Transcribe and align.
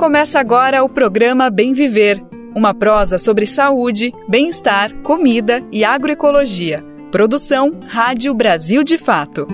Começa 0.00 0.40
agora 0.40 0.82
o 0.82 0.88
programa 0.88 1.50
Bem 1.50 1.74
Viver, 1.74 2.24
uma 2.56 2.72
prosa 2.72 3.18
sobre 3.18 3.44
saúde, 3.44 4.14
bem-estar, 4.26 4.94
comida 5.02 5.62
e 5.70 5.84
agroecologia. 5.84 6.82
Produção 7.12 7.76
Rádio 7.86 8.32
Brasil 8.32 8.82
de 8.82 8.96
Fato. 8.96 9.46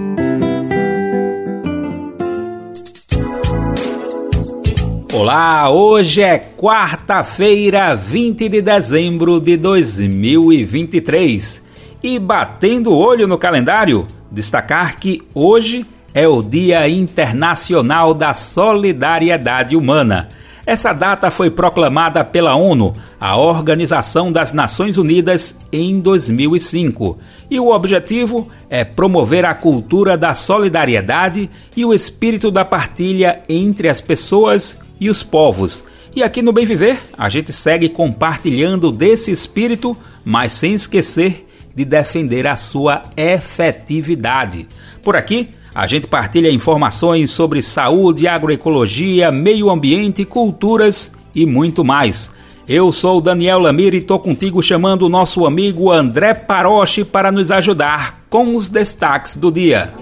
Olá, 5.12 5.69
hoje 5.69 6.23
é 6.23 6.39
quarta-feira, 6.39 7.97
20 7.97 8.49
de 8.49 8.63
dezembro 8.63 9.41
de 9.41 9.57
2023. 9.57 11.61
E 12.05 12.21
batendo 12.21 12.93
o 12.93 12.97
olho 12.97 13.27
no 13.27 13.37
calendário, 13.37 14.07
destacar 14.31 14.97
que 14.97 15.25
hoje 15.35 15.85
é 16.17 16.27
o 16.27 16.43
Dia 16.43 16.89
Internacional 16.89 18.14
da 18.14 18.32
Solidariedade 18.32 19.77
Humana. 19.77 20.29
Essa 20.64 20.95
data 20.95 21.31
foi 21.31 21.50
proclamada 21.50 22.25
pela 22.25 22.57
ONU, 22.57 22.95
a 23.21 23.36
Organização 23.36 24.32
das 24.32 24.50
Nações 24.50 24.96
Unidas, 24.96 25.54
em 25.71 26.00
2005. 26.00 27.18
E 27.50 27.61
o 27.61 27.71
objetivo 27.71 28.50
é 28.71 28.82
promover 28.82 29.45
a 29.45 29.53
cultura 29.53 30.17
da 30.17 30.32
solidariedade 30.32 31.50
e 31.76 31.85
o 31.85 31.93
espírito 31.93 32.51
da 32.51 32.64
partilha 32.64 33.42
entre 33.47 33.87
as 33.87 34.01
pessoas 34.01 34.78
e 34.98 35.11
os 35.11 35.23
povos. 35.23 35.84
E 36.14 36.23
aqui 36.23 36.41
no 36.41 36.51
Bem 36.51 36.64
Viver, 36.64 36.98
a 37.19 37.28
gente 37.28 37.53
segue 37.53 37.91
compartilhando 37.91 38.91
desse 38.91 39.31
espírito, 39.31 39.95
mas 40.25 40.53
sem 40.53 40.73
esquecer 40.73 41.47
de 41.75 41.84
defender 41.84 42.47
a 42.47 42.56
sua 42.56 43.03
efetividade. 43.19 44.67
Por 45.03 45.14
aqui, 45.14 45.51
a 45.77 45.86
gente 45.86 46.06
partilha 46.06 46.50
informações 46.50 47.30
sobre 47.30 47.61
saúde, 47.61 48.27
agroecologia, 48.27 49.30
meio 49.30 49.69
ambiente, 49.69 50.25
culturas 50.25 51.12
e 51.34 51.45
muito 51.45 51.84
mais. 51.84 52.31
Eu 52.67 52.91
sou 52.91 53.20
Daniel 53.20 53.59
Lamir 53.59 53.92
e 53.92 54.01
tô 54.01 54.19
contigo 54.19 54.62
chamando 54.62 55.03
o 55.03 55.11
nosso 55.11 55.45
amigo 55.45 55.92
André 55.92 56.33
Paroche 56.33 57.05
para 57.05 57.31
nos 57.31 57.51
ajudar 57.51 58.23
com 58.31 58.56
os 58.56 58.70
destaques 58.70 59.36
do 59.36 59.53
dia. 59.53 59.92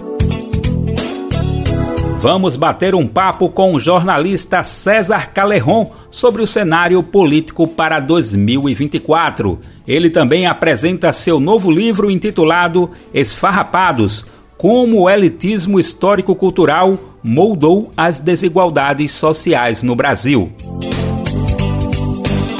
Vamos 2.21 2.55
bater 2.55 2.95
um 2.95 3.05
papo 3.05 3.49
com 3.49 3.73
o 3.73 3.79
jornalista 3.79 4.63
César 4.63 5.29
Calerron 5.33 5.91
sobre 6.09 6.41
o 6.41 6.47
cenário 6.47 7.03
político 7.03 7.67
para 7.67 7.99
2024. 7.99 9.59
Ele 9.85 10.09
também 10.09 10.47
apresenta 10.47 11.11
seu 11.11 11.37
novo 11.37 11.69
livro 11.69 12.09
intitulado 12.09 12.89
Esfarrapados 13.13 14.23
como 14.57 15.01
o 15.01 15.09
elitismo 15.09 15.79
histórico-cultural 15.79 16.97
moldou 17.23 17.91
as 17.95 18.19
desigualdades 18.19 19.11
sociais 19.11 19.83
no 19.83 19.95
Brasil. 19.95 20.51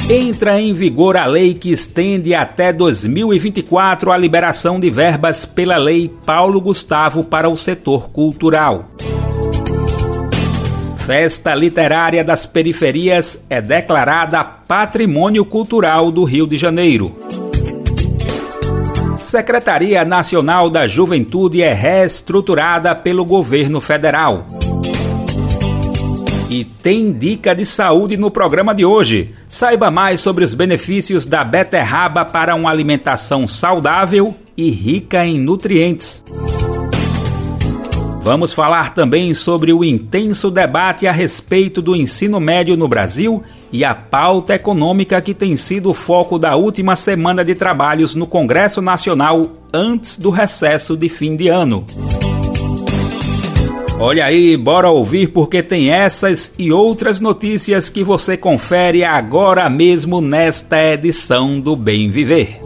Entra 0.08 0.60
em 0.60 0.72
vigor 0.72 1.16
a 1.16 1.26
lei 1.26 1.52
que 1.52 1.72
estende 1.72 2.32
até 2.32 2.72
2024 2.72 4.12
a 4.12 4.16
liberação 4.16 4.78
de 4.78 4.88
verbas 4.88 5.44
pela 5.44 5.76
Lei 5.76 6.08
Paulo 6.24 6.60
Gustavo 6.60 7.24
para 7.24 7.48
o 7.48 7.56
setor 7.56 8.10
cultural. 8.10 8.88
Festa 11.06 11.54
Literária 11.54 12.22
das 12.22 12.46
Periferias 12.46 13.44
é 13.50 13.60
declarada 13.60 14.42
Patrimônio 14.44 15.44
Cultural 15.44 16.10
do 16.10 16.24
Rio 16.24 16.46
de 16.46 16.56
Janeiro. 16.56 17.25
Secretaria 19.26 20.04
Nacional 20.04 20.70
da 20.70 20.86
Juventude 20.86 21.60
é 21.60 21.72
reestruturada 21.72 22.94
pelo 22.94 23.24
governo 23.24 23.80
federal. 23.80 24.46
E 26.48 26.64
tem 26.64 27.12
dica 27.12 27.52
de 27.52 27.66
saúde 27.66 28.16
no 28.16 28.30
programa 28.30 28.72
de 28.72 28.84
hoje. 28.84 29.34
Saiba 29.48 29.90
mais 29.90 30.20
sobre 30.20 30.44
os 30.44 30.54
benefícios 30.54 31.26
da 31.26 31.42
beterraba 31.42 32.24
para 32.24 32.54
uma 32.54 32.70
alimentação 32.70 33.48
saudável 33.48 34.32
e 34.56 34.70
rica 34.70 35.26
em 35.26 35.40
nutrientes. 35.40 36.22
Vamos 38.22 38.52
falar 38.52 38.94
também 38.94 39.34
sobre 39.34 39.72
o 39.72 39.84
intenso 39.84 40.52
debate 40.52 41.06
a 41.06 41.12
respeito 41.12 41.82
do 41.82 41.96
ensino 41.96 42.38
médio 42.38 42.76
no 42.76 42.86
Brasil 42.86 43.42
e 43.72 43.84
a 43.84 43.94
pauta 43.94 44.54
econômica 44.54 45.20
que 45.20 45.34
tem 45.34 45.56
sido 45.56 45.90
o 45.90 45.94
foco 45.94 46.38
da 46.38 46.56
última 46.56 46.96
semana 46.96 47.44
de 47.44 47.54
trabalhos 47.54 48.14
no 48.14 48.26
Congresso 48.26 48.80
Nacional 48.80 49.48
antes 49.72 50.16
do 50.18 50.30
recesso 50.30 50.96
de 50.96 51.08
fim 51.08 51.36
de 51.36 51.48
ano. 51.48 51.84
Olha 53.98 54.26
aí, 54.26 54.56
bora 54.56 54.90
ouvir 54.90 55.28
porque 55.28 55.62
tem 55.62 55.90
essas 55.90 56.52
e 56.58 56.70
outras 56.70 57.18
notícias 57.18 57.88
que 57.88 58.04
você 58.04 58.36
confere 58.36 59.02
agora 59.02 59.68
mesmo 59.70 60.20
nesta 60.20 60.92
edição 60.92 61.58
do 61.58 61.74
Bem 61.74 62.10
Viver. 62.10 62.60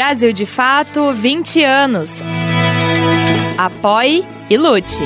Brasil 0.04 0.32
de 0.32 0.44
Fato 0.44 1.12
20 1.12 1.62
anos. 1.62 2.10
Apoie 3.56 4.26
e 4.50 4.56
lute. 4.56 5.00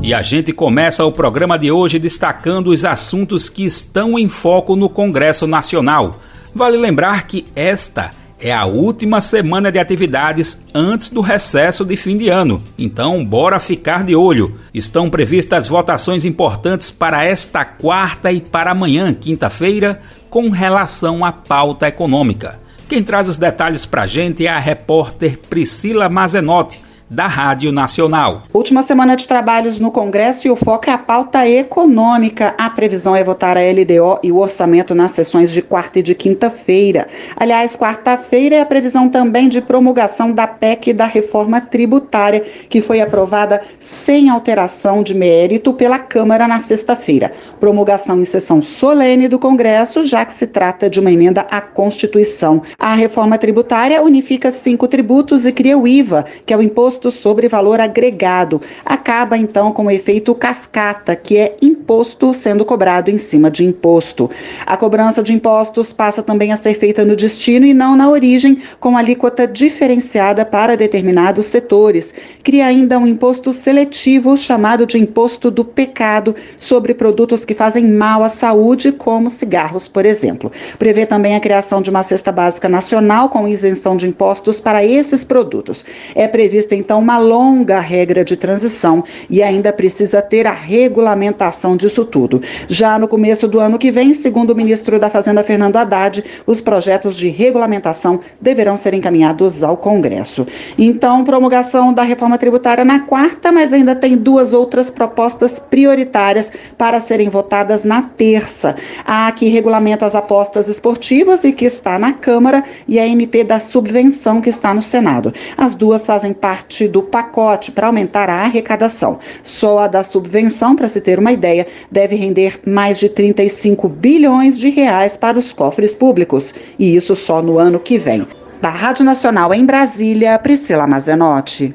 E 0.00 0.14
a 0.14 0.22
gente 0.22 0.52
começa 0.52 1.04
o 1.04 1.10
programa 1.10 1.58
de 1.58 1.72
hoje 1.72 1.98
destacando 1.98 2.68
os 2.68 2.84
assuntos 2.84 3.48
que 3.48 3.64
estão 3.64 4.16
em 4.16 4.28
foco 4.28 4.76
no 4.76 4.88
Congresso 4.88 5.44
Nacional. 5.44 6.20
Vale 6.54 6.76
lembrar 6.76 7.26
que 7.26 7.44
esta 7.56 8.12
é 8.42 8.52
a 8.52 8.64
última 8.64 9.20
semana 9.20 9.70
de 9.70 9.78
atividades 9.78 10.66
antes 10.74 11.08
do 11.08 11.20
recesso 11.20 11.84
de 11.84 11.96
fim 11.96 12.16
de 12.16 12.28
ano. 12.28 12.60
Então, 12.76 13.24
bora 13.24 13.60
ficar 13.60 14.02
de 14.02 14.16
olho. 14.16 14.58
Estão 14.74 15.08
previstas 15.08 15.68
votações 15.68 16.24
importantes 16.24 16.90
para 16.90 17.24
esta 17.24 17.64
quarta 17.64 18.32
e 18.32 18.40
para 18.40 18.72
amanhã, 18.72 19.14
quinta-feira, 19.14 20.00
com 20.28 20.50
relação 20.50 21.24
à 21.24 21.30
pauta 21.30 21.86
econômica. 21.86 22.58
Quem 22.88 23.02
traz 23.02 23.28
os 23.28 23.38
detalhes 23.38 23.86
para 23.86 24.02
a 24.02 24.06
gente 24.06 24.44
é 24.44 24.50
a 24.50 24.58
repórter 24.58 25.38
Priscila 25.48 26.08
Mazenotti, 26.08 26.82
da 27.12 27.26
Rádio 27.26 27.70
Nacional. 27.70 28.42
Última 28.54 28.80
semana 28.80 29.14
de 29.14 29.28
trabalhos 29.28 29.78
no 29.78 29.90
Congresso 29.90 30.48
e 30.48 30.50
o 30.50 30.56
foco 30.56 30.88
é 30.88 30.92
a 30.94 30.98
pauta 30.98 31.46
econômica. 31.46 32.54
A 32.56 32.70
previsão 32.70 33.14
é 33.14 33.22
votar 33.22 33.56
a 33.58 33.60
LDO 33.60 34.18
e 34.22 34.32
o 34.32 34.38
orçamento 34.38 34.94
nas 34.94 35.10
sessões 35.10 35.52
de 35.52 35.60
quarta 35.60 35.98
e 35.98 36.02
de 36.02 36.14
quinta-feira. 36.14 37.06
Aliás, 37.36 37.76
quarta-feira 37.76 38.56
é 38.56 38.60
a 38.62 38.66
previsão 38.66 39.10
também 39.10 39.48
de 39.48 39.60
promulgação 39.60 40.32
da 40.32 40.46
PEC 40.46 40.94
da 40.94 41.04
reforma 41.04 41.60
tributária, 41.60 42.44
que 42.70 42.80
foi 42.80 43.02
aprovada 43.02 43.62
sem 43.78 44.30
alteração 44.30 45.02
de 45.02 45.14
mérito 45.14 45.74
pela 45.74 45.98
Câmara 45.98 46.48
na 46.48 46.60
sexta-feira. 46.60 47.32
Promulgação 47.60 48.20
em 48.20 48.24
sessão 48.24 48.62
solene 48.62 49.28
do 49.28 49.38
Congresso, 49.38 50.02
já 50.02 50.24
que 50.24 50.32
se 50.32 50.46
trata 50.46 50.88
de 50.88 50.98
uma 50.98 51.12
emenda 51.12 51.42
à 51.50 51.60
Constituição. 51.60 52.62
A 52.78 52.94
reforma 52.94 53.36
tributária 53.36 54.02
unifica 54.02 54.50
cinco 54.50 54.88
tributos 54.88 55.44
e 55.44 55.52
cria 55.52 55.76
o 55.76 55.86
IVA, 55.86 56.24
que 56.46 56.54
é 56.54 56.56
o 56.56 56.62
Imposto 56.62 57.01
Imposto 57.02 57.10
sobre 57.10 57.48
Valor 57.48 57.80
Agregado. 57.80 58.60
Acaba 58.84 59.36
então 59.36 59.72
com 59.72 59.86
o 59.86 59.90
efeito 59.90 60.32
cascata, 60.36 61.16
que 61.16 61.36
é 61.36 61.56
imposto 61.60 62.32
sendo 62.32 62.64
cobrado 62.64 63.10
em 63.10 63.18
cima 63.18 63.50
de 63.50 63.64
imposto. 63.64 64.30
A 64.64 64.76
cobrança 64.76 65.20
de 65.20 65.32
impostos 65.32 65.92
passa 65.92 66.22
também 66.22 66.52
a 66.52 66.56
ser 66.56 66.74
feita 66.74 67.04
no 67.04 67.16
destino 67.16 67.66
e 67.66 67.74
não 67.74 67.96
na 67.96 68.08
origem, 68.08 68.62
com 68.78 68.96
alíquota 68.96 69.48
diferenciada 69.48 70.44
para 70.44 70.76
determinados 70.76 71.46
setores. 71.46 72.14
Cria 72.44 72.66
ainda 72.66 72.98
um 72.98 73.06
imposto 73.06 73.52
seletivo 73.52 74.36
chamado 74.36 74.86
de 74.86 74.96
imposto 74.96 75.50
do 75.50 75.64
pecado 75.64 76.36
sobre 76.56 76.94
produtos 76.94 77.44
que 77.44 77.54
fazem 77.54 77.84
mal 77.84 78.22
à 78.22 78.28
saúde, 78.28 78.92
como 78.92 79.28
cigarros, 79.28 79.88
por 79.88 80.06
exemplo. 80.06 80.52
Prevê 80.78 81.04
também 81.04 81.34
a 81.34 81.40
criação 81.40 81.82
de 81.82 81.90
uma 81.90 82.04
cesta 82.04 82.30
básica 82.30 82.68
nacional 82.68 83.28
com 83.28 83.48
isenção 83.48 83.96
de 83.96 84.06
impostos 84.06 84.60
para 84.60 84.84
esses 84.84 85.24
produtos. 85.24 85.84
É 86.14 86.28
prevista 86.28 86.76
então 86.76 86.91
então 86.92 87.00
uma 87.00 87.16
longa 87.16 87.80
regra 87.80 88.22
de 88.22 88.36
transição 88.36 89.02
e 89.30 89.42
ainda 89.42 89.72
precisa 89.72 90.20
ter 90.20 90.46
a 90.46 90.52
regulamentação 90.52 91.74
disso 91.74 92.04
tudo. 92.04 92.42
Já 92.68 92.98
no 92.98 93.08
começo 93.08 93.48
do 93.48 93.58
ano 93.60 93.78
que 93.78 93.90
vem, 93.90 94.12
segundo 94.12 94.50
o 94.50 94.54
ministro 94.54 95.00
da 95.00 95.08
Fazenda 95.08 95.42
Fernando 95.42 95.78
Haddad, 95.78 96.22
os 96.46 96.60
projetos 96.60 97.16
de 97.16 97.30
regulamentação 97.30 98.20
deverão 98.38 98.76
ser 98.76 98.92
encaminhados 98.92 99.62
ao 99.62 99.74
Congresso. 99.74 100.46
Então, 100.76 101.24
promulgação 101.24 101.94
da 101.94 102.02
reforma 102.02 102.36
tributária 102.36 102.84
na 102.84 103.00
quarta, 103.00 103.50
mas 103.50 103.72
ainda 103.72 103.94
tem 103.94 104.14
duas 104.14 104.52
outras 104.52 104.90
propostas 104.90 105.58
prioritárias 105.58 106.52
para 106.76 107.00
serem 107.00 107.30
votadas 107.30 107.84
na 107.84 108.02
terça. 108.02 108.76
A 109.06 109.32
que 109.32 109.48
regulamenta 109.48 110.04
as 110.04 110.14
apostas 110.14 110.68
esportivas 110.68 111.42
e 111.42 111.52
que 111.52 111.64
está 111.64 111.98
na 111.98 112.12
Câmara 112.12 112.62
e 112.86 112.98
a 112.98 113.06
MP 113.06 113.44
da 113.44 113.60
subvenção 113.60 114.42
que 114.42 114.50
está 114.50 114.74
no 114.74 114.82
Senado. 114.82 115.32
As 115.56 115.74
duas 115.74 116.04
fazem 116.04 116.34
parte 116.34 116.81
parte 116.82 116.88
do 116.88 117.02
pacote 117.02 117.72
para 117.72 117.86
aumentar 117.86 118.28
a 118.28 118.42
arrecadação. 118.42 119.18
Só 119.42 119.80
a 119.80 119.88
da 119.88 120.02
subvenção, 120.02 120.74
para 120.74 120.88
se 120.88 121.00
ter 121.00 121.18
uma 121.18 121.32
ideia, 121.32 121.66
deve 121.90 122.16
render 122.16 122.60
mais 122.66 122.98
de 122.98 123.08
35 123.08 123.88
bilhões 123.88 124.58
de 124.58 124.68
reais 124.70 125.16
para 125.16 125.38
os 125.38 125.52
cofres 125.52 125.94
públicos, 125.94 126.54
e 126.78 126.94
isso 126.94 127.14
só 127.14 127.42
no 127.42 127.58
ano 127.58 127.78
que 127.78 127.98
vem. 127.98 128.26
Da 128.60 128.70
Rádio 128.70 129.04
Nacional 129.04 129.52
em 129.52 129.64
Brasília, 129.64 130.38
Priscila 130.38 130.86
Mazenotti. 130.86 131.74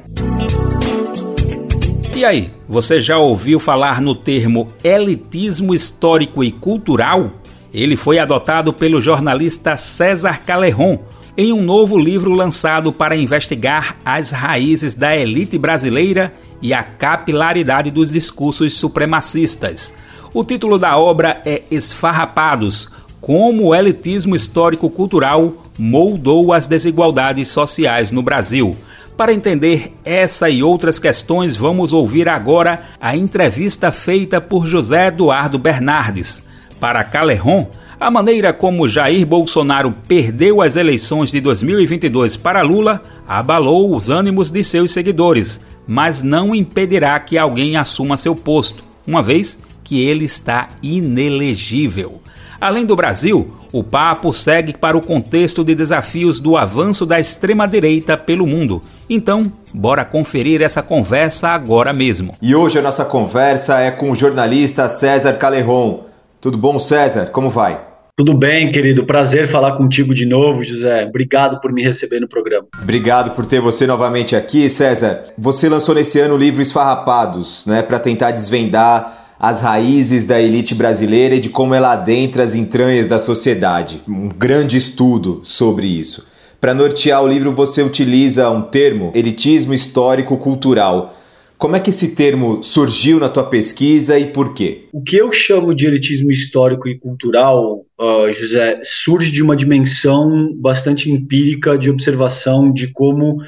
E 2.16 2.24
aí, 2.24 2.50
você 2.68 3.00
já 3.00 3.18
ouviu 3.18 3.60
falar 3.60 4.00
no 4.00 4.14
termo 4.14 4.72
elitismo 4.82 5.74
histórico 5.74 6.42
e 6.42 6.50
cultural? 6.50 7.30
Ele 7.72 7.96
foi 7.96 8.18
adotado 8.18 8.72
pelo 8.72 9.00
jornalista 9.00 9.76
César 9.76 10.40
Calerron 10.44 10.98
em 11.40 11.52
um 11.52 11.62
novo 11.62 11.96
livro 11.96 12.32
lançado 12.32 12.92
para 12.92 13.14
investigar 13.14 13.96
as 14.04 14.32
raízes 14.32 14.96
da 14.96 15.16
elite 15.16 15.56
brasileira 15.56 16.34
e 16.60 16.74
a 16.74 16.82
capilaridade 16.82 17.92
dos 17.92 18.10
discursos 18.10 18.76
supremacistas. 18.76 19.94
O 20.34 20.42
título 20.42 20.80
da 20.80 20.98
obra 20.98 21.40
é 21.46 21.62
Esfarrapados: 21.70 22.90
Como 23.20 23.68
o 23.68 23.74
elitismo 23.74 24.34
histórico-cultural 24.34 25.54
moldou 25.78 26.52
as 26.52 26.66
desigualdades 26.66 27.46
sociais 27.46 28.10
no 28.10 28.20
Brasil. 28.20 28.76
Para 29.16 29.32
entender 29.32 29.92
essa 30.04 30.50
e 30.50 30.60
outras 30.64 30.98
questões, 30.98 31.56
vamos 31.56 31.92
ouvir 31.92 32.28
agora 32.28 32.82
a 33.00 33.16
entrevista 33.16 33.92
feita 33.92 34.40
por 34.40 34.66
José 34.66 35.06
Eduardo 35.06 35.56
Bernardes. 35.56 36.42
Para 36.80 37.04
Calerron, 37.04 37.68
a 38.00 38.10
maneira 38.10 38.52
como 38.52 38.86
Jair 38.86 39.26
Bolsonaro 39.26 39.92
perdeu 40.06 40.62
as 40.62 40.76
eleições 40.76 41.30
de 41.30 41.40
2022 41.40 42.36
para 42.36 42.62
Lula 42.62 43.02
abalou 43.26 43.94
os 43.96 44.08
ânimos 44.08 44.50
de 44.50 44.62
seus 44.62 44.92
seguidores, 44.92 45.60
mas 45.86 46.22
não 46.22 46.54
impedirá 46.54 47.18
que 47.18 47.36
alguém 47.36 47.76
assuma 47.76 48.16
seu 48.16 48.36
posto, 48.36 48.84
uma 49.06 49.22
vez 49.22 49.58
que 49.82 50.00
ele 50.06 50.24
está 50.24 50.68
inelegível. 50.82 52.22
Além 52.60 52.86
do 52.86 52.94
Brasil, 52.94 53.52
o 53.72 53.82
papo 53.82 54.32
segue 54.32 54.76
para 54.76 54.96
o 54.96 55.00
contexto 55.00 55.64
de 55.64 55.74
desafios 55.74 56.40
do 56.40 56.56
avanço 56.56 57.04
da 57.04 57.18
extrema-direita 57.18 58.16
pelo 58.16 58.46
mundo. 58.46 58.82
Então, 59.10 59.52
bora 59.72 60.04
conferir 60.04 60.62
essa 60.62 60.82
conversa 60.82 61.48
agora 61.48 61.92
mesmo. 61.92 62.34
E 62.42 62.54
hoje 62.54 62.78
a 62.78 62.82
nossa 62.82 63.04
conversa 63.04 63.78
é 63.80 63.90
com 63.90 64.10
o 64.10 64.16
jornalista 64.16 64.88
César 64.88 65.34
Calerron. 65.34 66.04
Tudo 66.40 66.58
bom, 66.58 66.78
César? 66.78 67.26
Como 67.26 67.48
vai? 67.48 67.87
Tudo 68.18 68.34
bem, 68.34 68.68
querido. 68.68 69.06
Prazer 69.06 69.46
falar 69.46 69.76
contigo 69.76 70.12
de 70.12 70.26
novo, 70.26 70.64
José. 70.64 71.04
Obrigado 71.04 71.60
por 71.60 71.72
me 71.72 71.84
receber 71.84 72.18
no 72.18 72.26
programa. 72.26 72.66
Obrigado 72.82 73.30
por 73.30 73.46
ter 73.46 73.60
você 73.60 73.86
novamente 73.86 74.34
aqui, 74.34 74.68
César. 74.68 75.26
Você 75.38 75.68
lançou 75.68 75.94
nesse 75.94 76.18
ano 76.18 76.34
o 76.34 76.36
livro 76.36 76.60
Esfarrapados, 76.60 77.64
né, 77.64 77.80
para 77.80 78.00
tentar 78.00 78.32
desvendar 78.32 79.36
as 79.38 79.60
raízes 79.60 80.24
da 80.24 80.42
elite 80.42 80.74
brasileira 80.74 81.36
e 81.36 81.40
de 81.40 81.48
como 81.48 81.76
ela 81.76 81.92
adentra 81.92 82.42
as 82.42 82.56
entranhas 82.56 83.06
da 83.06 83.20
sociedade. 83.20 84.02
Um 84.08 84.28
grande 84.28 84.76
estudo 84.76 85.40
sobre 85.44 85.86
isso. 85.86 86.26
Para 86.60 86.74
nortear 86.74 87.22
o 87.22 87.28
livro, 87.28 87.52
você 87.52 87.82
utiliza 87.82 88.50
um 88.50 88.62
termo, 88.62 89.12
elitismo 89.14 89.72
histórico-cultural. 89.72 91.14
Como 91.56 91.76
é 91.76 91.80
que 91.80 91.90
esse 91.90 92.16
termo 92.16 92.64
surgiu 92.64 93.20
na 93.20 93.28
tua 93.28 93.44
pesquisa 93.44 94.18
e 94.18 94.26
por 94.26 94.54
quê? 94.54 94.86
O 94.92 95.00
que 95.00 95.16
eu 95.16 95.30
chamo 95.30 95.72
de 95.72 95.86
elitismo 95.86 96.32
histórico 96.32 96.88
e 96.88 96.98
cultural, 96.98 97.84
uh, 98.00 98.32
José, 98.32 98.80
surge 98.82 99.30
de 99.30 99.42
uma 99.42 99.56
dimensão 99.56 100.54
bastante 100.54 101.10
empírica 101.10 101.76
de 101.76 101.90
observação 101.90 102.72
de 102.72 102.88
como 102.92 103.38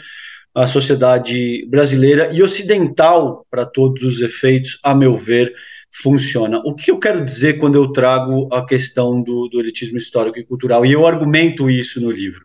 a 0.55 0.67
sociedade 0.67 1.67
brasileira 1.69 2.31
e 2.33 2.43
ocidental, 2.43 3.47
para 3.51 3.65
todos 3.65 4.03
os 4.03 4.21
efeitos, 4.21 4.79
a 4.83 4.95
meu 4.95 5.17
ver, 5.17 5.53
funciona. 5.93 6.61
O 6.65 6.75
que 6.75 6.91
eu 6.91 6.99
quero 6.99 7.25
dizer 7.25 7.59
quando 7.59 7.77
eu 7.77 7.93
trago 7.93 8.49
a 8.53 8.65
questão 8.65 9.23
do, 9.23 9.49
do 9.49 9.61
elitismo 9.61 9.97
histórico 9.97 10.39
e 10.39 10.45
cultural? 10.45 10.85
E 10.85 10.93
eu 10.93 11.07
argumento 11.07 11.71
isso 11.71 12.01
no 12.01 12.11
livro. 12.11 12.45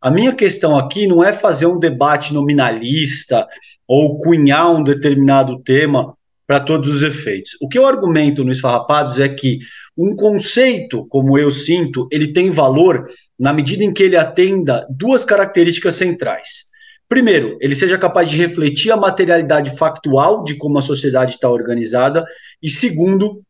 A 0.00 0.10
minha 0.10 0.34
questão 0.34 0.76
aqui 0.76 1.06
não 1.06 1.24
é 1.24 1.32
fazer 1.32 1.66
um 1.66 1.78
debate 1.78 2.34
nominalista 2.34 3.46
ou 3.88 4.18
cunhar 4.18 4.74
um 4.74 4.82
determinado 4.82 5.58
tema 5.62 6.14
para 6.46 6.60
todos 6.60 6.88
os 6.88 7.02
efeitos. 7.02 7.56
O 7.60 7.68
que 7.68 7.78
eu 7.78 7.86
argumento 7.86 8.44
no 8.44 8.52
Esfarrapados 8.52 9.18
é 9.18 9.28
que 9.28 9.58
um 9.96 10.14
conceito, 10.14 11.06
como 11.06 11.38
eu 11.38 11.50
sinto, 11.50 12.06
ele 12.12 12.32
tem 12.32 12.50
valor 12.50 13.06
na 13.38 13.52
medida 13.52 13.82
em 13.82 13.92
que 13.92 14.02
ele 14.02 14.16
atenda 14.16 14.86
duas 14.90 15.24
características 15.24 15.94
centrais. 15.94 16.66
Primeiro, 17.08 17.56
ele 17.60 17.74
seja 17.76 17.96
capaz 17.96 18.30
de 18.30 18.36
refletir 18.36 18.90
a 18.90 18.96
materialidade 18.96 19.76
factual 19.76 20.42
de 20.42 20.56
como 20.56 20.78
a 20.78 20.82
sociedade 20.82 21.32
está 21.32 21.48
organizada, 21.48 22.24
e 22.62 22.68
segundo, 22.68 23.42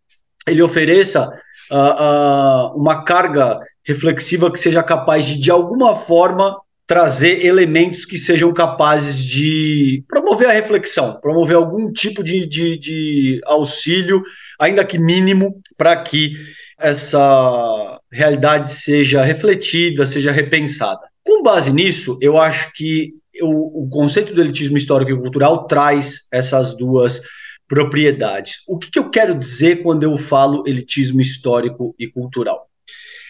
ele 0.47 0.63
ofereça 0.63 1.29
uh, 1.71 1.75
uh, 1.75 2.81
uma 2.81 3.03
carga 3.03 3.59
reflexiva 3.85 4.53
que 4.53 4.61
seja 4.61 4.83
capaz 4.83 5.27
de, 5.27 5.41
de 5.41 5.51
alguma 5.51 5.97
forma, 5.97 6.57
trazer 6.87 7.45
elementos 7.45 8.05
que 8.05 8.17
sejam 8.17 8.53
capazes 8.53 9.23
de 9.25 10.05
promover 10.07 10.49
a 10.49 10.53
reflexão, 10.53 11.19
promover 11.21 11.57
algum 11.57 11.93
tipo 11.93 12.23
de, 12.23 12.47
de, 12.47 12.79
de 12.79 13.41
auxílio, 13.45 14.23
ainda 14.59 14.85
que 14.85 14.99
mínimo, 14.99 15.61
para 15.77 15.97
que 16.03 16.35
essa 16.79 18.01
realidade 18.11 18.71
seja 18.71 19.23
refletida, 19.23 20.07
seja 20.07 20.31
repensada. 20.31 21.01
Com 21.25 21.43
base 21.43 21.73
nisso, 21.73 22.19
eu 22.21 22.39
acho 22.39 22.73
que 22.73 23.15
o, 23.43 23.85
o 23.85 23.89
conceito 23.89 24.33
do 24.33 24.41
elitismo 24.41 24.77
histórico 24.77 25.11
e 25.11 25.21
cultural 25.21 25.67
traz 25.67 26.29
essas 26.33 26.77
duas 26.77 27.21
propriedades. 27.67 28.63
O 28.69 28.79
que, 28.79 28.91
que 28.91 28.99
eu 28.99 29.11
quero 29.11 29.37
dizer 29.37 29.83
quando 29.83 30.05
eu 30.05 30.17
falo 30.17 30.63
elitismo 30.67 31.21
histórico 31.21 31.97
e 31.99 32.07
cultural? 32.07 32.69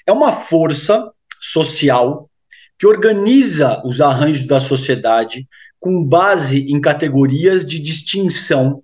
É 0.07 0.13
uma 0.13 0.31
força 0.31 1.11
social 1.41 2.29
que 2.78 2.87
organiza 2.87 3.83
os 3.85 4.00
arranjos 4.00 4.47
da 4.47 4.61
sociedade 4.61 5.47
com 5.78 6.04
base 6.04 6.71
em 6.71 6.80
categorias 6.80 7.64
de 7.64 7.78
distinção, 7.78 8.83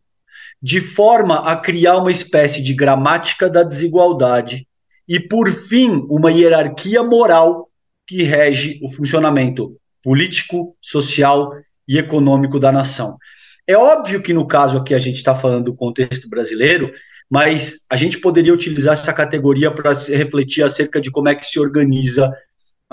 de 0.62 0.80
forma 0.80 1.40
a 1.40 1.56
criar 1.56 1.98
uma 1.98 2.12
espécie 2.12 2.62
de 2.62 2.72
gramática 2.72 3.50
da 3.50 3.62
desigualdade 3.62 4.66
e, 5.08 5.18
por 5.18 5.50
fim, 5.50 6.06
uma 6.08 6.30
hierarquia 6.30 7.02
moral 7.02 7.68
que 8.06 8.22
rege 8.22 8.78
o 8.82 8.90
funcionamento 8.90 9.76
político, 10.02 10.76
social 10.80 11.52
e 11.86 11.98
econômico 11.98 12.58
da 12.58 12.70
nação. 12.70 13.16
É 13.66 13.76
óbvio 13.76 14.22
que 14.22 14.32
no 14.32 14.46
caso 14.46 14.78
aqui 14.78 14.94
a 14.94 14.98
gente 14.98 15.16
está 15.16 15.34
falando 15.34 15.66
do 15.66 15.74
contexto 15.74 16.28
brasileiro, 16.28 16.92
mas 17.30 17.86
a 17.88 17.96
gente 17.96 18.18
poderia 18.18 18.52
utilizar 18.52 18.92
essa 18.92 19.12
categoria 19.12 19.70
para 19.70 19.92
refletir 19.92 20.62
acerca 20.62 21.00
de 21.00 21.10
como 21.10 21.28
é 21.28 21.34
que 21.34 21.46
se 21.46 21.58
organiza 21.58 22.30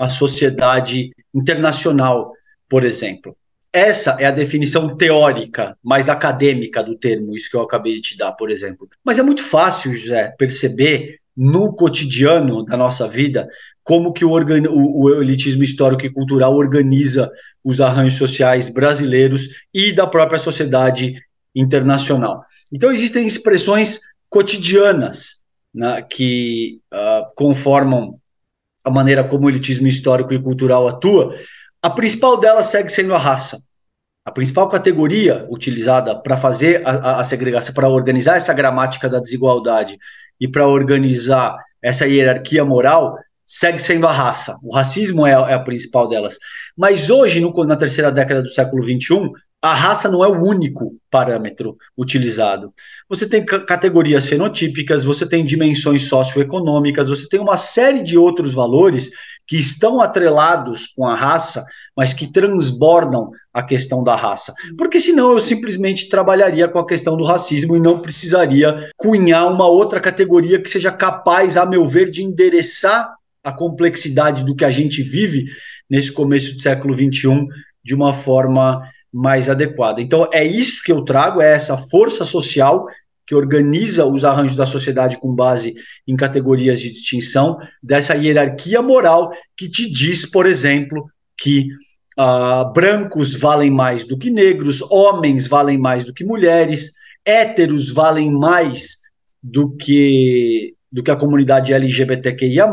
a 0.00 0.08
sociedade 0.08 1.10
internacional, 1.34 2.32
por 2.66 2.84
exemplo. 2.84 3.36
Essa 3.70 4.16
é 4.18 4.24
a 4.24 4.30
definição 4.30 4.96
teórica, 4.96 5.76
mais 5.84 6.08
acadêmica 6.08 6.82
do 6.82 6.96
termo, 6.96 7.36
isso 7.36 7.50
que 7.50 7.56
eu 7.56 7.60
acabei 7.60 7.96
de 7.96 8.00
te 8.00 8.16
dar, 8.16 8.32
por 8.32 8.50
exemplo. 8.50 8.88
Mas 9.04 9.18
é 9.18 9.22
muito 9.22 9.42
fácil, 9.42 9.94
José, 9.94 10.34
perceber 10.38 11.18
no 11.36 11.74
cotidiano 11.74 12.64
da 12.64 12.78
nossa 12.78 13.06
vida 13.06 13.46
como 13.84 14.12
que 14.12 14.24
o, 14.24 14.30
o, 14.32 15.02
o 15.02 15.22
elitismo 15.22 15.62
histórico 15.62 16.06
e 16.06 16.10
cultural 16.10 16.54
organiza 16.56 17.30
os 17.62 17.80
arranjos 17.80 18.18
sociais 18.18 18.72
brasileiros 18.72 19.48
e 19.72 19.92
da 19.92 20.06
própria 20.06 20.38
sociedade 20.38 21.14
internacional. 21.54 22.42
Então 22.72 22.90
existem 22.90 23.26
expressões 23.26 24.00
cotidianas 24.30 25.44
né, 25.74 26.02
que 26.02 26.80
uh, 26.92 27.32
conformam 27.34 28.19
a 28.84 28.90
maneira 28.90 29.24
como 29.24 29.46
o 29.46 29.50
elitismo 29.50 29.86
histórico 29.86 30.32
e 30.32 30.42
cultural 30.42 30.88
atua. 30.88 31.34
A 31.82 31.90
principal 31.90 32.38
delas 32.38 32.66
segue 32.66 32.90
sendo 32.90 33.14
a 33.14 33.18
raça. 33.18 33.62
A 34.24 34.30
principal 34.30 34.68
categoria 34.68 35.46
utilizada 35.50 36.14
para 36.14 36.36
fazer 36.36 36.86
a, 36.86 36.90
a, 36.90 37.20
a 37.20 37.24
segregação, 37.24 37.74
para 37.74 37.88
organizar 37.88 38.36
essa 38.36 38.52
gramática 38.52 39.08
da 39.08 39.18
desigualdade 39.18 39.98
e 40.40 40.46
para 40.46 40.66
organizar 40.66 41.56
essa 41.82 42.06
hierarquia 42.06 42.64
moral 42.64 43.16
segue 43.46 43.80
sendo 43.80 44.06
a 44.06 44.12
raça. 44.12 44.58
O 44.62 44.74
racismo 44.74 45.26
é, 45.26 45.32
é 45.32 45.54
a 45.54 45.58
principal 45.58 46.08
delas. 46.08 46.38
Mas 46.76 47.10
hoje, 47.10 47.40
no, 47.40 47.52
na 47.64 47.76
terceira 47.76 48.12
década 48.12 48.42
do 48.42 48.48
século 48.48 48.84
XXI, 48.84 49.32
a 49.62 49.74
raça 49.74 50.08
não 50.08 50.24
é 50.24 50.28
o 50.28 50.42
único 50.42 50.96
parâmetro 51.10 51.76
utilizado. 51.96 52.72
Você 53.08 53.28
tem 53.28 53.44
categorias 53.44 54.24
fenotípicas, 54.24 55.04
você 55.04 55.26
tem 55.26 55.44
dimensões 55.44 56.08
socioeconômicas, 56.08 57.08
você 57.08 57.28
tem 57.28 57.38
uma 57.38 57.58
série 57.58 58.02
de 58.02 58.16
outros 58.16 58.54
valores 58.54 59.10
que 59.46 59.58
estão 59.58 60.00
atrelados 60.00 60.86
com 60.86 61.06
a 61.06 61.14
raça, 61.14 61.64
mas 61.94 62.14
que 62.14 62.32
transbordam 62.32 63.30
a 63.52 63.62
questão 63.62 64.02
da 64.02 64.16
raça. 64.16 64.54
Porque 64.78 64.98
senão 64.98 65.32
eu 65.32 65.40
simplesmente 65.40 66.08
trabalharia 66.08 66.66
com 66.66 66.78
a 66.78 66.86
questão 66.86 67.16
do 67.16 67.24
racismo 67.24 67.76
e 67.76 67.80
não 67.80 68.00
precisaria 68.00 68.88
cunhar 68.96 69.52
uma 69.52 69.66
outra 69.66 70.00
categoria 70.00 70.62
que 70.62 70.70
seja 70.70 70.90
capaz, 70.90 71.58
a 71.58 71.66
meu 71.66 71.84
ver, 71.84 72.10
de 72.10 72.22
endereçar 72.22 73.12
a 73.44 73.52
complexidade 73.52 74.44
do 74.44 74.54
que 74.54 74.64
a 74.64 74.70
gente 74.70 75.02
vive 75.02 75.46
nesse 75.88 76.12
começo 76.12 76.54
do 76.54 76.62
século 76.62 76.94
XXI 76.94 77.46
de 77.82 77.94
uma 77.94 78.12
forma 78.12 78.82
mais 79.12 79.50
adequada. 79.50 80.00
Então, 80.00 80.28
é 80.32 80.44
isso 80.44 80.82
que 80.82 80.92
eu 80.92 81.02
trago, 81.02 81.40
é 81.40 81.52
essa 81.52 81.76
força 81.76 82.24
social 82.24 82.86
que 83.26 83.34
organiza 83.34 84.04
os 84.04 84.24
arranjos 84.24 84.56
da 84.56 84.66
sociedade 84.66 85.16
com 85.16 85.32
base 85.32 85.74
em 86.06 86.16
categorias 86.16 86.80
de 86.80 86.90
distinção, 86.90 87.58
dessa 87.80 88.16
hierarquia 88.16 88.82
moral 88.82 89.30
que 89.56 89.68
te 89.68 89.88
diz, 89.88 90.28
por 90.28 90.46
exemplo, 90.46 91.08
que 91.38 91.68
uh, 92.18 92.72
brancos 92.72 93.36
valem 93.36 93.70
mais 93.70 94.04
do 94.04 94.18
que 94.18 94.30
negros, 94.30 94.82
homens 94.90 95.46
valem 95.46 95.78
mais 95.78 96.04
do 96.04 96.12
que 96.12 96.24
mulheres, 96.24 96.92
héteros 97.24 97.92
valem 97.92 98.32
mais 98.32 98.96
do 99.40 99.76
que, 99.76 100.74
do 100.90 101.02
que 101.02 101.10
a 101.12 101.16
comunidade 101.16 101.72
LGBTQIA, 101.72 102.68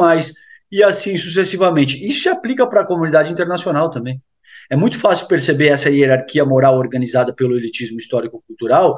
e 0.71 0.83
assim 0.83 1.17
sucessivamente. 1.17 2.03
Isso 2.07 2.23
se 2.23 2.29
aplica 2.29 2.65
para 2.67 2.81
a 2.81 2.85
comunidade 2.85 3.31
internacional 3.31 3.89
também. 3.89 4.19
É 4.69 4.75
muito 4.75 4.99
fácil 4.99 5.27
perceber 5.27 5.67
essa 5.67 5.89
hierarquia 5.89 6.45
moral 6.45 6.77
organizada 6.77 7.33
pelo 7.33 7.55
elitismo 7.55 7.97
histórico-cultural 7.97 8.97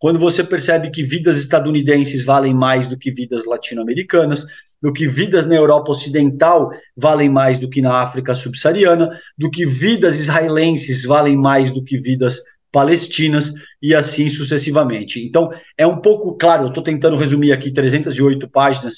quando 0.00 0.18
você 0.18 0.42
percebe 0.42 0.90
que 0.90 1.02
vidas 1.02 1.38
estadunidenses 1.38 2.24
valem 2.24 2.54
mais 2.54 2.88
do 2.88 2.96
que 2.96 3.10
vidas 3.10 3.44
latino-americanas, 3.44 4.46
do 4.80 4.94
que 4.94 5.06
vidas 5.06 5.44
na 5.44 5.54
Europa 5.54 5.92
Ocidental 5.92 6.70
valem 6.96 7.28
mais 7.28 7.58
do 7.58 7.68
que 7.68 7.82
na 7.82 8.00
África 8.00 8.34
subsaariana, 8.34 9.10
do 9.36 9.50
que 9.50 9.66
vidas 9.66 10.18
israelenses 10.18 11.04
valem 11.04 11.36
mais 11.36 11.70
do 11.70 11.84
que 11.84 11.98
vidas 11.98 12.40
palestinas 12.72 13.52
e 13.82 13.94
assim 13.94 14.30
sucessivamente. 14.30 15.20
Então, 15.22 15.50
é 15.76 15.86
um 15.86 16.00
pouco, 16.00 16.34
claro, 16.34 16.64
eu 16.64 16.68
estou 16.68 16.82
tentando 16.82 17.16
resumir 17.16 17.52
aqui 17.52 17.70
308 17.70 18.48
páginas 18.48 18.94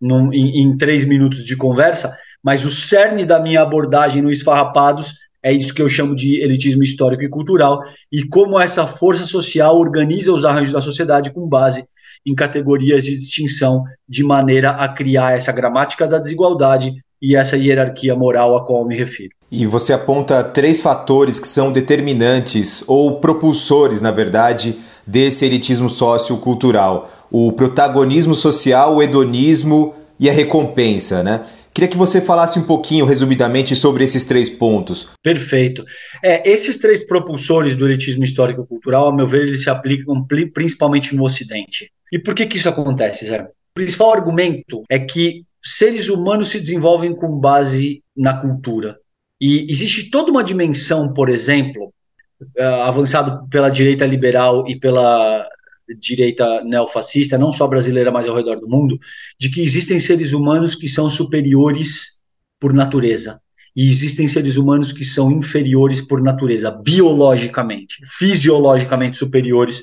num, 0.00 0.32
em, 0.32 0.62
em 0.62 0.76
três 0.76 1.04
minutos 1.04 1.44
de 1.44 1.56
conversa, 1.56 2.16
mas 2.40 2.64
o 2.64 2.70
cerne 2.70 3.24
da 3.24 3.40
minha 3.40 3.62
abordagem 3.62 4.22
no 4.22 4.30
Esfarrapados 4.30 5.14
é 5.46 5.52
isso 5.52 5.72
que 5.72 5.80
eu 5.80 5.88
chamo 5.88 6.16
de 6.16 6.40
elitismo 6.42 6.82
histórico 6.82 7.22
e 7.22 7.28
cultural, 7.28 7.80
e 8.10 8.24
como 8.24 8.58
essa 8.58 8.84
força 8.84 9.24
social 9.24 9.78
organiza 9.78 10.32
os 10.32 10.44
arranjos 10.44 10.72
da 10.72 10.80
sociedade 10.80 11.32
com 11.32 11.46
base 11.46 11.84
em 12.26 12.34
categorias 12.34 13.04
de 13.04 13.14
distinção, 13.14 13.84
de 14.08 14.24
maneira 14.24 14.70
a 14.70 14.88
criar 14.88 15.36
essa 15.36 15.52
gramática 15.52 16.08
da 16.08 16.18
desigualdade 16.18 16.94
e 17.22 17.36
essa 17.36 17.56
hierarquia 17.56 18.16
moral 18.16 18.56
a 18.56 18.64
qual 18.64 18.80
eu 18.80 18.88
me 18.88 18.96
refiro. 18.96 19.30
E 19.48 19.64
você 19.66 19.92
aponta 19.92 20.42
três 20.42 20.80
fatores 20.80 21.38
que 21.38 21.46
são 21.46 21.70
determinantes 21.70 22.82
ou 22.88 23.20
propulsores, 23.20 24.02
na 24.02 24.10
verdade, 24.10 24.76
desse 25.06 25.46
elitismo 25.46 25.88
sociocultural: 25.88 27.08
o 27.30 27.52
protagonismo 27.52 28.34
social, 28.34 28.96
o 28.96 29.02
hedonismo 29.02 29.94
e 30.18 30.28
a 30.28 30.32
recompensa, 30.32 31.22
né? 31.22 31.42
Queria 31.76 31.90
que 31.90 31.96
você 31.98 32.22
falasse 32.22 32.58
um 32.58 32.62
pouquinho, 32.62 33.04
resumidamente, 33.04 33.76
sobre 33.76 34.02
esses 34.02 34.24
três 34.24 34.48
pontos. 34.48 35.10
Perfeito. 35.22 35.84
É, 36.24 36.50
esses 36.50 36.78
três 36.78 37.06
propulsores 37.06 37.76
do 37.76 37.84
elitismo 37.84 38.24
histórico-cultural, 38.24 39.10
a 39.10 39.14
meu 39.14 39.28
ver, 39.28 39.42
eles 39.42 39.62
se 39.62 39.68
aplicam 39.68 40.26
principalmente 40.54 41.14
no 41.14 41.22
Ocidente. 41.22 41.92
E 42.10 42.18
por 42.18 42.34
que, 42.34 42.46
que 42.46 42.56
isso 42.56 42.66
acontece, 42.66 43.26
Zé? 43.26 43.42
O 43.42 43.74
principal 43.74 44.10
argumento 44.10 44.84
é 44.88 44.98
que 44.98 45.44
seres 45.62 46.08
humanos 46.08 46.48
se 46.48 46.60
desenvolvem 46.60 47.14
com 47.14 47.38
base 47.38 48.02
na 48.16 48.40
cultura. 48.40 48.96
E 49.38 49.70
existe 49.70 50.10
toda 50.10 50.30
uma 50.30 50.42
dimensão, 50.42 51.12
por 51.12 51.28
exemplo, 51.28 51.92
uh, 52.58 52.62
avançado 52.84 53.46
pela 53.50 53.68
direita 53.68 54.06
liberal 54.06 54.66
e 54.66 54.80
pela 54.80 55.46
direita 55.94 56.64
neofascista, 56.64 57.38
não 57.38 57.52
só 57.52 57.66
brasileira, 57.66 58.10
mas 58.10 58.28
ao 58.28 58.36
redor 58.36 58.56
do 58.56 58.68
mundo, 58.68 58.98
de 59.38 59.50
que 59.50 59.62
existem 59.62 60.00
seres 60.00 60.32
humanos 60.32 60.74
que 60.74 60.88
são 60.88 61.08
superiores 61.10 62.20
por 62.60 62.72
natureza. 62.72 63.40
E 63.74 63.90
existem 63.90 64.26
seres 64.26 64.56
humanos 64.56 64.92
que 64.92 65.04
são 65.04 65.30
inferiores 65.30 66.00
por 66.00 66.22
natureza, 66.22 66.70
biologicamente, 66.70 67.96
fisiologicamente 68.06 69.16
superiores 69.16 69.82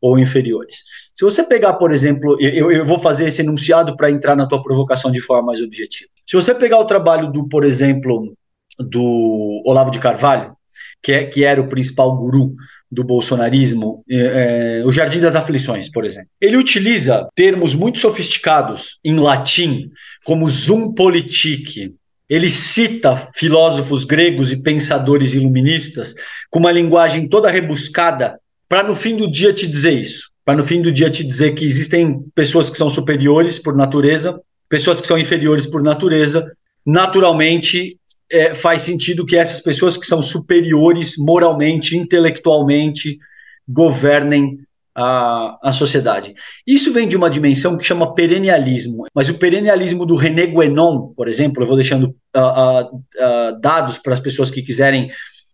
ou 0.00 0.18
inferiores. 0.18 0.82
Se 1.14 1.24
você 1.24 1.42
pegar, 1.42 1.74
por 1.74 1.92
exemplo, 1.92 2.36
eu, 2.40 2.70
eu 2.70 2.84
vou 2.84 2.98
fazer 2.98 3.28
esse 3.28 3.42
enunciado 3.42 3.96
para 3.96 4.10
entrar 4.10 4.36
na 4.36 4.46
tua 4.46 4.62
provocação 4.62 5.10
de 5.10 5.20
forma 5.20 5.46
mais 5.46 5.60
objetiva. 5.60 6.10
Se 6.26 6.36
você 6.36 6.54
pegar 6.54 6.78
o 6.78 6.84
trabalho 6.84 7.30
do, 7.32 7.48
por 7.48 7.64
exemplo, 7.64 8.36
do 8.78 9.62
Olavo 9.64 9.90
de 9.90 9.98
Carvalho, 9.98 10.56
que, 11.02 11.12
é, 11.12 11.24
que 11.24 11.44
era 11.44 11.60
o 11.60 11.68
principal 11.68 12.16
guru 12.16 12.54
do 12.90 13.04
bolsonarismo, 13.04 14.02
é, 14.08 14.80
é, 14.80 14.86
o 14.86 14.92
Jardim 14.92 15.20
das 15.20 15.36
Aflições, 15.36 15.90
por 15.90 16.04
exemplo. 16.04 16.30
Ele 16.40 16.56
utiliza 16.56 17.28
termos 17.34 17.74
muito 17.74 17.98
sofisticados 17.98 18.98
em 19.04 19.14
latim, 19.16 19.90
como 20.24 20.48
zoom 20.48 20.94
politique. 20.94 21.94
Ele 22.28 22.50
cita 22.50 23.28
filósofos 23.34 24.04
gregos 24.04 24.52
e 24.52 24.62
pensadores 24.62 25.34
iluministas 25.34 26.14
com 26.50 26.58
uma 26.58 26.72
linguagem 26.72 27.28
toda 27.28 27.50
rebuscada 27.50 28.38
para 28.68 28.82
no 28.82 28.94
fim 28.94 29.16
do 29.16 29.30
dia 29.30 29.52
te 29.52 29.66
dizer 29.66 29.92
isso. 29.92 30.30
Para 30.44 30.56
no 30.56 30.64
fim 30.64 30.80
do 30.80 30.92
dia 30.92 31.10
te 31.10 31.22
dizer 31.24 31.54
que 31.54 31.64
existem 31.64 32.22
pessoas 32.34 32.70
que 32.70 32.78
são 32.78 32.88
superiores 32.88 33.58
por 33.58 33.76
natureza, 33.76 34.40
pessoas 34.68 35.00
que 35.00 35.06
são 35.06 35.18
inferiores 35.18 35.66
por 35.66 35.82
natureza. 35.82 36.50
Naturalmente, 36.84 37.97
é, 38.30 38.54
faz 38.54 38.82
sentido 38.82 39.24
que 39.24 39.36
essas 39.36 39.60
pessoas 39.60 39.96
que 39.96 40.06
são 40.06 40.20
superiores 40.20 41.14
moralmente, 41.18 41.96
intelectualmente, 41.96 43.18
governem 43.66 44.58
a, 44.94 45.58
a 45.62 45.72
sociedade. 45.72 46.34
Isso 46.66 46.92
vem 46.92 47.06
de 47.06 47.16
uma 47.16 47.30
dimensão 47.30 47.78
que 47.78 47.84
chama 47.84 48.14
perennialismo, 48.14 49.04
mas 49.14 49.28
o 49.28 49.38
perennialismo 49.38 50.04
do 50.04 50.16
René 50.16 50.46
Guénon, 50.46 51.12
por 51.16 51.28
exemplo, 51.28 51.62
eu 51.62 51.66
vou 51.66 51.76
deixando 51.76 52.14
uh, 52.36 52.40
uh, 52.40 52.96
uh, 52.96 53.60
dados 53.60 53.98
para 53.98 54.14
as 54.14 54.20
pessoas 54.20 54.50
que 54.50 54.62
quiserem 54.62 55.08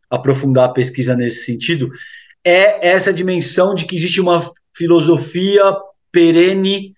aprofundar 0.09 0.71
a 0.71 0.73
pesquisa 0.73 1.15
nesse 1.15 1.45
sentido, 1.45 1.91
é 2.43 2.89
essa 2.89 3.13
dimensão 3.13 3.75
de 3.75 3.85
que 3.85 3.97
existe 3.97 4.21
uma 4.21 4.51
filosofia 4.75 5.63
perene 6.11 6.94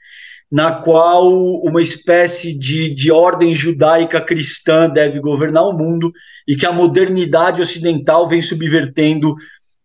na 0.50 0.73
qual 0.73 1.29
uma 1.62 1.83
espécie 1.83 2.57
de, 2.57 2.95
de 2.95 3.11
ordem 3.11 3.55
judaica 3.55 4.21
cristã 4.21 4.88
deve 4.88 5.19
governar 5.21 5.65
o 5.65 5.76
mundo 5.76 6.12
e 6.47 6.57
que 6.57 6.65
a 6.65 6.73
modernidade 6.73 7.61
ocidental 7.61 8.29
vem 8.29 8.41
subvertendo 8.41 9.35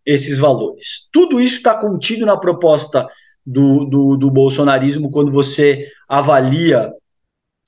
esses 0.06 0.38
valores. 0.38 1.08
Tudo 1.12 1.40
isso 1.40 1.58
está 1.58 1.76
contido 1.76 2.26
na 2.26 2.38
proposta 2.38 3.08
do, 3.46 3.86
do, 3.86 4.18
do 4.18 4.30
bolsonarismo 4.30 5.10
quando 5.10 5.32
você 5.32 5.88
avalia 6.08 6.92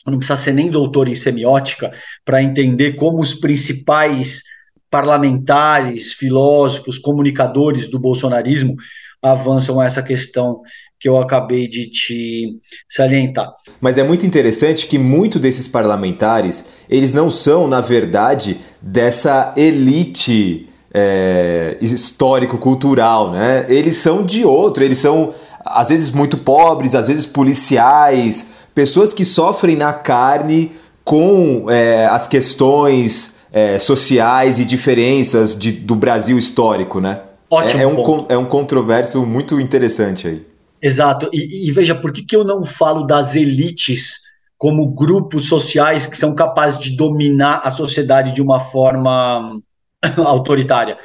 não 0.05 0.17
precisa 0.17 0.37
ser 0.37 0.53
nem 0.53 0.69
doutor 0.69 1.07
em 1.07 1.15
semiótica 1.15 1.93
para 2.25 2.43
entender 2.43 2.93
como 2.93 3.21
os 3.21 3.33
principais 3.33 4.41
parlamentares, 4.89 6.13
filósofos, 6.13 6.99
comunicadores 6.99 7.89
do 7.89 7.99
bolsonarismo 7.99 8.75
avançam 9.21 9.81
essa 9.81 10.03
questão 10.03 10.61
que 11.03 11.09
eu 11.09 11.17
acabei 11.19 11.67
de 11.67 11.87
te 11.87 12.61
salientar. 12.87 13.51
Mas 13.81 13.97
é 13.97 14.03
muito 14.03 14.25
interessante 14.25 14.87
que 14.87 14.97
muito 14.97 15.37
desses 15.37 15.67
parlamentares, 15.67 16.63
eles 16.89 17.13
não 17.13 17.29
são, 17.29 17.67
na 17.67 17.81
verdade, 17.81 18.57
dessa 18.81 19.53
elite 19.57 20.69
é, 20.93 21.75
histórico-cultural, 21.81 23.31
né? 23.31 23.65
Eles 23.67 23.97
são 23.97 24.25
de 24.25 24.45
outro, 24.45 24.81
eles 24.81 24.99
são 24.99 25.35
às 25.65 25.89
vezes 25.89 26.09
muito 26.09 26.37
pobres, 26.37 26.95
às 26.95 27.09
vezes 27.09 27.25
policiais, 27.25 28.53
pessoas 28.73 29.11
que 29.11 29.25
sofrem 29.25 29.75
na 29.75 29.91
carne 29.91 30.71
com 31.03 31.69
é, 31.69 32.05
as 32.05 32.29
questões 32.29 33.35
é, 33.51 33.77
sociais 33.77 34.57
e 34.57 34.63
diferenças 34.63 35.59
de, 35.59 35.73
do 35.73 35.95
Brasil 35.95 36.37
histórico, 36.37 37.01
né? 37.01 37.19
Ótimo. 37.49 37.81
É, 37.81 37.83
é 37.83 37.87
um, 37.87 38.25
é 38.29 38.37
um 38.37 38.45
controverso 38.45 39.25
muito 39.25 39.59
interessante 39.59 40.29
aí. 40.29 40.52
Exato. 40.83 41.29
E, 41.31 41.69
e, 41.69 41.71
veja, 41.71 41.95
por 41.95 42.11
que, 42.11 42.21
que 42.21 42.35
eu 42.35 42.43
não 42.43 42.65
falo 42.65 43.03
das 43.03 43.35
elites 43.35 44.19
como 44.57 44.93
grupos 44.93 45.47
sociais 45.47 46.05
que 46.05 46.17
são 46.17 46.35
capazes 46.35 46.77
de 46.77 46.97
dominar 46.97 47.61
a 47.63 47.71
sociedade 47.71 48.33
de 48.33 48.41
uma 48.41 48.59
forma 48.59 49.61
autoritária? 50.17 50.97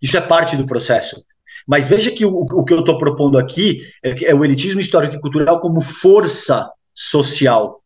Isso 0.00 0.16
é 0.16 0.22
parte 0.22 0.56
do 0.56 0.64
processo. 0.64 1.22
Mas 1.66 1.86
veja 1.86 2.10
que 2.10 2.24
o, 2.24 2.30
o 2.32 2.64
que 2.64 2.72
eu 2.72 2.80
estou 2.80 2.96
propondo 2.96 3.38
aqui 3.38 3.82
é, 4.02 4.30
é 4.30 4.34
o 4.34 4.42
elitismo 4.42 4.80
histórico 4.80 5.16
e 5.16 5.20
cultural 5.20 5.60
como 5.60 5.82
força 5.82 6.70
social. 6.94 7.82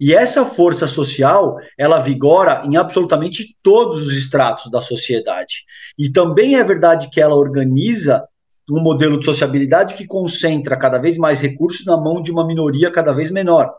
E 0.00 0.14
essa 0.14 0.46
força 0.46 0.86
social, 0.86 1.58
ela 1.78 2.00
vigora 2.00 2.62
em 2.64 2.78
absolutamente 2.78 3.56
todos 3.62 4.00
os 4.06 4.12
estratos 4.14 4.70
da 4.70 4.80
sociedade. 4.80 5.64
E 5.98 6.08
também 6.08 6.56
é 6.56 6.64
verdade 6.64 7.10
que 7.10 7.20
ela 7.20 7.36
organiza 7.36 8.26
um 8.70 8.80
modelo 8.80 9.18
de 9.18 9.24
sociabilidade 9.24 9.94
que 9.94 10.06
concentra 10.06 10.76
cada 10.76 10.98
vez 10.98 11.18
mais 11.18 11.40
recursos 11.40 11.84
na 11.84 11.96
mão 11.96 12.22
de 12.22 12.30
uma 12.30 12.46
minoria 12.46 12.90
cada 12.90 13.12
vez 13.12 13.30
menor. 13.30 13.74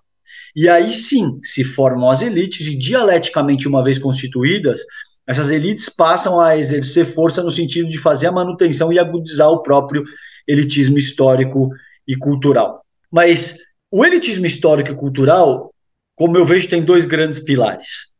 E 0.56 0.70
aí 0.70 0.94
sim 0.94 1.40
se 1.44 1.64
formam 1.64 2.10
as 2.10 2.22
elites, 2.22 2.68
e 2.68 2.78
dialeticamente, 2.78 3.68
uma 3.68 3.84
vez 3.84 3.98
constituídas, 3.98 4.82
essas 5.28 5.50
elites 5.50 5.90
passam 5.90 6.40
a 6.40 6.58
exercer 6.58 7.06
força 7.06 7.42
no 7.42 7.50
sentido 7.50 7.90
de 7.90 7.98
fazer 7.98 8.28
a 8.28 8.32
manutenção 8.32 8.94
e 8.94 9.00
agudizar 9.00 9.50
o 9.50 9.64
próprio 9.64 10.04
elitismo 10.48 10.98
histórico 10.98 11.70
e 12.08 12.16
cultural. 12.16 12.86
Mas 13.12 13.58
o 13.92 14.06
elitismo 14.06 14.46
histórico 14.46 14.92
e 14.92 14.96
cultural, 14.96 15.74
como 16.16 16.38
eu 16.38 16.46
vejo, 16.46 16.70
tem 16.70 16.84
dois 16.84 17.06
grandes 17.06 17.40
pilares: 17.40 18.14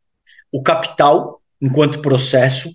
o 0.50 0.62
capital, 0.62 1.40
enquanto 1.60 2.02
processo, 2.02 2.70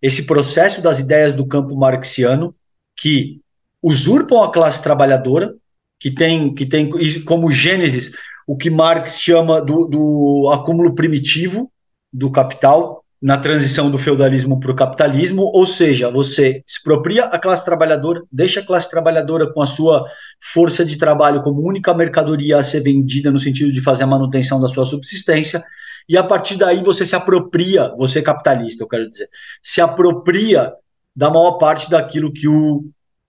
esse 0.00 0.26
processo 0.26 0.80
das 0.80 1.00
ideias 1.00 1.32
do 1.32 1.46
campo 1.46 1.74
marxiano, 1.74 2.54
que 2.96 3.40
usurpam 3.82 4.42
a 4.42 4.52
classe 4.52 4.82
trabalhadora, 4.82 5.54
que 5.98 6.10
tem, 6.10 6.54
que 6.54 6.66
tem 6.66 6.90
como 7.24 7.50
gênesis 7.50 8.12
o 8.46 8.56
que 8.56 8.70
Marx 8.70 9.20
chama 9.20 9.60
do, 9.60 9.86
do 9.86 10.50
acúmulo 10.52 10.94
primitivo 10.94 11.70
do 12.12 12.30
capital, 12.30 13.02
na 13.22 13.38
transição 13.38 13.88
do 13.88 13.96
feudalismo 13.96 14.58
para 14.58 14.72
o 14.72 14.74
capitalismo, 14.74 15.42
ou 15.54 15.64
seja, 15.64 16.10
você 16.10 16.60
expropria 16.66 17.26
a 17.26 17.38
classe 17.38 17.64
trabalhadora, 17.64 18.20
deixa 18.32 18.58
a 18.58 18.66
classe 18.66 18.90
trabalhadora 18.90 19.52
com 19.52 19.62
a 19.62 19.66
sua 19.66 20.04
força 20.40 20.84
de 20.84 20.98
trabalho 20.98 21.40
como 21.40 21.62
única 21.62 21.94
mercadoria 21.94 22.58
a 22.58 22.64
ser 22.64 22.80
vendida 22.80 23.30
no 23.30 23.38
sentido 23.38 23.70
de 23.70 23.80
fazer 23.80 24.02
a 24.02 24.08
manutenção 24.08 24.60
da 24.60 24.66
sua 24.66 24.84
subsistência, 24.84 25.62
e 26.08 26.16
a 26.16 26.24
partir 26.24 26.56
daí 26.56 26.82
você 26.82 27.06
se 27.06 27.14
apropria, 27.14 27.94
você 27.96 28.18
é 28.18 28.22
capitalista, 28.22 28.82
eu 28.82 28.88
quero 28.88 29.08
dizer, 29.08 29.28
se 29.62 29.80
apropria 29.80 30.72
da 31.14 31.30
maior 31.30 31.52
parte 31.52 31.90
daquilo 31.90 32.32
que, 32.32 32.48
o, 32.48 32.84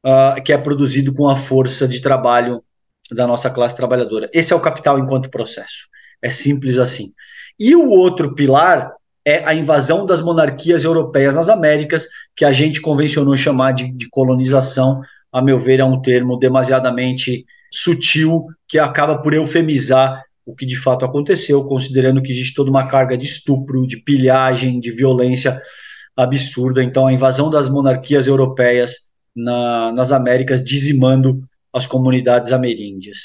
uh, 0.06 0.42
que 0.44 0.54
é 0.54 0.58
produzido 0.58 1.13
com 1.13 1.28
a 1.28 1.36
força 1.36 1.88
de 1.88 2.02
trabalho 2.02 2.63
da 3.12 3.28
nossa 3.28 3.50
classe 3.50 3.75
trabalhadora. 3.75 4.30
Esse 4.34 4.54
é 4.54 4.56
o 4.56 4.62
capital 4.62 4.98
enquanto 4.98 5.30
processo. 5.30 5.88
É 6.22 6.30
simples 6.30 6.78
assim. 6.78 7.12
E 7.60 7.75
o 7.75 7.90
outro 7.90 8.34
pilar 8.34 8.92
é 9.25 9.44
a 9.46 9.54
invasão 9.54 10.06
das 10.06 10.22
monarquias 10.22 10.84
europeias 10.84 11.36
nas 11.36 11.50
Américas, 11.50 12.08
que 12.36 12.44
a 12.44 12.52
gente 12.52 12.82
convencionou 12.82 13.36
chamar 13.38 13.74
de, 13.74 13.92
de 13.92 14.10
colonização. 14.10 15.02
A 15.32 15.42
meu 15.42 15.60
ver, 15.60 15.80
é 15.80 15.86
um 15.86 16.02
termo 16.02 16.38
demasiadamente 16.38 17.46
sutil 17.72 18.46
que 18.68 18.78
acaba 18.80 19.22
por 19.22 19.34
eufemizar 19.34 20.24
o 20.46 20.54
que 20.54 20.66
de 20.66 20.75
fato 20.75 21.06
aconteceu, 21.06 21.63
considerando 21.66 22.22
que 22.22 22.32
existe 22.32 22.54
toda 22.54 22.69
uma 22.69 22.88
carga 22.88 23.17
de 23.17 23.26
estupro, 23.26 23.88
de 23.88 23.98
pilhagem, 23.98 24.80
de 24.80 24.91
violência 24.91 25.62
absurda. 26.15 26.84
Então, 26.84 27.08
a 27.08 27.13
invasão 27.13 27.49
das 27.49 27.69
monarquias 27.69 28.28
europeias 28.28 29.10
na, 29.36 29.91
nas 29.91 30.12
Américas, 30.12 30.63
dizimando 30.63 31.38
as 31.71 31.88
comunidades 31.88 32.52
ameríndias. 32.52 33.17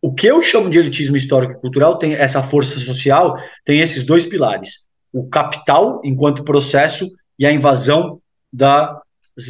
O 0.00 0.12
que 0.12 0.26
eu 0.26 0.40
chamo 0.42 0.70
de 0.70 0.78
elitismo 0.78 1.16
histórico 1.16 1.52
e 1.52 1.60
cultural 1.60 1.98
tem 1.98 2.14
essa 2.14 2.42
força 2.42 2.78
social, 2.78 3.36
tem 3.64 3.80
esses 3.80 4.04
dois 4.04 4.26
pilares: 4.26 4.86
o 5.12 5.28
capital 5.28 6.00
enquanto 6.02 6.44
processo 6.44 7.08
e 7.38 7.46
a 7.46 7.52
invasão 7.52 8.20
das 8.52 8.98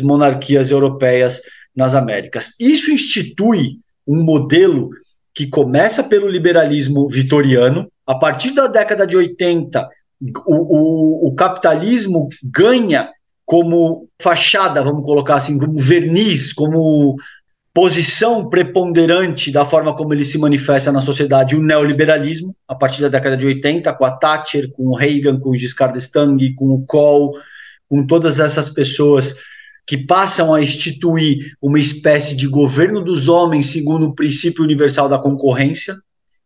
monarquias 0.02 0.70
europeias 0.70 1.40
nas 1.74 1.94
Américas. 1.94 2.54
Isso 2.60 2.90
institui 2.90 3.78
um 4.06 4.22
modelo 4.22 4.90
que 5.34 5.46
começa 5.46 6.04
pelo 6.04 6.28
liberalismo 6.28 7.08
vitoriano. 7.08 7.90
A 8.06 8.16
partir 8.16 8.52
da 8.52 8.66
década 8.66 9.06
de 9.06 9.16
80, 9.16 9.88
o, 10.46 11.26
o, 11.26 11.28
o 11.28 11.34
capitalismo 11.34 12.28
ganha 12.42 13.10
como 13.44 14.08
fachada, 14.20 14.82
vamos 14.82 15.04
colocar 15.04 15.34
assim, 15.34 15.58
como 15.58 15.76
verniz, 15.76 16.52
como 16.52 17.16
posição 17.74 18.48
preponderante 18.48 19.50
da 19.50 19.64
forma 19.64 19.96
como 19.96 20.12
ele 20.12 20.24
se 20.24 20.38
manifesta 20.38 20.92
na 20.92 21.00
sociedade, 21.00 21.56
o 21.56 21.62
neoliberalismo, 21.62 22.54
a 22.68 22.74
partir 22.74 23.02
da 23.02 23.08
década 23.08 23.36
de 23.36 23.46
80, 23.46 23.92
com 23.94 24.04
a 24.04 24.10
Thatcher, 24.10 24.70
com 24.72 24.88
o 24.88 24.96
Reagan, 24.96 25.40
com 25.40 25.50
o 25.50 25.56
Giscard 25.56 25.94
d'Estaing, 25.94 26.54
com 26.54 26.70
o 26.70 26.84
Kohl, 26.86 27.32
com 27.88 28.06
todas 28.06 28.40
essas 28.40 28.68
pessoas 28.68 29.36
que 29.86 29.96
passam 29.96 30.54
a 30.54 30.60
instituir 30.60 31.56
uma 31.60 31.78
espécie 31.78 32.36
de 32.36 32.46
governo 32.46 33.02
dos 33.02 33.28
homens 33.28 33.66
segundo 33.66 34.06
o 34.06 34.14
princípio 34.14 34.62
universal 34.62 35.08
da 35.08 35.18
concorrência 35.18 35.96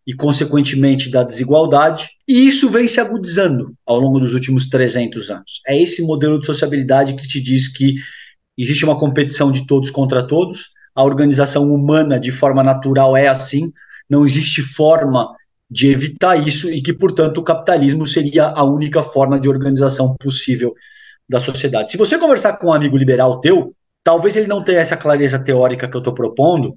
e, 0.07 0.15
consequentemente, 0.15 1.11
da 1.11 1.23
desigualdade. 1.23 2.09
E 2.29 2.47
isso 2.47 2.71
vem 2.71 2.87
se 2.87 3.01
agudizando 3.01 3.75
ao 3.85 3.99
longo 3.99 4.21
dos 4.21 4.33
últimos 4.33 4.69
300 4.69 5.31
anos. 5.31 5.61
É 5.67 5.77
esse 5.81 6.03
modelo 6.03 6.39
de 6.39 6.47
sociabilidade 6.47 7.15
que 7.15 7.27
te 7.27 7.41
diz 7.41 7.69
que 7.69 7.95
existe 8.57 8.85
uma 8.85 8.99
competição 8.99 9.51
de 9.51 9.67
todos 9.67 9.91
contra 9.91 10.27
todos, 10.27 10.69
a 10.95 11.05
organização 11.05 11.71
humana 11.71 12.19
de 12.19 12.31
forma 12.31 12.63
natural 12.63 13.17
é 13.17 13.29
assim, 13.29 13.71
não 14.09 14.25
existe 14.25 14.63
forma 14.63 15.29
de 15.71 15.89
evitar 15.89 16.37
isso 16.37 16.71
e 16.71 16.81
que, 16.81 16.93
portanto, 16.93 17.39
o 17.39 17.43
capitalismo 17.43 18.07
seria 18.07 18.47
a 18.47 18.65
única 18.65 19.03
forma 19.03 19.39
de 19.39 19.49
organização 19.49 20.17
possível 20.17 20.75
da 21.29 21.41
sociedade. 21.41 21.91
Se 21.91 21.99
você 21.99 22.17
conversar 22.17 22.55
com 22.55 22.69
um 22.69 22.73
amigo 22.73 22.97
liberal 22.97 23.41
teu, 23.41 23.75
talvez 24.03 24.37
ele 24.37 24.47
não 24.47 24.63
tenha 24.63 24.79
essa 24.79 24.97
clareza 24.97 25.39
teórica 25.39 25.89
que 25.89 25.97
eu 25.97 25.99
estou 25.99 26.15
propondo, 26.15 26.77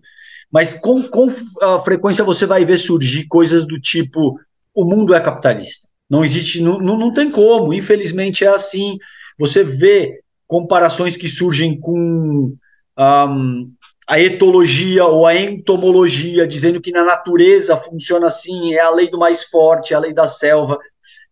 mas 0.51 0.73
com, 0.73 1.03
com 1.03 1.27
a 1.61 1.79
frequência 1.79 2.23
você 2.23 2.45
vai 2.45 2.65
ver 2.65 2.77
surgir 2.77 3.27
coisas 3.27 3.67
do 3.67 3.79
tipo: 3.79 4.39
o 4.73 4.85
mundo 4.85 5.13
é 5.13 5.19
capitalista. 5.19 5.87
Não 6.09 6.23
existe, 6.23 6.61
não, 6.61 6.79
não, 6.79 6.97
não 6.97 7.13
tem 7.13 7.29
como, 7.29 7.73
infelizmente 7.73 8.43
é 8.43 8.47
assim. 8.47 8.97
Você 9.37 9.63
vê 9.63 10.21
comparações 10.47 11.15
que 11.15 11.27
surgem 11.27 11.79
com 11.79 12.55
um, 12.97 13.71
a 14.07 14.19
etologia 14.19 15.05
ou 15.05 15.27
a 15.27 15.35
entomologia, 15.35 16.47
dizendo 16.47 16.81
que 16.81 16.91
na 16.91 17.03
natureza 17.03 17.77
funciona 17.77 18.25
assim, 18.25 18.73
é 18.73 18.79
a 18.79 18.89
lei 18.89 19.07
do 19.07 19.19
mais 19.19 19.43
forte, 19.43 19.93
é 19.93 19.95
a 19.95 19.99
lei 19.99 20.11
da 20.11 20.27
selva, 20.27 20.79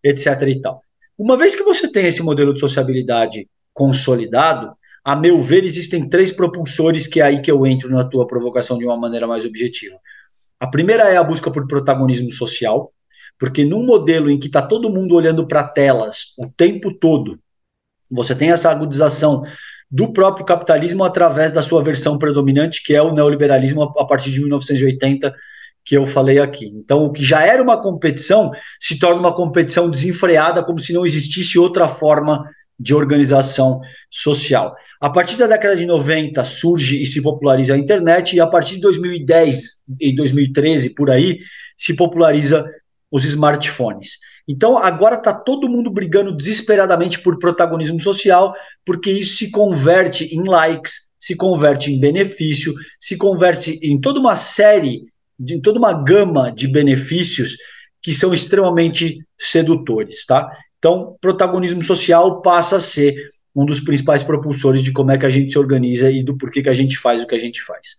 etc. 0.04 0.28
e 0.48 0.62
tal. 0.62 0.82
Uma 1.18 1.36
vez 1.36 1.56
que 1.56 1.64
você 1.64 1.92
tem 1.92 2.06
esse 2.06 2.22
modelo 2.22 2.54
de 2.54 2.60
sociabilidade 2.60 3.50
consolidado, 3.74 4.77
a 5.08 5.15
meu 5.15 5.39
ver, 5.39 5.63
existem 5.63 6.10
três 6.10 6.34
propulsores 6.34 7.08
que 7.08 7.22
é 7.22 7.24
aí 7.24 7.41
que 7.41 7.50
eu 7.50 7.65
entro 7.65 7.89
na 7.89 8.04
tua 8.04 8.28
provocação 8.28 8.78
de 8.78 8.84
uma 8.84 8.98
maneira 8.98 9.26
mais 9.26 9.46
objetiva. 9.46 9.98
A 10.60 10.67
primeira 10.67 11.04
é 11.04 11.15
a 11.15 11.24
busca 11.24 11.50
por 11.50 11.65
protagonismo 11.65 12.30
social, 12.30 12.91
porque 13.39 13.63
num 13.63 13.86
modelo 13.86 14.30
em 14.30 14.38
que 14.38 14.48
está 14.48 14.62
todo 14.62 14.91
mundo 14.91 15.15
olhando 15.15 15.48
para 15.48 15.63
telas 15.63 16.34
o 16.38 16.50
tempo 16.50 16.93
todo, 16.93 17.39
você 18.12 18.36
tem 18.36 18.52
essa 18.52 18.70
agudização 18.70 19.43
do 19.89 20.12
próprio 20.12 20.46
capitalismo 20.46 21.06
através 21.06 21.54
da 21.54 21.62
sua 21.62 21.82
versão 21.82 22.17
predominante, 22.17 22.84
que 22.84 22.93
é 22.93 23.02
o 23.02 23.13
neoliberalismo 23.13 23.84
a 23.84 24.06
partir 24.06 24.30
de 24.32 24.41
1980, 24.41 25.34
que 25.86 25.96
eu 25.96 26.06
falei 26.06 26.38
aqui. 26.38 26.65
Então, 26.65 27.06
o 27.06 27.13
que 27.13 27.24
já 27.24 27.46
era 27.46 27.63
uma 27.63 27.82
competição 27.82 28.52
se 28.78 29.00
torna 29.00 29.22
uma 29.22 29.34
competição 29.34 29.89
desenfreada, 29.89 30.62
como 30.62 30.80
se 30.80 30.91
não 30.91 31.06
existisse 31.06 31.58
outra 31.58 31.88
forma 31.88 32.43
de 32.80 32.94
organização 32.94 33.80
social. 34.10 34.76
A 35.00 35.10
partir 35.10 35.38
da 35.38 35.48
década 35.48 35.76
de 35.76 35.86
90 35.86 36.44
surge 36.46 37.02
e 37.02 37.06
se 37.06 37.22
populariza 37.22 37.74
a 37.74 37.78
internet, 37.78 38.36
e 38.36 38.40
a 38.40 38.48
partir 38.48 38.76
de 38.76 38.82
2010 38.82 39.82
e 40.00 40.16
2013, 40.16 40.96
por 40.96 41.10
aí, 41.10 41.40
se 41.78 41.96
populariza 41.96 42.66
os 43.12 43.24
smartphones. 43.26 44.18
Então 44.48 44.78
agora 44.78 45.16
está 45.16 45.34
todo 45.34 45.70
mundo 45.70 45.92
brigando 45.92 46.36
desesperadamente 46.36 47.20
por 47.20 47.38
protagonismo 47.38 48.00
social, 48.00 48.54
porque 48.86 49.12
isso 49.12 49.38
se 49.38 49.52
converte 49.52 50.36
em 50.36 50.48
likes, 50.48 51.08
se 51.20 51.36
converte 51.36 51.92
em 51.92 52.00
benefício, 52.00 52.74
se 53.00 53.18
converte 53.18 53.80
em 53.82 54.00
toda 54.00 54.20
uma 54.20 54.36
série, 54.36 55.02
em 55.40 55.62
toda 55.62 55.80
uma 55.80 55.94
gama 55.94 56.52
de 56.52 56.68
benefícios 56.68 57.56
que 58.02 58.13
são 58.13 58.34
extremamente 58.34 59.18
sedutores, 59.38 60.26
tá? 60.26 60.50
Então, 60.80 61.16
protagonismo 61.20 61.84
social 61.84 62.42
passa 62.42 62.76
a 62.76 62.80
ser 62.80 63.16
um 63.56 63.66
dos 63.66 63.80
principais 63.80 64.22
propulsores 64.22 64.84
de 64.84 64.92
como 64.92 65.12
é 65.12 65.18
que 65.18 65.26
a 65.26 65.30
gente 65.30 65.52
se 65.52 65.58
organiza 65.58 66.12
e 66.12 66.24
do 66.24 66.38
porquê 66.38 66.62
que 66.62 66.70
a 66.70 66.74
gente 66.74 66.98
faz 66.98 67.22
o 67.22 67.28
que 67.28 67.36
a 67.36 67.40
gente 67.40 67.62
faz. 67.63 67.96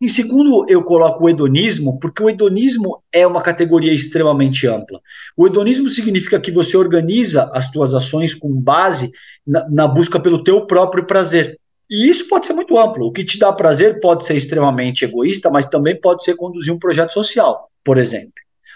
Em 0.00 0.08
segundo, 0.08 0.66
eu 0.68 0.82
coloco 0.82 1.24
o 1.24 1.28
hedonismo, 1.28 1.98
porque 1.98 2.22
o 2.22 2.28
hedonismo 2.28 3.02
é 3.12 3.26
uma 3.26 3.40
categoria 3.40 3.92
extremamente 3.92 4.66
ampla. 4.66 5.00
O 5.36 5.46
hedonismo 5.46 5.88
significa 5.88 6.40
que 6.40 6.50
você 6.50 6.76
organiza 6.76 7.50
as 7.52 7.66
suas 7.66 7.94
ações 7.94 8.34
com 8.34 8.52
base 8.52 9.10
na, 9.46 9.68
na, 9.68 9.86
busca 9.86 10.18
pelo 10.18 10.42
teu 10.42 10.66
próprio 10.66 11.06
prazer. 11.06 11.58
E 11.88 12.08
isso 12.08 12.28
pode 12.28 12.46
ser 12.46 12.54
muito 12.54 12.78
amplo. 12.78 13.06
O 13.06 13.12
que 13.12 13.24
te 13.24 13.38
dá 13.38 13.52
prazer 13.52 14.00
pode 14.00 14.26
ser 14.26 14.36
extremamente 14.36 15.04
egoísta, 15.04 15.48
mas 15.50 15.66
também 15.66 15.98
pode 15.98 16.24
ser 16.24 16.34
conduzir 16.34 16.72
um 16.72 16.78
projeto 16.78 17.12
social, 17.12 17.70
por 17.84 17.98
exemplo. 17.98 18.32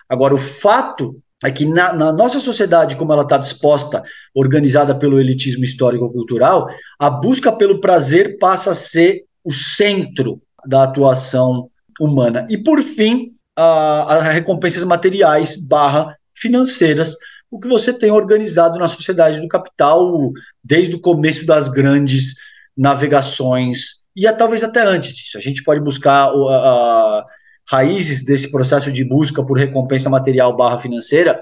Agora, 0.08 0.34
o 0.34 0.38
fato 0.38 1.20
é 1.44 1.51
que 1.51 1.64
na, 1.64 1.92
na 1.92 2.12
nossa 2.12 2.40
sociedade, 2.40 2.96
como 2.96 3.12
ela 3.12 3.22
está 3.22 3.38
disposta, 3.38 4.03
organizada 4.35 4.94
pelo 4.94 5.20
elitismo 5.20 5.64
histórico-cultural, 5.64 6.68
a 6.98 7.09
busca 7.09 7.53
pelo 7.53 7.81
prazer 7.81 8.38
passa 8.38 8.72
a 8.72 8.74
ser 8.74 9.24
o 9.44 9.53
centro 9.53 10.42
da 10.66 10.83
atuação 10.83 11.70
humana. 12.01 12.46
E, 12.51 12.59
por 12.59 12.83
fim, 12.83 13.33
as 13.57 14.24
recompensas 14.33 14.85
materiais 14.85 15.57
barra 15.57 16.16
financeiras, 16.35 17.14
o 17.51 17.59
que 17.59 17.68
você 17.68 17.92
tem 17.92 18.11
organizado 18.11 18.79
na 18.79 18.87
sociedade 18.87 19.40
do 19.40 19.48
capital 19.48 20.33
desde 20.62 20.94
o 20.94 21.01
começo 21.01 21.46
das 21.46 21.68
grandes 21.68 22.35
navegações, 22.77 23.98
e 24.14 24.31
talvez 24.33 24.64
até 24.64 24.83
antes 24.83 25.14
disso. 25.14 25.38
A 25.38 25.40
gente 25.40 25.62
pode 25.62 25.81
buscar 25.81 26.33
uh, 26.35 27.24
raízes 27.70 28.24
desse 28.24 28.50
processo 28.50 28.90
de 28.90 29.04
busca 29.04 29.42
por 29.42 29.59
recompensa 29.59 30.09
material 30.09 30.57
barra 30.57 30.78
financeira 30.78 31.40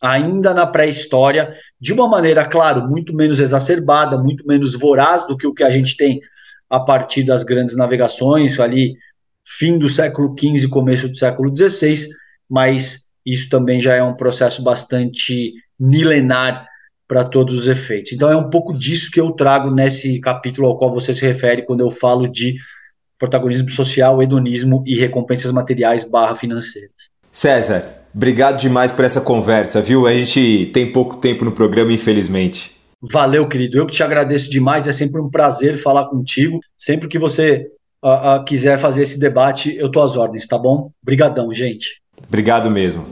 ainda 0.00 0.52
na 0.52 0.66
pré-história, 0.66 1.54
de 1.80 1.92
uma 1.92 2.08
maneira, 2.08 2.44
claro, 2.44 2.86
muito 2.88 3.14
menos 3.14 3.40
exacerbada, 3.40 4.18
muito 4.18 4.46
menos 4.46 4.74
voraz 4.74 5.26
do 5.26 5.36
que 5.36 5.46
o 5.46 5.54
que 5.54 5.64
a 5.64 5.70
gente 5.70 5.96
tem 5.96 6.20
a 6.68 6.80
partir 6.80 7.22
das 7.22 7.44
grandes 7.44 7.76
navegações, 7.76 8.58
ali 8.60 8.94
fim 9.44 9.78
do 9.78 9.88
século 9.88 10.34
XV, 10.38 10.68
começo 10.68 11.08
do 11.08 11.16
século 11.16 11.54
XVI, 11.54 12.08
mas 12.48 13.06
isso 13.24 13.48
também 13.48 13.80
já 13.80 13.94
é 13.94 14.02
um 14.02 14.16
processo 14.16 14.62
bastante 14.62 15.54
milenar 15.78 16.66
para 17.08 17.24
todos 17.24 17.56
os 17.56 17.68
efeitos. 17.68 18.12
Então 18.12 18.30
é 18.30 18.36
um 18.36 18.50
pouco 18.50 18.76
disso 18.76 19.10
que 19.10 19.20
eu 19.20 19.30
trago 19.30 19.70
nesse 19.70 20.20
capítulo 20.20 20.66
ao 20.66 20.78
qual 20.78 20.92
você 20.92 21.14
se 21.14 21.24
refere 21.24 21.62
quando 21.62 21.80
eu 21.80 21.90
falo 21.90 22.26
de 22.26 22.56
protagonismo 23.18 23.70
social, 23.70 24.22
hedonismo 24.22 24.82
e 24.86 24.94
recompensas 24.94 25.50
materiais 25.50 26.04
barra 26.04 26.34
financeiras. 26.34 27.10
César, 27.30 27.84
obrigado 28.14 28.58
demais 28.58 28.90
por 28.90 29.04
essa 29.04 29.20
conversa, 29.20 29.82
viu? 29.82 30.06
A 30.06 30.12
gente 30.12 30.70
tem 30.72 30.90
pouco 30.90 31.16
tempo 31.16 31.44
no 31.44 31.52
programa, 31.52 31.92
infelizmente. 31.92 32.76
Valeu, 33.00 33.46
querido. 33.46 33.78
Eu 33.78 33.86
que 33.86 33.92
te 33.92 34.02
agradeço 34.02 34.50
demais. 34.50 34.88
É 34.88 34.92
sempre 34.92 35.20
um 35.20 35.30
prazer 35.30 35.76
falar 35.78 36.06
contigo. 36.06 36.60
Sempre 36.76 37.08
que 37.08 37.18
você 37.18 37.66
uh, 38.02 38.40
uh, 38.40 38.44
quiser 38.44 38.78
fazer 38.78 39.02
esse 39.02 39.18
debate, 39.18 39.76
eu 39.76 39.90
tô 39.90 40.00
às 40.00 40.16
ordens, 40.16 40.46
tá 40.46 40.58
bom? 40.58 40.90
Obrigadão, 41.02 41.52
gente. 41.52 42.00
Obrigado 42.26 42.70
mesmo. 42.70 43.04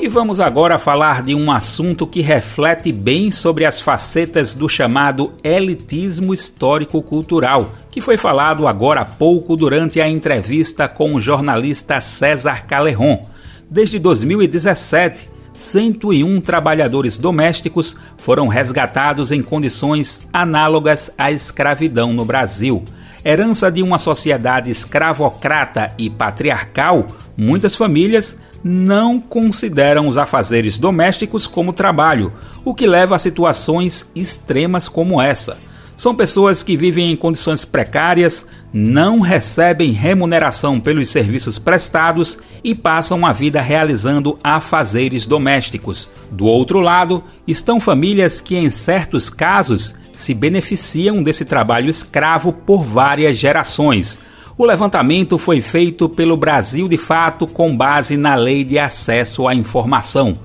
E 0.00 0.08
vamos 0.08 0.40
agora 0.40 0.80
falar 0.80 1.22
de 1.22 1.32
um 1.32 1.52
assunto 1.52 2.08
que 2.08 2.20
reflete 2.20 2.90
bem 2.90 3.30
sobre 3.30 3.64
as 3.64 3.80
facetas 3.80 4.52
do 4.52 4.68
chamado 4.68 5.32
elitismo 5.44 6.34
histórico-cultural, 6.34 7.70
que 7.92 8.00
foi 8.00 8.16
falado 8.16 8.66
agora 8.66 9.02
há 9.02 9.04
pouco 9.04 9.54
durante 9.54 10.00
a 10.00 10.08
entrevista 10.08 10.88
com 10.88 11.14
o 11.14 11.20
jornalista 11.20 12.00
César 12.00 12.66
Calerron. 12.66 13.28
Desde 13.70 13.98
2017, 13.98 15.28
101 15.52 16.40
trabalhadores 16.40 17.18
domésticos 17.18 17.94
foram 18.16 18.48
resgatados 18.48 19.30
em 19.30 19.42
condições 19.42 20.26
análogas 20.32 21.12
à 21.18 21.30
escravidão 21.30 22.14
no 22.14 22.24
Brasil. 22.24 22.82
Herança 23.22 23.70
de 23.70 23.82
uma 23.82 23.98
sociedade 23.98 24.70
escravocrata 24.70 25.92
e 25.98 26.08
patriarcal, 26.08 27.06
muitas 27.36 27.76
famílias 27.76 28.38
não 28.64 29.20
consideram 29.20 30.08
os 30.08 30.16
afazeres 30.16 30.78
domésticos 30.78 31.46
como 31.46 31.74
trabalho, 31.74 32.32
o 32.64 32.74
que 32.74 32.86
leva 32.86 33.16
a 33.16 33.18
situações 33.18 34.10
extremas 34.16 34.88
como 34.88 35.20
essa. 35.20 35.58
São 35.96 36.14
pessoas 36.14 36.62
que 36.62 36.76
vivem 36.76 37.12
em 37.12 37.16
condições 37.16 37.64
precárias, 37.64 38.46
não 38.72 39.20
recebem 39.20 39.92
remuneração 39.92 40.80
pelos 40.80 41.10
serviços 41.10 41.58
prestados 41.58 42.38
e 42.64 42.74
passam 42.74 43.26
a 43.26 43.32
vida 43.32 43.60
realizando 43.60 44.38
afazeres 44.42 45.26
domésticos. 45.26 46.08
Do 46.30 46.46
outro 46.46 46.80
lado, 46.80 47.22
estão 47.46 47.78
famílias 47.78 48.40
que, 48.40 48.56
em 48.56 48.70
certos 48.70 49.28
casos, 49.28 49.94
se 50.14 50.34
beneficiam 50.34 51.22
desse 51.22 51.44
trabalho 51.44 51.90
escravo 51.90 52.52
por 52.52 52.82
várias 52.82 53.36
gerações. 53.36 54.18
O 54.56 54.64
levantamento 54.64 55.38
foi 55.38 55.60
feito 55.60 56.08
pelo 56.08 56.36
Brasil 56.36 56.88
de 56.88 56.96
Fato 56.96 57.46
com 57.46 57.76
base 57.76 58.16
na 58.16 58.34
Lei 58.34 58.64
de 58.64 58.78
Acesso 58.78 59.48
à 59.48 59.54
Informação. 59.54 60.38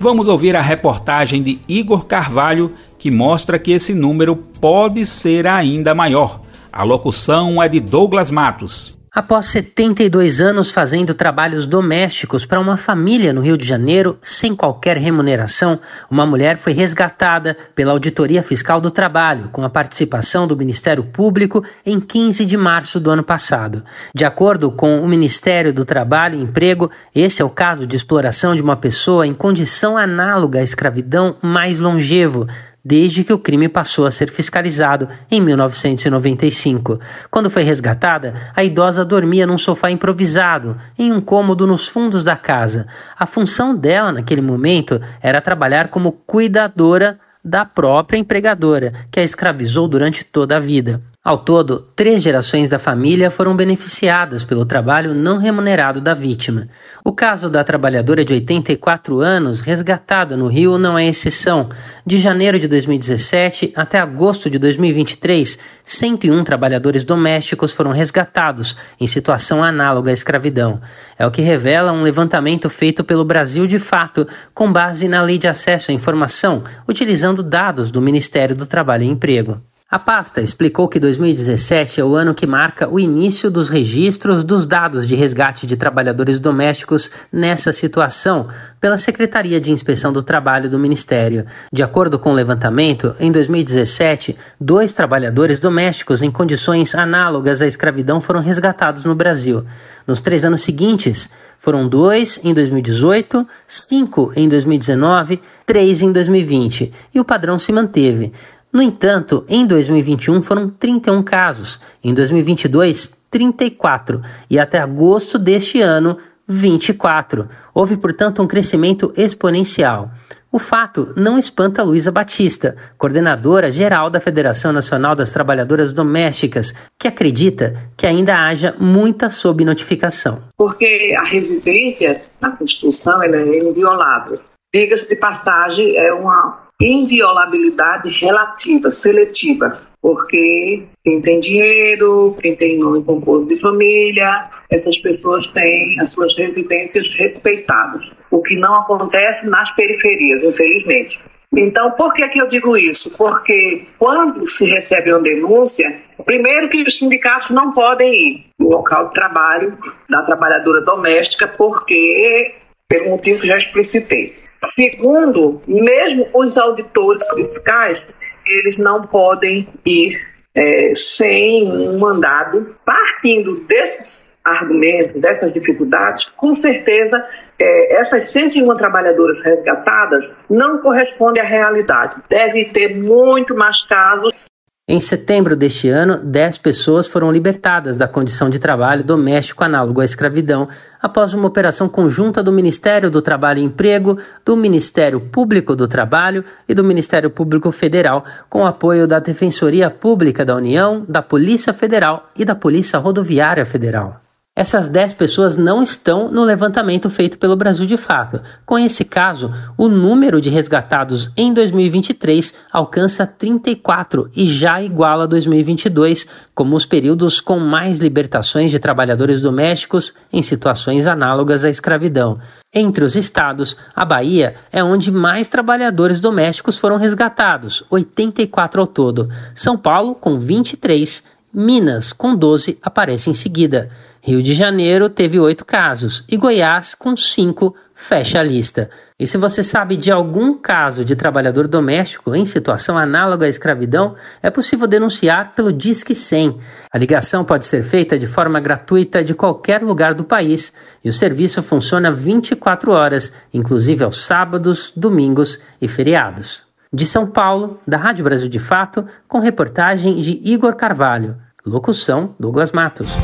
Vamos 0.00 0.26
ouvir 0.26 0.56
a 0.56 0.60
reportagem 0.60 1.42
de 1.42 1.60
Igor 1.68 2.06
Carvalho 2.06 2.72
que 3.02 3.10
mostra 3.10 3.58
que 3.58 3.72
esse 3.72 3.92
número 3.92 4.36
pode 4.36 5.04
ser 5.06 5.44
ainda 5.44 5.92
maior. 5.92 6.40
A 6.72 6.84
locução 6.84 7.60
é 7.60 7.68
de 7.68 7.80
Douglas 7.80 8.30
Matos. 8.30 8.96
Após 9.12 9.46
72 9.46 10.40
anos 10.40 10.70
fazendo 10.70 11.12
trabalhos 11.12 11.66
domésticos 11.66 12.46
para 12.46 12.60
uma 12.60 12.76
família 12.76 13.32
no 13.32 13.40
Rio 13.40 13.58
de 13.58 13.66
Janeiro, 13.66 14.18
sem 14.22 14.54
qualquer 14.54 14.96
remuneração, 14.96 15.80
uma 16.08 16.24
mulher 16.24 16.56
foi 16.56 16.72
resgatada 16.72 17.56
pela 17.74 17.90
Auditoria 17.90 18.42
Fiscal 18.42 18.80
do 18.80 18.90
Trabalho, 18.90 19.50
com 19.50 19.64
a 19.64 19.68
participação 19.68 20.46
do 20.46 20.56
Ministério 20.56 21.02
Público, 21.02 21.62
em 21.84 22.00
15 22.00 22.46
de 22.46 22.56
março 22.56 23.00
do 23.00 23.10
ano 23.10 23.24
passado. 23.24 23.82
De 24.14 24.24
acordo 24.24 24.70
com 24.70 25.00
o 25.00 25.08
Ministério 25.08 25.74
do 25.74 25.84
Trabalho 25.84 26.38
e 26.38 26.42
Emprego, 26.42 26.88
esse 27.12 27.42
é 27.42 27.44
o 27.44 27.50
caso 27.50 27.84
de 27.84 27.96
exploração 27.96 28.54
de 28.54 28.62
uma 28.62 28.76
pessoa 28.76 29.26
em 29.26 29.34
condição 29.34 29.98
análoga 29.98 30.60
à 30.60 30.62
escravidão 30.62 31.36
mais 31.42 31.80
longevo 31.80 32.46
desde 32.84 33.22
que 33.22 33.32
o 33.32 33.38
crime 33.38 33.68
passou 33.68 34.06
a 34.06 34.10
ser 34.10 34.30
fiscalizado 34.30 35.08
em 35.30 35.40
1995. 35.40 36.98
Quando 37.30 37.50
foi 37.50 37.62
resgatada, 37.62 38.34
a 38.54 38.64
idosa 38.64 39.04
dormia 39.04 39.46
num 39.46 39.58
sofá 39.58 39.90
improvisado, 39.90 40.76
em 40.98 41.12
um 41.12 41.20
cômodo 41.20 41.66
nos 41.66 41.86
fundos 41.86 42.24
da 42.24 42.36
casa. 42.36 42.86
A 43.18 43.26
função 43.26 43.74
dela 43.74 44.12
naquele 44.12 44.40
momento 44.40 45.00
era 45.20 45.40
trabalhar 45.40 45.88
como 45.88 46.12
cuidadora 46.12 47.18
da 47.44 47.64
própria 47.64 48.18
empregadora, 48.18 48.92
que 49.10 49.20
a 49.20 49.22
escravizou 49.22 49.88
durante 49.88 50.24
toda 50.24 50.56
a 50.56 50.60
vida. 50.60 51.11
Ao 51.24 51.38
todo, 51.38 51.86
três 51.94 52.20
gerações 52.20 52.68
da 52.68 52.80
família 52.80 53.30
foram 53.30 53.54
beneficiadas 53.54 54.42
pelo 54.42 54.66
trabalho 54.66 55.14
não 55.14 55.38
remunerado 55.38 56.00
da 56.00 56.14
vítima. 56.14 56.66
O 57.04 57.12
caso 57.12 57.48
da 57.48 57.62
trabalhadora 57.62 58.24
de 58.24 58.32
84 58.32 59.20
anos, 59.20 59.60
resgatada 59.60 60.36
no 60.36 60.48
Rio, 60.48 60.76
não 60.78 60.98
é 60.98 61.06
exceção. 61.06 61.70
De 62.04 62.18
janeiro 62.18 62.58
de 62.58 62.66
2017 62.66 63.72
até 63.76 64.00
agosto 64.00 64.50
de 64.50 64.58
2023, 64.58 65.60
101 65.84 66.42
trabalhadores 66.42 67.04
domésticos 67.04 67.70
foram 67.70 67.92
resgatados 67.92 68.76
em 68.98 69.06
situação 69.06 69.62
análoga 69.62 70.10
à 70.10 70.12
escravidão. 70.12 70.80
É 71.16 71.24
o 71.24 71.30
que 71.30 71.40
revela 71.40 71.92
um 71.92 72.02
levantamento 72.02 72.68
feito 72.68 73.04
pelo 73.04 73.24
Brasil 73.24 73.68
de 73.68 73.78
Fato, 73.78 74.26
com 74.52 74.72
base 74.72 75.06
na 75.06 75.22
Lei 75.22 75.38
de 75.38 75.46
Acesso 75.46 75.92
à 75.92 75.94
Informação, 75.94 76.64
utilizando 76.88 77.44
dados 77.44 77.92
do 77.92 78.02
Ministério 78.02 78.56
do 78.56 78.66
Trabalho 78.66 79.04
e 79.04 79.08
Emprego. 79.08 79.62
A 79.92 79.98
pasta 79.98 80.40
explicou 80.40 80.88
que 80.88 80.98
2017 80.98 82.00
é 82.00 82.04
o 82.04 82.14
ano 82.14 82.32
que 82.32 82.46
marca 82.46 82.88
o 82.88 82.98
início 82.98 83.50
dos 83.50 83.68
registros 83.68 84.42
dos 84.42 84.64
dados 84.64 85.06
de 85.06 85.14
resgate 85.14 85.66
de 85.66 85.76
trabalhadores 85.76 86.38
domésticos 86.38 87.10
nessa 87.30 87.74
situação 87.74 88.48
pela 88.80 88.96
Secretaria 88.96 89.60
de 89.60 89.70
Inspeção 89.70 90.10
do 90.10 90.22
Trabalho 90.22 90.70
do 90.70 90.78
Ministério. 90.78 91.44
De 91.70 91.82
acordo 91.82 92.18
com 92.18 92.32
o 92.32 92.34
levantamento, 92.34 93.14
em 93.20 93.30
2017, 93.30 94.34
dois 94.58 94.94
trabalhadores 94.94 95.58
domésticos 95.58 96.22
em 96.22 96.30
condições 96.30 96.94
análogas 96.94 97.60
à 97.60 97.66
escravidão 97.66 98.18
foram 98.18 98.40
resgatados 98.40 99.04
no 99.04 99.14
Brasil. 99.14 99.62
Nos 100.06 100.22
três 100.22 100.42
anos 100.42 100.62
seguintes, 100.62 101.28
foram 101.58 101.86
dois 101.86 102.40
em 102.42 102.54
2018, 102.54 103.46
cinco 103.66 104.32
em 104.34 104.48
2019, 104.48 105.42
três 105.66 106.00
em 106.00 106.10
2020, 106.10 106.92
e 107.14 107.20
o 107.20 107.24
padrão 107.24 107.58
se 107.58 107.70
manteve. 107.70 108.32
No 108.72 108.80
entanto, 108.80 109.44
em 109.48 109.66
2021 109.66 110.40
foram 110.40 110.68
31 110.68 111.22
casos, 111.22 111.78
em 112.02 112.14
2022, 112.14 113.20
34 113.30 114.22
e 114.48 114.58
até 114.58 114.78
agosto 114.78 115.38
deste 115.38 115.82
ano, 115.82 116.16
24. 116.48 117.48
Houve, 117.74 117.96
portanto, 117.98 118.42
um 118.42 118.46
crescimento 118.46 119.12
exponencial. 119.16 120.10
O 120.50 120.58
fato 120.58 121.12
não 121.16 121.38
espanta 121.38 121.82
Luísa 121.82 122.10
Batista, 122.10 122.76
coordenadora 122.98 123.70
geral 123.70 124.10
da 124.10 124.20
Federação 124.20 124.72
Nacional 124.72 125.14
das 125.14 125.32
Trabalhadoras 125.32 125.92
Domésticas, 125.92 126.74
que 126.98 127.08
acredita 127.08 127.74
que 127.96 128.06
ainda 128.06 128.36
haja 128.36 128.74
muita 128.78 129.30
subnotificação. 129.30 130.42
Porque 130.56 131.14
a 131.18 131.24
residência 131.24 132.22
na 132.40 132.50
Constituição 132.50 133.22
é 133.22 133.58
inviolável. 133.58 134.40
Diga-se 134.74 135.08
de 135.08 135.16
passagem, 135.16 135.96
é 135.96 136.12
uma 136.12 136.68
inviolabilidade 136.80 138.10
relativa, 138.10 138.90
seletiva 138.90 139.92
porque 140.02 140.82
quem 141.04 141.20
tem 141.22 141.38
dinheiro, 141.38 142.36
quem 142.42 142.56
tem 142.56 142.76
nome 142.76 143.04
composto 143.04 143.48
de 143.48 143.60
família, 143.60 144.50
essas 144.68 144.98
pessoas 144.98 145.46
têm 145.46 146.00
as 146.00 146.10
suas 146.10 146.36
residências 146.36 147.08
respeitadas, 147.10 148.10
o 148.28 148.42
que 148.42 148.56
não 148.56 148.74
acontece 148.74 149.46
nas 149.46 149.70
periferias, 149.70 150.42
infelizmente. 150.42 151.20
Então, 151.54 151.92
por 151.92 152.12
que, 152.14 152.26
que 152.28 152.40
eu 152.40 152.48
digo 152.48 152.76
isso? 152.76 153.16
Porque 153.16 153.86
quando 153.98 154.44
se 154.44 154.64
recebe 154.64 155.12
uma 155.12 155.20
denúncia, 155.20 156.02
primeiro 156.24 156.68
que 156.68 156.82
os 156.82 156.98
sindicatos 156.98 157.50
não 157.50 157.72
podem 157.72 158.12
ir 158.12 158.46
no 158.58 158.70
local 158.70 159.08
de 159.08 159.14
trabalho 159.14 159.78
da 160.08 160.22
trabalhadora 160.22 160.80
doméstica, 160.80 161.46
porque, 161.46 162.54
pelo 162.88 163.10
motivo 163.10 163.40
que 163.40 163.46
já 163.46 163.58
explicitei. 163.58 164.34
Segundo, 164.74 165.60
mesmo 165.66 166.28
os 166.32 166.56
auditores 166.56 167.22
fiscais 167.30 168.12
eles 168.46 168.78
não 168.78 169.02
podem 169.02 169.68
ir 169.84 170.18
é, 170.54 170.92
sem 170.94 171.70
um 171.70 171.98
mandado. 171.98 172.76
Partindo 172.84 173.60
desses 173.64 174.22
argumentos, 174.44 175.20
dessas 175.20 175.52
dificuldades, 175.52 176.28
com 176.28 176.52
certeza 176.52 177.24
é, 177.58 177.94
essas 177.94 178.30
101 178.32 178.76
trabalhadoras 178.76 179.40
resgatadas 179.40 180.36
não 180.50 180.78
correspondem 180.78 181.42
à 181.42 181.46
realidade. 181.46 182.16
Deve 182.28 182.66
ter 182.66 182.96
muito 182.96 183.54
mais 183.54 183.82
casos 183.82 184.46
em 184.88 184.98
setembro 184.98 185.54
deste 185.54 185.88
ano, 185.88 186.18
10 186.18 186.58
pessoas 186.58 187.06
foram 187.06 187.30
libertadas 187.30 187.96
da 187.96 188.08
condição 188.08 188.50
de 188.50 188.58
trabalho 188.58 189.04
doméstico 189.04 189.62
análogo 189.62 190.00
à 190.00 190.04
escravidão 190.04 190.68
após 191.00 191.32
uma 191.34 191.46
operação 191.46 191.88
conjunta 191.88 192.42
do 192.42 192.50
Ministério 192.50 193.08
do 193.08 193.22
Trabalho 193.22 193.60
e 193.60 193.64
Emprego, 193.64 194.18
do 194.44 194.56
Ministério 194.56 195.20
Público 195.20 195.76
do 195.76 195.86
Trabalho 195.86 196.44
e 196.68 196.74
do 196.74 196.82
Ministério 196.82 197.30
Público 197.30 197.70
Federal, 197.70 198.24
com 198.50 198.66
apoio 198.66 199.06
da 199.06 199.20
Defensoria 199.20 199.88
Pública 199.88 200.44
da 200.44 200.56
União, 200.56 201.04
da 201.08 201.22
Polícia 201.22 201.72
Federal 201.72 202.28
e 202.36 202.44
da 202.44 202.56
Polícia 202.56 202.98
Rodoviária 202.98 203.64
Federal. 203.64 204.21
Essas 204.54 204.86
10 204.86 205.14
pessoas 205.14 205.56
não 205.56 205.82
estão 205.82 206.30
no 206.30 206.44
levantamento 206.44 207.08
feito 207.08 207.38
pelo 207.38 207.56
Brasil 207.56 207.86
de 207.86 207.96
Fato. 207.96 208.42
Com 208.66 208.78
esse 208.78 209.02
caso, 209.02 209.50
o 209.78 209.88
número 209.88 210.42
de 210.42 210.50
resgatados 210.50 211.30
em 211.38 211.54
2023 211.54 212.56
alcança 212.70 213.26
34 213.26 214.30
e 214.36 214.50
já 214.50 214.82
iguala 214.82 215.26
2022, 215.26 216.28
como 216.54 216.76
os 216.76 216.84
períodos 216.84 217.40
com 217.40 217.58
mais 217.58 217.98
libertações 217.98 218.70
de 218.70 218.78
trabalhadores 218.78 219.40
domésticos 219.40 220.12
em 220.30 220.42
situações 220.42 221.06
análogas 221.06 221.64
à 221.64 221.70
escravidão. 221.70 222.38
Entre 222.74 223.06
os 223.06 223.16
estados, 223.16 223.74
a 223.96 224.04
Bahia 224.04 224.54
é 224.70 224.84
onde 224.84 225.10
mais 225.10 225.48
trabalhadores 225.48 226.20
domésticos 226.20 226.76
foram 226.76 226.98
resgatados, 226.98 227.84
84 227.88 228.82
ao 228.82 228.86
todo. 228.86 229.30
São 229.54 229.78
Paulo, 229.78 230.14
com 230.14 230.38
23, 230.38 231.24
Minas, 231.54 232.14
com 232.14 232.34
12, 232.34 232.78
aparece 232.82 233.28
em 233.28 233.34
seguida. 233.34 233.90
Rio 234.24 234.40
de 234.40 234.54
Janeiro 234.54 235.08
teve 235.08 235.40
oito 235.40 235.64
casos 235.64 236.22
e 236.30 236.36
Goiás, 236.36 236.94
com 236.94 237.16
cinco, 237.16 237.74
fecha 237.92 238.38
a 238.38 238.42
lista. 238.42 238.88
E 239.18 239.26
se 239.26 239.36
você 239.36 239.64
sabe 239.64 239.96
de 239.96 240.12
algum 240.12 240.54
caso 240.54 241.04
de 241.04 241.16
trabalhador 241.16 241.66
doméstico 241.66 242.32
em 242.32 242.44
situação 242.44 242.96
análoga 242.96 243.46
à 243.46 243.48
escravidão, 243.48 244.14
é 244.40 244.48
possível 244.48 244.86
denunciar 244.86 245.56
pelo 245.56 245.72
Disque 245.72 246.14
100. 246.14 246.56
A 246.92 246.98
ligação 246.98 247.44
pode 247.44 247.66
ser 247.66 247.82
feita 247.82 248.16
de 248.16 248.28
forma 248.28 248.60
gratuita 248.60 249.24
de 249.24 249.34
qualquer 249.34 249.82
lugar 249.82 250.14
do 250.14 250.22
país 250.22 250.72
e 251.02 251.08
o 251.08 251.12
serviço 251.12 251.60
funciona 251.60 252.12
24 252.12 252.92
horas, 252.92 253.32
inclusive 253.52 254.04
aos 254.04 254.24
sábados, 254.24 254.92
domingos 254.94 255.58
e 255.80 255.88
feriados. 255.88 256.62
De 256.92 257.06
São 257.06 257.26
Paulo, 257.26 257.80
da 257.84 257.96
Rádio 257.96 258.22
Brasil 258.22 258.48
de 258.48 258.60
Fato, 258.60 259.04
com 259.26 259.40
reportagem 259.40 260.20
de 260.20 260.40
Igor 260.44 260.76
Carvalho. 260.76 261.36
Locução: 261.66 262.36
Douglas 262.38 262.70
Matos. 262.70 263.16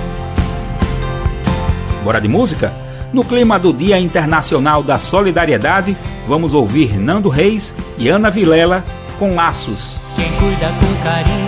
Bora 2.08 2.22
de 2.22 2.28
música? 2.28 2.72
No 3.12 3.22
clima 3.22 3.58
do 3.58 3.70
Dia 3.70 4.00
Internacional 4.00 4.82
da 4.82 4.98
Solidariedade, 4.98 5.94
vamos 6.26 6.54
ouvir 6.54 6.98
Nando 6.98 7.28
Reis 7.28 7.76
e 7.98 8.08
Ana 8.08 8.30
Vilela 8.30 8.82
com 9.18 9.34
Laços. 9.34 10.00
Quem 10.16 10.32
cuida 10.38 10.68
com 10.80 11.04
carinho 11.04 11.47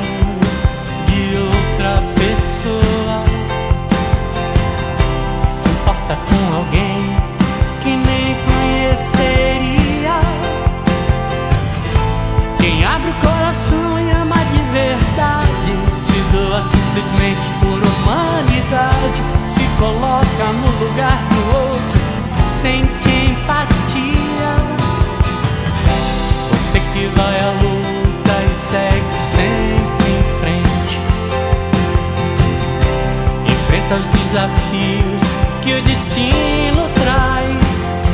enfrenta 33.90 33.94
os 33.96 34.08
desafios 34.08 35.22
que 35.62 35.74
o 35.74 35.82
destino 35.82 36.88
traz. 36.94 38.08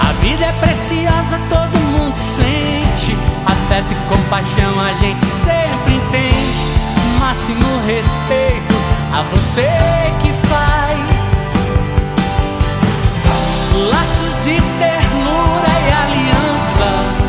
A 0.00 0.12
vida 0.20 0.46
é 0.46 0.52
preciosa, 0.52 1.40
todo 1.48 1.78
mundo 1.78 2.14
sente. 2.14 3.16
Afeto 3.46 3.92
e 3.92 4.14
compaixão 4.14 4.80
a 4.80 4.92
gente 5.00 5.24
sempre 5.24 5.94
entende. 5.94 7.18
Máximo 7.18 7.80
respeito 7.86 8.74
a 9.12 9.22
você 9.34 9.68
que 10.20 10.32
faz 10.46 11.52
laços 13.90 14.36
de 14.44 14.60
ternura 14.78 15.72
e 15.86 15.92
aliança, 16.04 17.27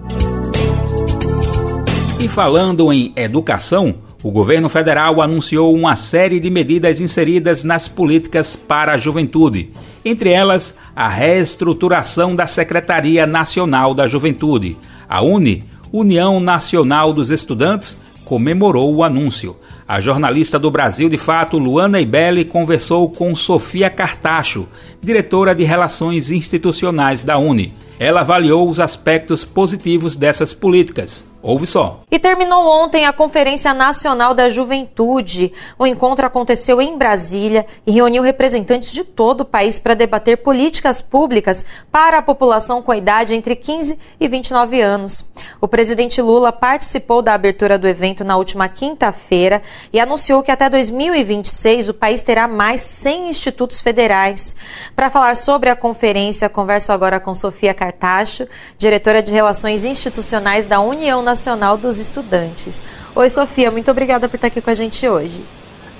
E 2.19 2.27
falando 2.27 2.91
em 2.91 3.13
educação, 3.15 3.99
o 4.21 4.31
governo 4.31 4.67
federal 4.67 5.21
anunciou 5.21 5.73
uma 5.73 5.95
série 5.95 6.41
de 6.41 6.49
medidas 6.49 6.99
inseridas 6.99 7.63
nas 7.63 7.87
políticas 7.87 8.53
para 8.53 8.93
a 8.93 8.97
juventude, 8.97 9.71
entre 10.03 10.29
elas 10.29 10.75
a 10.93 11.07
reestruturação 11.07 12.35
da 12.35 12.45
Secretaria 12.45 13.25
Nacional 13.25 13.93
da 13.93 14.07
Juventude. 14.07 14.77
A 15.07 15.21
UNE, 15.21 15.63
União 15.93 16.39
Nacional 16.41 17.13
dos 17.13 17.31
Estudantes, 17.31 17.97
comemorou 18.25 18.93
o 18.93 19.03
anúncio. 19.05 19.55
A 19.87 20.01
jornalista 20.01 20.59
do 20.59 20.69
Brasil 20.69 21.07
de 21.07 21.17
Fato, 21.17 21.57
Luana 21.57 21.99
Ibelli, 21.99 22.43
conversou 22.45 23.09
com 23.09 23.33
Sofia 23.35 23.89
Cartacho, 23.89 24.67
diretora 25.01 25.55
de 25.55 25.63
Relações 25.63 26.31
Institucionais 26.31 27.23
da 27.23 27.37
UNE. 27.37 27.73
Ela 27.99 28.21
avaliou 28.21 28.69
os 28.69 28.79
aspectos 28.79 29.43
positivos 29.43 30.15
dessas 30.15 30.53
políticas. 30.53 31.25
Ouve 31.41 31.65
só. 31.65 32.01
E 32.11 32.19
terminou 32.19 32.67
ontem 32.67 33.05
a 33.05 33.13
Conferência 33.13 33.73
Nacional 33.73 34.33
da 34.33 34.49
Juventude. 34.49 35.53
O 35.77 35.87
encontro 35.87 36.25
aconteceu 36.25 36.81
em 36.81 36.97
Brasília 36.97 37.65
e 37.87 37.91
reuniu 37.91 38.21
representantes 38.21 38.91
de 38.91 39.05
todo 39.05 39.41
o 39.41 39.45
país 39.45 39.79
para 39.79 39.93
debater 39.93 40.39
políticas 40.39 41.01
públicas 41.01 41.65
para 41.89 42.17
a 42.17 42.21
população 42.21 42.81
com 42.81 42.93
idade 42.93 43.35
entre 43.35 43.55
15 43.55 43.97
e 44.19 44.27
29 44.27 44.81
anos. 44.81 45.25
O 45.61 45.67
presidente 45.67 46.21
Lula 46.21 46.51
participou 46.51 47.21
da 47.21 47.33
abertura 47.33 47.79
do 47.79 47.87
evento 47.87 48.25
na 48.25 48.35
última 48.35 48.67
quinta-feira 48.67 49.61
e 49.93 49.99
anunciou 49.99 50.43
que 50.43 50.51
até 50.51 50.69
2026 50.69 51.87
o 51.87 51.93
país 51.93 52.21
terá 52.21 52.49
mais 52.49 52.81
100 52.81 53.29
institutos 53.29 53.79
federais. 53.79 54.57
Para 54.95 55.09
falar 55.09 55.35
sobre 55.35 55.69
a 55.69 55.75
conferência, 55.75 56.49
converso 56.49 56.91
agora 56.91 57.19
com 57.19 57.33
Sofia 57.33 57.73
Cartacho, 57.73 58.47
diretora 58.77 59.21
de 59.21 59.31
Relações 59.31 59.85
Institucionais 59.85 60.65
da 60.65 60.79
União 60.79 61.21
Nacional 61.21 61.77
dos 61.77 61.99
Estudantes. 61.99 62.83
Oi, 63.15 63.29
Sofia, 63.29 63.71
muito 63.71 63.89
obrigada 63.91 64.27
por 64.27 64.35
estar 64.35 64.47
aqui 64.47 64.61
com 64.61 64.69
a 64.69 64.75
gente 64.75 65.07
hoje. 65.07 65.43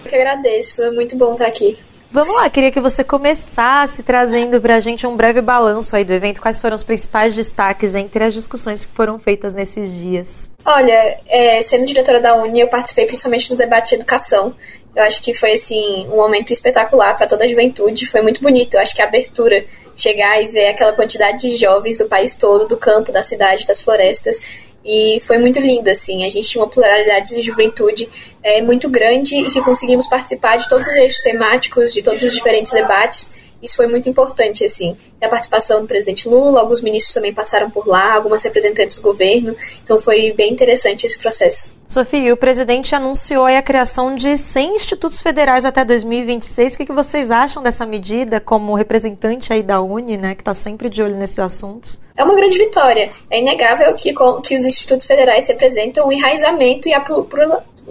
Eu 0.03 0.09
que 0.09 0.15
agradeço, 0.15 0.83
é 0.83 0.91
muito 0.91 1.15
bom 1.17 1.31
estar 1.31 1.45
aqui. 1.45 1.77
Vamos 2.11 2.35
lá, 2.35 2.49
queria 2.49 2.71
que 2.71 2.81
você 2.81 3.03
começasse 3.03 4.01
trazendo 4.01 4.59
para 4.59 4.77
a 4.77 4.79
gente 4.79 5.05
um 5.05 5.15
breve 5.15 5.41
balanço 5.41 5.95
aí 5.95 6.03
do 6.03 6.11
evento. 6.11 6.41
Quais 6.41 6.59
foram 6.59 6.73
os 6.73 6.83
principais 6.83 7.35
destaques 7.35 7.93
entre 7.93 8.23
as 8.23 8.33
discussões 8.33 8.83
que 8.83 8.91
foram 8.93 9.19
feitas 9.19 9.53
nesses 9.53 9.93
dias? 9.93 10.49
Olha, 10.65 11.19
é, 11.27 11.61
sendo 11.61 11.85
diretora 11.85 12.19
da 12.19 12.35
Uni, 12.35 12.61
eu 12.61 12.67
participei 12.67 13.05
principalmente 13.05 13.47
dos 13.47 13.57
debates 13.57 13.89
de 13.89 13.95
educação. 13.95 14.55
Eu 14.95 15.03
acho 15.03 15.21
que 15.21 15.33
foi 15.33 15.53
assim 15.53 16.07
um 16.07 16.17
momento 16.17 16.51
espetacular 16.51 17.15
para 17.15 17.27
toda 17.27 17.45
a 17.45 17.47
juventude. 17.47 18.07
Foi 18.07 18.21
muito 18.21 18.41
bonito. 18.41 18.73
Eu 18.73 18.81
acho 18.81 18.95
que 18.95 19.01
a 19.01 19.05
abertura, 19.05 19.65
chegar 19.95 20.41
e 20.41 20.47
ver 20.47 20.67
aquela 20.67 20.93
quantidade 20.93 21.41
de 21.41 21.55
jovens 21.55 21.97
do 21.97 22.07
país 22.07 22.35
todo, 22.35 22.67
do 22.67 22.77
campo, 22.77 23.11
da 23.11 23.21
cidade, 23.21 23.67
das 23.67 23.83
florestas, 23.83 24.39
e 24.83 25.19
foi 25.21 25.37
muito 25.37 25.59
lindo, 25.59 25.89
assim. 25.89 26.23
A 26.25 26.29
gente 26.29 26.47
tinha 26.47 26.63
uma 26.63 26.69
pluralidade 26.69 27.35
de 27.35 27.41
juventude 27.41 28.09
é, 28.41 28.61
muito 28.61 28.89
grande 28.89 29.35
e 29.35 29.51
que 29.51 29.61
conseguimos 29.61 30.07
participar 30.07 30.55
de 30.55 30.69
todos 30.69 30.87
os 30.87 30.95
eixos 30.95 31.21
temáticos, 31.21 31.93
de 31.93 32.01
todos 32.01 32.23
os 32.23 32.33
diferentes 32.33 32.71
debates. 32.71 33.48
Isso 33.61 33.75
foi 33.75 33.87
muito 33.87 34.07
importante, 34.07 34.63
assim. 34.63 34.95
A 35.21 35.27
participação 35.27 35.81
do 35.81 35.87
presidente 35.87 36.27
Lula, 36.27 36.61
alguns 36.61 36.81
ministros 36.81 37.13
também 37.13 37.33
passaram 37.33 37.69
por 37.69 37.87
lá, 37.87 38.13
algumas 38.13 38.43
representantes 38.43 38.95
do 38.95 39.01
governo. 39.01 39.55
Então 39.83 39.99
foi 39.99 40.33
bem 40.33 40.51
interessante 40.51 41.05
esse 41.05 41.19
processo. 41.19 41.77
Sofia, 41.89 42.31
o 42.31 42.37
presidente 42.37 42.93
anunciou 42.93 43.47
a 43.47 43.61
criação 43.63 44.13
de 44.15 44.37
100 44.37 44.75
institutos 44.75 45.23
federais 45.23 45.65
até 45.65 45.83
2026. 45.83 46.75
O 46.75 46.77
que, 46.77 46.93
vocês 46.93 47.31
acham 47.31 47.63
dessa 47.63 47.83
medida 47.83 48.39
como 48.39 48.75
representante 48.75 49.51
aí 49.51 49.63
da 49.63 49.81
Uni, 49.81 50.15
né, 50.15 50.35
que 50.35 50.41
está 50.41 50.53
sempre 50.53 50.87
de 50.87 51.01
olho 51.01 51.15
nesses 51.15 51.39
assuntos? 51.39 51.99
É 52.15 52.23
uma 52.23 52.35
grande 52.35 52.59
vitória. 52.59 53.09
É 53.31 53.39
inegável 53.41 53.95
que, 53.95 54.13
que 54.43 54.55
os 54.55 54.65
institutos 54.65 55.07
federais 55.07 55.47
representam 55.47 56.07
o 56.07 56.13
enraizamento 56.13 56.87
e 56.87 56.93
a 56.93 56.99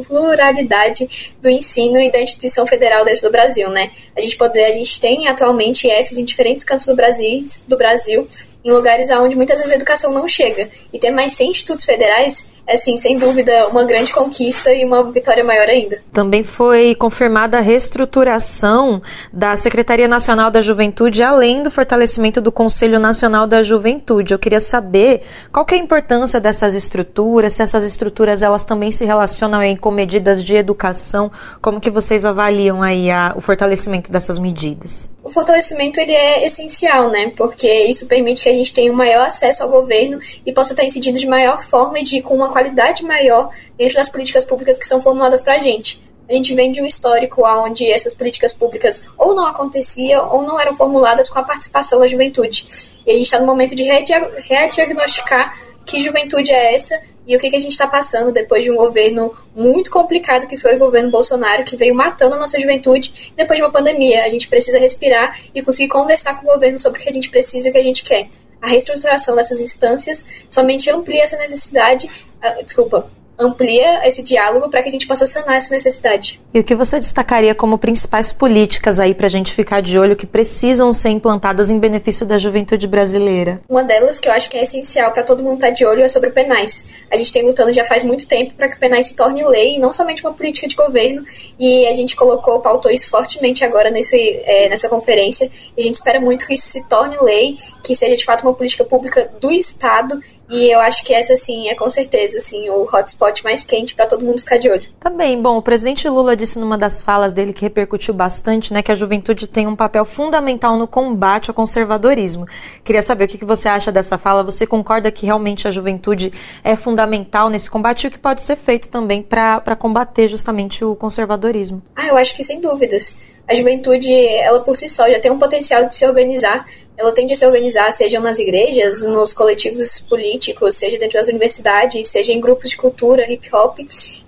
pluralidade 0.05 1.35
do 1.41 1.49
ensino 1.49 2.01
e 2.01 2.11
da 2.11 2.21
instituição 2.21 2.67
federal 2.67 3.05
dentro 3.05 3.23
do 3.23 3.31
Brasil, 3.31 3.69
né? 3.71 3.91
A 4.17 4.21
gente 4.21 4.37
pode, 4.37 4.59
a 4.59 4.73
gente 4.73 5.01
tem 5.01 5.29
atualmente 5.29 5.89
IFs 5.89 6.19
em 6.19 6.25
diferentes 6.25 6.65
cantos 6.65 6.87
do 6.87 6.95
Brasil, 6.95 7.45
do 7.67 7.77
Brasil 7.77 8.27
em 8.65 8.73
lugares 8.73 9.09
onde 9.11 9.37
muitas 9.37 9.59
vezes 9.59 9.73
a 9.73 9.77
educação 9.77 10.13
não 10.13 10.29
chega. 10.29 10.69
E 10.93 10.99
ter 10.99 11.11
mais 11.11 11.33
100 11.35 11.51
institutos 11.51 11.85
federais 11.85 12.51
assim, 12.69 12.97
sem 12.97 13.19
dúvida, 13.19 13.69
uma 13.69 13.85
grande 13.85 14.13
conquista 14.13 14.73
e 14.73 14.85
uma 14.85 15.11
vitória 15.11 15.43
maior 15.43 15.69
ainda. 15.69 16.03
Também 16.13 16.43
foi 16.43 16.95
confirmada 16.95 17.59
a 17.59 17.61
reestruturação 17.61 19.01
da 19.33 19.57
Secretaria 19.57 20.07
Nacional 20.07 20.51
da 20.51 20.61
Juventude, 20.61 21.23
além 21.23 21.63
do 21.63 21.71
fortalecimento 21.71 22.41
do 22.41 22.53
Conselho 22.53 22.99
Nacional 22.99 23.47
da 23.47 23.63
Juventude. 23.63 24.33
Eu 24.33 24.39
queria 24.39 24.61
saber 24.61 25.23
qual 25.53 25.65
que 25.65 25.75
é 25.75 25.79
a 25.79 25.81
importância 25.81 26.41
dessas 26.41 26.75
estruturas, 26.75 27.55
se 27.55 27.63
essas 27.63 27.85
estruturas 27.85 28.43
elas 28.43 28.65
também 28.65 28.91
se 28.91 29.05
relacionam 29.05 29.61
aí 29.61 29.77
com 29.77 29.91
medidas 29.91 30.45
de 30.45 30.55
educação, 30.57 31.31
como 31.61 31.81
que 31.81 31.91
vocês 31.91 32.25
avaliam 32.25 32.83
aí 32.83 33.11
a, 33.11 33.33
o 33.37 33.41
fortalecimento 33.41 34.13
dessas 34.13 34.39
medidas? 34.39 35.11
O 35.29 35.31
fortalecimento 35.31 36.01
ele 36.01 36.13
é 36.13 36.47
essencial, 36.47 37.11
né? 37.11 37.33
Porque 37.37 37.69
isso 37.87 38.07
permite 38.07 38.43
que 38.43 38.49
a 38.49 38.53
gente 38.53 38.73
tenha 38.73 38.91
um 38.91 38.97
maior 38.97 39.27
acesso 39.27 39.63
ao 39.63 39.69
governo 39.69 40.19
e 40.45 40.53
possa 40.55 40.73
estar 40.73 40.85
incidindo 40.85 41.19
de 41.19 41.27
maior 41.27 41.63
forma 41.63 41.99
e 41.99 42.03
de 42.03 42.23
com 42.23 42.35
uma 42.35 42.51
qualidade 42.59 43.05
maior 43.05 43.51
dentro 43.77 43.95
das 43.95 44.09
políticas 44.09 44.45
públicas 44.45 44.79
que 44.79 44.87
são 44.87 45.01
formuladas 45.01 45.43
para 45.43 45.55
a 45.55 45.59
gente. 45.59 46.03
A 46.29 46.33
gente 46.35 46.55
vem 46.55 46.71
de 46.71 46.83
um 46.83 46.87
histórico 46.87 47.43
onde 47.47 47.91
essas 47.91 48.13
políticas 48.13 48.53
públicas 48.53 49.07
ou 49.17 49.35
não 49.35 49.47
aconteciam 49.47 50.29
ou 50.31 50.43
não 50.43 50.61
eram 50.61 50.75
formuladas 50.75 51.31
com 51.31 51.39
a 51.39 51.43
participação 51.43 52.01
da 52.01 52.07
juventude. 52.07 52.67
E 53.07 53.11
a 53.11 53.15
gente 53.15 53.25
está 53.25 53.39
no 53.39 53.47
momento 53.47 53.75
de 53.75 53.85
rediagnosticar 53.85 55.57
que 55.87 56.01
juventude 56.01 56.53
é 56.53 56.75
essa 56.75 57.01
e 57.27 57.35
o 57.35 57.39
que, 57.39 57.49
que 57.49 57.57
a 57.57 57.59
gente 57.59 57.73
está 57.73 57.87
passando 57.87 58.31
depois 58.31 58.63
de 58.63 58.71
um 58.71 58.77
governo 58.77 59.33
muito 59.57 59.91
complicado 59.91 60.47
que 60.47 60.59
foi 60.59 60.77
o 60.77 60.79
governo 60.79 61.11
Bolsonaro, 61.11 61.65
que 61.65 61.77
veio 61.77 61.95
matando 61.95 62.35
a 62.35 62.39
nossa 62.39 62.59
juventude 62.59 63.33
depois 63.35 63.59
de 63.59 63.65
uma 63.65 63.73
pandemia. 63.73 64.25
A 64.25 64.29
gente 64.29 64.49
precisa 64.49 64.79
respirar 64.79 65.39
e 65.55 65.63
conseguir 65.63 65.89
conversar 65.89 66.39
com 66.39 66.47
o 66.47 66.53
governo 66.53 66.79
sobre 66.79 67.01
o 67.01 67.03
que 67.03 67.09
a 67.09 67.13
gente 67.13 67.31
precisa 67.31 67.69
e 67.69 67.71
o 67.71 67.73
que 67.73 67.79
a 67.79 67.83
gente 67.83 68.03
quer. 68.03 68.29
A 68.61 68.69
reestruturação 68.69 69.37
dessas 69.37 69.61
instâncias 69.61 70.25
somente 70.49 70.91
amplia 70.91 71.23
essa 71.23 71.37
necessidade, 71.37 72.07
uh, 72.07 72.65
desculpa, 72.65 73.11
amplia 73.39 74.07
esse 74.07 74.23
diálogo 74.23 74.69
para 74.69 74.83
que 74.83 74.89
a 74.89 74.91
gente 74.91 75.07
possa 75.07 75.27
sanar 75.27 75.57
essa 75.57 75.73
necessidade. 75.73 76.41
E 76.53 76.59
o 76.59 76.65
que 76.65 76.75
você 76.75 76.99
destacaria 76.99 77.55
como 77.55 77.79
principais 77.79 78.33
políticas 78.33 78.99
aí 78.99 79.15
para 79.15 79.27
a 79.27 79.31
gente 79.31 79.53
ficar 79.53 79.81
de 79.81 79.99
olho 79.99 80.17
que 80.17 80.27
precisam 80.27 80.93
ser 80.93 81.11
implantadas 81.11 81.71
em 81.71 81.79
benefício 81.79 82.27
da 82.27 82.39
juventude 82.39 82.87
brasileira? 82.87 83.61
Uma 83.69 83.85
delas 83.85 84.19
que 84.19 84.29
eu 84.29 84.33
acho 84.33 84.51
que 84.51 84.59
é 84.59 84.63
essencial 84.63 85.13
para 85.13 85.23
todo 85.23 85.43
mundo 85.43 85.55
estar 85.55 85.69
tá 85.69 85.73
de 85.73 85.87
olho 85.87 86.03
é 86.03 86.09
sobre 86.09 86.31
o 86.31 86.33
penais. 86.33 86.87
A 87.11 87.17
gente 87.17 87.33
tem 87.33 87.45
lutando 87.45 87.73
já 87.73 87.85
faz 87.85 88.03
muito 88.03 88.27
tempo 88.27 88.55
para 88.55 88.69
que 88.69 88.77
o 88.77 88.79
penais 88.81 89.07
se 89.07 89.15
torne 89.15 89.45
lei 89.45 89.77
e 89.77 89.79
não 89.79 89.93
somente 89.93 90.25
uma 90.25 90.33
política 90.33 90.67
de 90.67 90.75
governo. 90.75 91.23
E 91.59 91.87
a 91.87 91.93
gente 91.93 92.17
colocou, 92.17 92.61
pautou 92.61 92.91
isso 92.91 93.09
fortemente 93.09 93.65
agora 93.65 93.91
nesse, 93.91 94.19
é, 94.45 94.69
nessa 94.69 94.89
conferência. 94.89 95.51
E 95.77 95.81
a 95.81 95.83
gente 95.83 95.95
espera 95.95 96.21
muito 96.21 96.47
que 96.47 96.55
isso 96.55 96.67
se 96.67 96.87
torne 96.89 97.17
lei, 97.23 97.57
que 97.85 97.95
seja 97.95 98.17
de 98.17 98.25
fato 98.25 98.43
uma 98.43 98.55
política 98.55 98.85
pública 98.85 99.31
do 99.41 99.51
Estado 99.51 100.21
E 100.51 100.75
eu 100.75 100.81
acho 100.81 101.05
que 101.05 101.13
essa, 101.13 101.37
sim, 101.37 101.69
é 101.69 101.75
com 101.75 101.89
certeza, 101.89 102.39
assim, 102.39 102.71
o 102.71 102.89
hotspot 102.91 103.45
mais 103.45 103.65
quente 103.65 103.95
para 103.95 104.07
todo 104.07 104.25
mundo 104.25 104.41
ficar 104.41 104.57
de 104.57 104.71
olho. 104.71 104.89
Tá 104.99 105.11
bem, 105.11 105.41
bom, 105.41 105.59
o 105.59 105.63
presidente 105.63 106.09
Lula 106.09 106.35
disse 106.35 106.59
numa 106.59 106.79
das 106.79 107.03
falas 107.03 107.33
dele 107.33 107.53
que 107.53 107.63
repercutiu 107.63 108.15
bastante, 108.15 108.73
né, 108.73 108.83
que 108.83 108.91
a 108.91 108.95
juventude 108.95 109.47
tem 109.47 109.67
um 109.67 109.77
papel 109.77 110.05
fundamental 110.05 110.77
no 110.79 110.89
combate 110.89 111.51
ao 111.51 111.55
conservadorismo. 111.55 112.47
Queria 112.83 113.03
saber 113.03 113.25
o 113.25 113.29
que 113.29 113.45
você 113.45 113.69
acha 113.69 113.93
dessa 113.93 114.17
fala. 114.17 114.43
Você 114.43 114.67
concorda 114.67 115.11
que 115.11 115.27
realmente 115.27 115.69
a 115.69 115.71
juventude 115.71 116.33
é 116.65 116.75
fundamental 116.75 117.51
nesse 117.51 117.71
combate 117.71 118.05
e 118.05 118.09
o 118.09 118.11
que 118.11 118.19
pode 118.19 118.43
ser 118.43 118.57
feito 118.57 118.89
também 118.89 119.23
para 119.23 119.77
combater 119.77 120.29
justamente 120.29 120.85
o 120.85 120.97
conservadorismo? 120.97 121.83
Ah, 121.95 122.07
eu 122.07 122.17
acho 122.17 122.35
que 122.35 122.43
sem 122.43 122.61
dúvidas. 122.61 123.17
A 123.49 123.55
juventude, 123.55 124.13
ela 124.13 124.61
por 124.61 124.77
si 124.77 124.89
só 124.89 125.09
já 125.09 125.19
tem 125.19 125.33
um 125.33 125.39
potencial 125.39 125.87
de 125.87 125.95
se 125.95 126.07
organizar 126.07 126.67
ela 126.99 127.13
tende 127.13 127.33
a 127.33 127.37
se 127.37 127.47
organizar, 127.47 127.93
seja 127.93 128.19
nas 128.19 128.41
igrejas, 128.41 129.05
nos 129.05 129.33
coletivos 129.33 130.01
políticos, 130.01 130.75
seja 130.75 130.99
dentro 130.99 131.17
das 131.17 131.29
universidades, 131.29 132.09
seja 132.09 132.33
em 132.33 132.41
grupos 132.41 132.71
de 132.71 132.77
cultura, 132.77 133.31
hip 133.31 133.49
hop. 133.55 133.79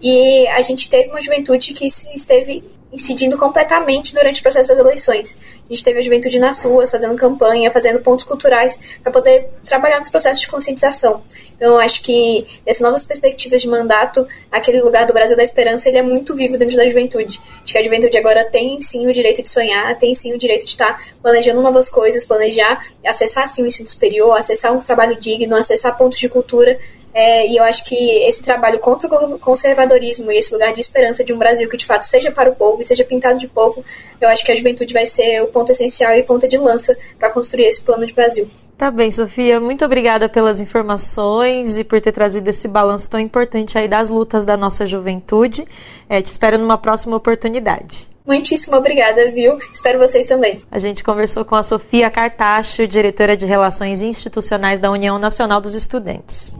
E 0.01 0.47
a 0.47 0.61
gente 0.61 0.89
teve 0.89 1.11
uma 1.11 1.21
juventude 1.21 1.75
que 1.75 1.85
esteve 1.85 2.63
incidindo 2.93 3.37
completamente 3.37 4.15
durante 4.15 4.39
o 4.39 4.43
processo 4.43 4.69
das 4.69 4.79
eleições. 4.79 5.37
A 5.71 5.73
gente 5.73 5.85
teve 5.85 6.01
a 6.01 6.03
juventude 6.03 6.41
nas 6.41 6.65
ruas, 6.65 6.91
fazendo 6.91 7.15
campanha, 7.15 7.71
fazendo 7.71 8.01
pontos 8.01 8.25
culturais, 8.25 8.81
para 9.05 9.13
poder 9.13 9.49
trabalhar 9.65 9.99
nos 9.99 10.11
processos 10.11 10.41
de 10.41 10.49
conscientização. 10.49 11.23
Então, 11.55 11.75
eu 11.75 11.79
acho 11.79 12.03
que 12.03 12.45
nessas 12.67 12.83
novas 12.83 13.05
perspectivas 13.05 13.63
de 13.63 13.69
mandato, 13.69 14.27
aquele 14.51 14.81
lugar 14.81 15.07
do 15.07 15.13
Brasil 15.13 15.37
da 15.37 15.45
Esperança, 15.45 15.89
ele 15.89 15.99
é 15.99 16.03
muito 16.03 16.35
vivo 16.35 16.59
dentro 16.59 16.77
da 16.77 16.85
juventude. 16.85 17.41
Acho 17.63 17.73
que 17.73 17.79
a 17.79 17.83
juventude 17.83 18.19
agora 18.19 18.45
tem, 18.51 18.81
sim, 18.81 19.07
o 19.07 19.13
direito 19.13 19.43
de 19.43 19.49
sonhar, 19.49 19.97
tem, 19.97 20.13
sim, 20.13 20.33
o 20.33 20.39
direito 20.39 20.65
de 20.65 20.71
estar 20.71 21.01
planejando 21.23 21.63
novas 21.63 21.89
coisas, 21.89 22.25
planejar, 22.25 22.85
acessar, 23.07 23.47
sim, 23.47 23.63
o 23.63 23.67
ensino 23.67 23.87
superior, 23.87 24.37
acessar 24.37 24.73
um 24.73 24.81
trabalho 24.81 25.21
digno, 25.21 25.55
acessar 25.55 25.97
pontos 25.97 26.19
de 26.19 26.29
cultura, 26.29 26.77
é, 27.13 27.49
e 27.49 27.57
eu 27.57 27.65
acho 27.65 27.85
que 27.85 27.95
esse 28.25 28.43
trabalho 28.43 28.79
contra 28.79 29.09
o 29.09 29.39
conservadorismo 29.39 30.31
e 30.31 30.39
esse 30.39 30.53
lugar 30.53 30.73
de 30.73 30.81
esperança 30.81 31.25
de 31.25 31.33
um 31.33 31.39
Brasil 31.39 31.69
que 31.69 31.77
de 31.77 31.85
fato 31.85 32.03
seja 32.03 32.31
para 32.31 32.51
o 32.51 32.55
povo 32.55 32.81
e 32.81 32.85
seja 32.85 33.05
pintado 33.05 33.39
de 33.39 33.49
povo, 33.49 33.85
eu 34.21 34.29
acho 34.29 34.45
que 34.45 34.53
a 34.53 34.55
juventude 34.55 34.93
vai 34.93 35.05
ser 35.07 35.43
o 35.43 35.49
ponto 35.49 35.60
essencial 35.69 36.15
e 36.15 36.23
ponta 36.23 36.49
de 36.49 36.57
lança 36.57 36.97
para 37.19 37.31
construir 37.31 37.67
esse 37.67 37.83
plano 37.83 38.07
de 38.07 38.15
Brasil. 38.15 38.49
Tá 38.81 38.91
bem, 38.91 39.11
Sofia. 39.11 39.61
Muito 39.61 39.85
obrigada 39.85 40.27
pelas 40.27 40.59
informações 40.59 41.77
e 41.77 41.85
por 41.85 42.01
ter 42.01 42.13
trazido 42.13 42.49
esse 42.49 42.67
balanço 42.67 43.11
tão 43.11 43.21
importante 43.21 43.77
aí 43.77 43.87
das 43.87 44.09
lutas 44.09 44.47
da 44.47 44.57
nossa 44.57 44.87
juventude. 44.87 45.69
É, 46.09 46.23
te 46.23 46.29
espero 46.29 46.57
numa 46.57 46.79
próxima 46.79 47.15
oportunidade. 47.15 48.09
Muitíssimo 48.27 48.77
obrigada, 48.77 49.31
viu? 49.33 49.59
Espero 49.71 49.99
vocês 49.99 50.27
também. 50.27 50.63
A 50.71 50.79
gente 50.79 51.05
conversou 51.05 51.45
com 51.45 51.57
a 51.57 51.63
Sofia 51.63 52.11
Cartacho, 52.11 52.87
diretora 52.87 53.37
de 53.37 53.45
Relações 53.45 54.01
Institucionais 54.01 54.81
da 54.81 54.91
União 54.91 55.19
Nacional 55.19 55.61
dos 55.61 55.75
Estudantes. 55.75 56.51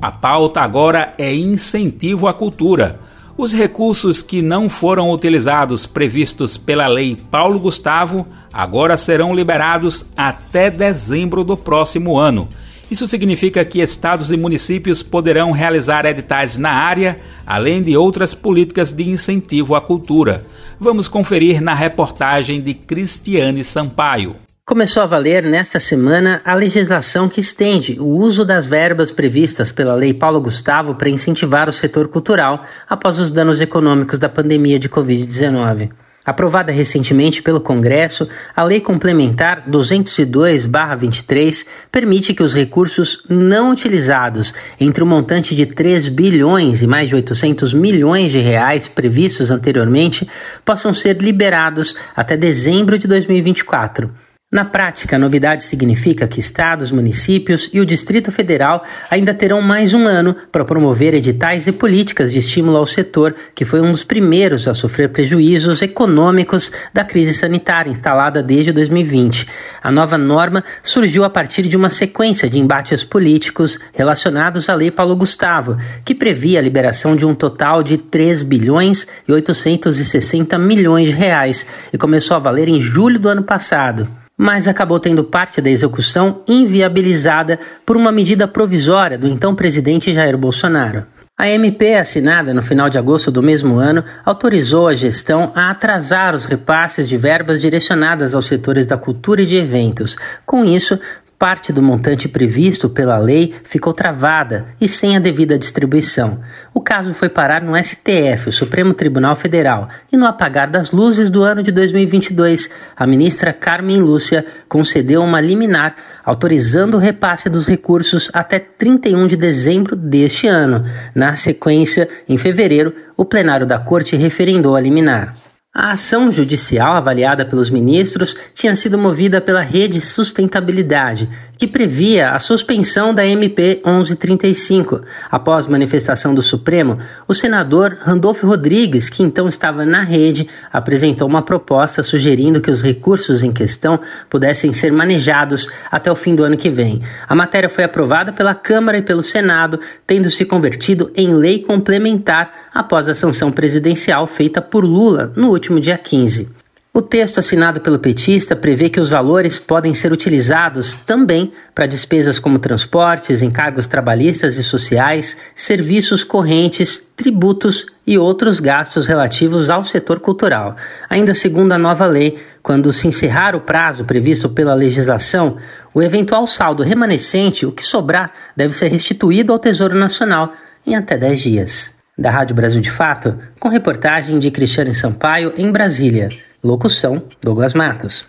A 0.00 0.12
pauta 0.12 0.60
agora 0.60 1.08
é 1.18 1.34
incentivo 1.34 2.28
à 2.28 2.34
cultura. 2.34 3.00
Os 3.36 3.52
recursos 3.52 4.20
que 4.20 4.42
não 4.42 4.68
foram 4.68 5.10
utilizados 5.10 5.86
previstos 5.86 6.56
pela 6.56 6.86
Lei 6.86 7.16
Paulo 7.30 7.58
Gustavo 7.58 8.26
agora 8.52 8.96
serão 8.96 9.34
liberados 9.34 10.04
até 10.14 10.70
dezembro 10.70 11.42
do 11.42 11.56
próximo 11.56 12.18
ano. 12.18 12.46
Isso 12.90 13.08
significa 13.08 13.64
que 13.64 13.80
estados 13.80 14.30
e 14.30 14.36
municípios 14.36 15.02
poderão 15.02 15.50
realizar 15.50 16.04
editais 16.04 16.58
na 16.58 16.72
área, 16.72 17.16
além 17.46 17.82
de 17.82 17.96
outras 17.96 18.34
políticas 18.34 18.92
de 18.92 19.08
incentivo 19.08 19.74
à 19.74 19.80
cultura. 19.80 20.44
Vamos 20.78 21.08
conferir 21.08 21.62
na 21.62 21.72
reportagem 21.72 22.60
de 22.60 22.74
Cristiane 22.74 23.64
Sampaio. 23.64 24.41
Começou 24.64 25.02
a 25.02 25.06
valer 25.06 25.42
nesta 25.42 25.80
semana 25.80 26.40
a 26.44 26.54
legislação 26.54 27.28
que 27.28 27.40
estende 27.40 27.98
o 27.98 28.06
uso 28.06 28.44
das 28.44 28.64
verbas 28.64 29.10
previstas 29.10 29.72
pela 29.72 29.96
Lei 29.96 30.14
Paulo 30.14 30.40
Gustavo 30.40 30.94
para 30.94 31.08
incentivar 31.08 31.68
o 31.68 31.72
setor 31.72 32.06
cultural 32.06 32.62
após 32.88 33.18
os 33.18 33.28
danos 33.28 33.60
econômicos 33.60 34.20
da 34.20 34.28
pandemia 34.28 34.78
de 34.78 34.88
Covid-19. 34.88 35.90
Aprovada 36.24 36.70
recentemente 36.70 37.42
pelo 37.42 37.60
Congresso, 37.60 38.28
a 38.54 38.62
Lei 38.62 38.80
Complementar 38.80 39.68
202-23 39.68 41.66
permite 41.90 42.32
que 42.32 42.44
os 42.44 42.54
recursos 42.54 43.24
não 43.28 43.72
utilizados 43.72 44.54
entre 44.78 45.02
o 45.02 45.06
montante 45.06 45.56
de 45.56 45.66
3 45.66 46.08
bilhões 46.08 46.84
e 46.84 46.86
mais 46.86 47.08
de 47.08 47.16
800 47.16 47.74
milhões 47.74 48.30
de 48.30 48.38
reais 48.38 48.86
previstos 48.86 49.50
anteriormente 49.50 50.28
possam 50.64 50.94
ser 50.94 51.20
liberados 51.20 51.96
até 52.14 52.36
dezembro 52.36 52.96
de 52.96 53.08
2024. 53.08 54.31
Na 54.52 54.66
prática, 54.66 55.16
a 55.16 55.18
novidade 55.18 55.64
significa 55.64 56.28
que 56.28 56.38
estados, 56.38 56.92
municípios 56.92 57.70
e 57.72 57.80
o 57.80 57.86
Distrito 57.86 58.30
Federal 58.30 58.84
ainda 59.10 59.32
terão 59.32 59.62
mais 59.62 59.94
um 59.94 60.06
ano 60.06 60.36
para 60.52 60.62
promover 60.62 61.14
editais 61.14 61.66
e 61.68 61.72
políticas 61.72 62.30
de 62.30 62.40
estímulo 62.40 62.76
ao 62.76 62.84
setor, 62.84 63.34
que 63.54 63.64
foi 63.64 63.80
um 63.80 63.90
dos 63.90 64.04
primeiros 64.04 64.68
a 64.68 64.74
sofrer 64.74 65.08
prejuízos 65.08 65.80
econômicos 65.80 66.70
da 66.92 67.02
crise 67.02 67.32
sanitária 67.32 67.88
instalada 67.88 68.42
desde 68.42 68.72
2020. 68.72 69.48
A 69.82 69.90
nova 69.90 70.18
norma 70.18 70.62
surgiu 70.82 71.24
a 71.24 71.30
partir 71.30 71.62
de 71.62 71.74
uma 71.74 71.88
sequência 71.88 72.46
de 72.50 72.58
embates 72.58 73.04
políticos 73.04 73.80
relacionados 73.94 74.68
à 74.68 74.74
Lei 74.74 74.90
Paulo 74.90 75.16
Gustavo, 75.16 75.78
que 76.04 76.14
previa 76.14 76.58
a 76.58 76.62
liberação 76.62 77.16
de 77.16 77.24
um 77.24 77.34
total 77.34 77.82
de 77.82 77.96
3 77.96 78.42
bilhões 78.42 79.08
e 79.26 79.32
860 79.32 80.58
milhões 80.58 81.08
de 81.08 81.14
reais 81.14 81.66
e 81.90 81.96
começou 81.96 82.36
a 82.36 82.40
valer 82.40 82.68
em 82.68 82.82
julho 82.82 83.18
do 83.18 83.30
ano 83.30 83.44
passado 83.44 84.20
mas 84.42 84.66
acabou 84.66 84.98
tendo 84.98 85.22
parte 85.22 85.60
da 85.60 85.70
execução 85.70 86.42
inviabilizada 86.48 87.60
por 87.86 87.96
uma 87.96 88.10
medida 88.10 88.48
provisória 88.48 89.16
do 89.16 89.28
então 89.28 89.54
presidente 89.54 90.12
Jair 90.12 90.36
Bolsonaro. 90.36 91.06
A 91.38 91.48
MP, 91.48 91.94
assinada 91.94 92.52
no 92.52 92.60
final 92.60 92.90
de 92.90 92.98
agosto 92.98 93.30
do 93.30 93.40
mesmo 93.40 93.76
ano, 93.76 94.02
autorizou 94.24 94.88
a 94.88 94.94
gestão 94.94 95.52
a 95.54 95.70
atrasar 95.70 96.34
os 96.34 96.44
repasses 96.44 97.08
de 97.08 97.16
verbas 97.16 97.60
direcionadas 97.60 98.34
aos 98.34 98.46
setores 98.46 98.84
da 98.84 98.98
cultura 98.98 99.42
e 99.42 99.46
de 99.46 99.56
eventos. 99.56 100.16
Com 100.44 100.64
isso, 100.64 100.98
parte 101.42 101.72
do 101.72 101.82
montante 101.82 102.28
previsto 102.28 102.88
pela 102.88 103.18
lei 103.18 103.52
ficou 103.64 103.92
travada 103.92 104.68
e 104.80 104.86
sem 104.86 105.16
a 105.16 105.18
devida 105.18 105.58
distribuição. 105.58 106.38
O 106.72 106.80
caso 106.80 107.12
foi 107.12 107.28
parar 107.28 107.60
no 107.60 107.76
STF, 107.76 108.48
o 108.48 108.52
Supremo 108.52 108.94
Tribunal 108.94 109.34
Federal, 109.34 109.88
e 110.12 110.16
no 110.16 110.24
apagar 110.24 110.70
das 110.70 110.92
luzes 110.92 111.28
do 111.28 111.42
ano 111.42 111.60
de 111.60 111.72
2022, 111.72 112.70
a 112.96 113.04
ministra 113.08 113.52
Carmen 113.52 113.98
Lúcia 113.98 114.46
concedeu 114.68 115.20
uma 115.20 115.40
liminar 115.40 115.96
autorizando 116.24 116.94
o 116.94 117.00
repasse 117.00 117.50
dos 117.50 117.66
recursos 117.66 118.30
até 118.32 118.60
31 118.60 119.26
de 119.26 119.36
dezembro 119.36 119.96
deste 119.96 120.46
ano. 120.46 120.84
Na 121.12 121.34
sequência, 121.34 122.08
em 122.28 122.36
fevereiro, 122.36 122.94
o 123.16 123.24
plenário 123.24 123.66
da 123.66 123.80
Corte 123.80 124.14
referendou 124.14 124.76
a 124.76 124.80
liminar. 124.80 125.34
A 125.74 125.92
ação 125.92 126.30
judicial 126.30 126.96
avaliada 126.96 127.46
pelos 127.46 127.70
ministros 127.70 128.36
tinha 128.52 128.76
sido 128.76 128.98
movida 128.98 129.40
pela 129.40 129.62
Rede 129.62 130.02
Sustentabilidade, 130.02 131.30
que 131.62 131.66
previa 131.68 132.30
a 132.30 132.40
suspensão 132.40 133.14
da 133.14 133.24
MP 133.24 133.80
1135. 133.86 135.00
Após 135.30 135.64
manifestação 135.64 136.34
do 136.34 136.42
Supremo, 136.42 136.98
o 137.28 137.32
senador 137.32 137.98
Randolfo 138.00 138.48
Rodrigues, 138.48 139.08
que 139.08 139.22
então 139.22 139.48
estava 139.48 139.86
na 139.86 140.02
rede, 140.02 140.48
apresentou 140.72 141.28
uma 141.28 141.40
proposta 141.40 142.02
sugerindo 142.02 142.60
que 142.60 142.68
os 142.68 142.82
recursos 142.82 143.44
em 143.44 143.52
questão 143.52 144.00
pudessem 144.28 144.72
ser 144.72 144.90
manejados 144.90 145.68
até 145.88 146.10
o 146.10 146.16
fim 146.16 146.34
do 146.34 146.42
ano 146.42 146.56
que 146.56 146.68
vem. 146.68 147.00
A 147.28 147.34
matéria 147.36 147.68
foi 147.68 147.84
aprovada 147.84 148.32
pela 148.32 148.56
Câmara 148.56 148.98
e 148.98 149.02
pelo 149.02 149.22
Senado, 149.22 149.78
tendo 150.04 150.32
se 150.32 150.44
convertido 150.44 151.12
em 151.14 151.32
lei 151.32 151.60
complementar 151.60 152.50
após 152.74 153.08
a 153.08 153.14
sanção 153.14 153.52
presidencial 153.52 154.26
feita 154.26 154.60
por 154.60 154.84
Lula 154.84 155.32
no 155.36 155.50
último 155.50 155.78
dia 155.78 155.96
15. 155.96 156.61
O 156.94 157.00
texto 157.00 157.38
assinado 157.38 157.80
pelo 157.80 157.98
petista 157.98 158.54
prevê 158.54 158.90
que 158.90 159.00
os 159.00 159.08
valores 159.08 159.58
podem 159.58 159.94
ser 159.94 160.12
utilizados 160.12 160.94
também 160.94 161.50
para 161.74 161.86
despesas 161.86 162.38
como 162.38 162.58
transportes, 162.58 163.40
encargos 163.40 163.86
trabalhistas 163.86 164.58
e 164.58 164.62
sociais, 164.62 165.38
serviços 165.54 166.22
correntes, 166.22 167.02
tributos 167.16 167.86
e 168.06 168.18
outros 168.18 168.60
gastos 168.60 169.06
relativos 169.06 169.70
ao 169.70 169.82
setor 169.82 170.20
cultural. 170.20 170.76
Ainda 171.08 171.32
segundo 171.32 171.72
a 171.72 171.78
nova 171.78 172.04
lei, 172.04 172.38
quando 172.62 172.92
se 172.92 173.08
encerrar 173.08 173.56
o 173.56 173.62
prazo 173.62 174.04
previsto 174.04 174.50
pela 174.50 174.74
legislação, 174.74 175.56
o 175.94 176.02
eventual 176.02 176.46
saldo 176.46 176.82
remanescente, 176.82 177.64
o 177.64 177.72
que 177.72 177.82
sobrar, 177.82 178.34
deve 178.54 178.76
ser 178.76 178.88
restituído 178.88 179.50
ao 179.50 179.58
Tesouro 179.58 179.94
Nacional 179.98 180.52
em 180.86 180.94
até 180.94 181.16
10 181.16 181.40
dias. 181.40 181.96
Da 182.18 182.30
Rádio 182.30 182.54
Brasil 182.54 182.82
de 182.82 182.90
Fato, 182.90 183.38
com 183.58 183.70
reportagem 183.70 184.38
de 184.38 184.50
Cristiane 184.50 184.92
Sampaio 184.92 185.54
em 185.56 185.72
Brasília. 185.72 186.28
Locução: 186.64 187.20
Douglas 187.42 187.74
Matos. 187.74 188.24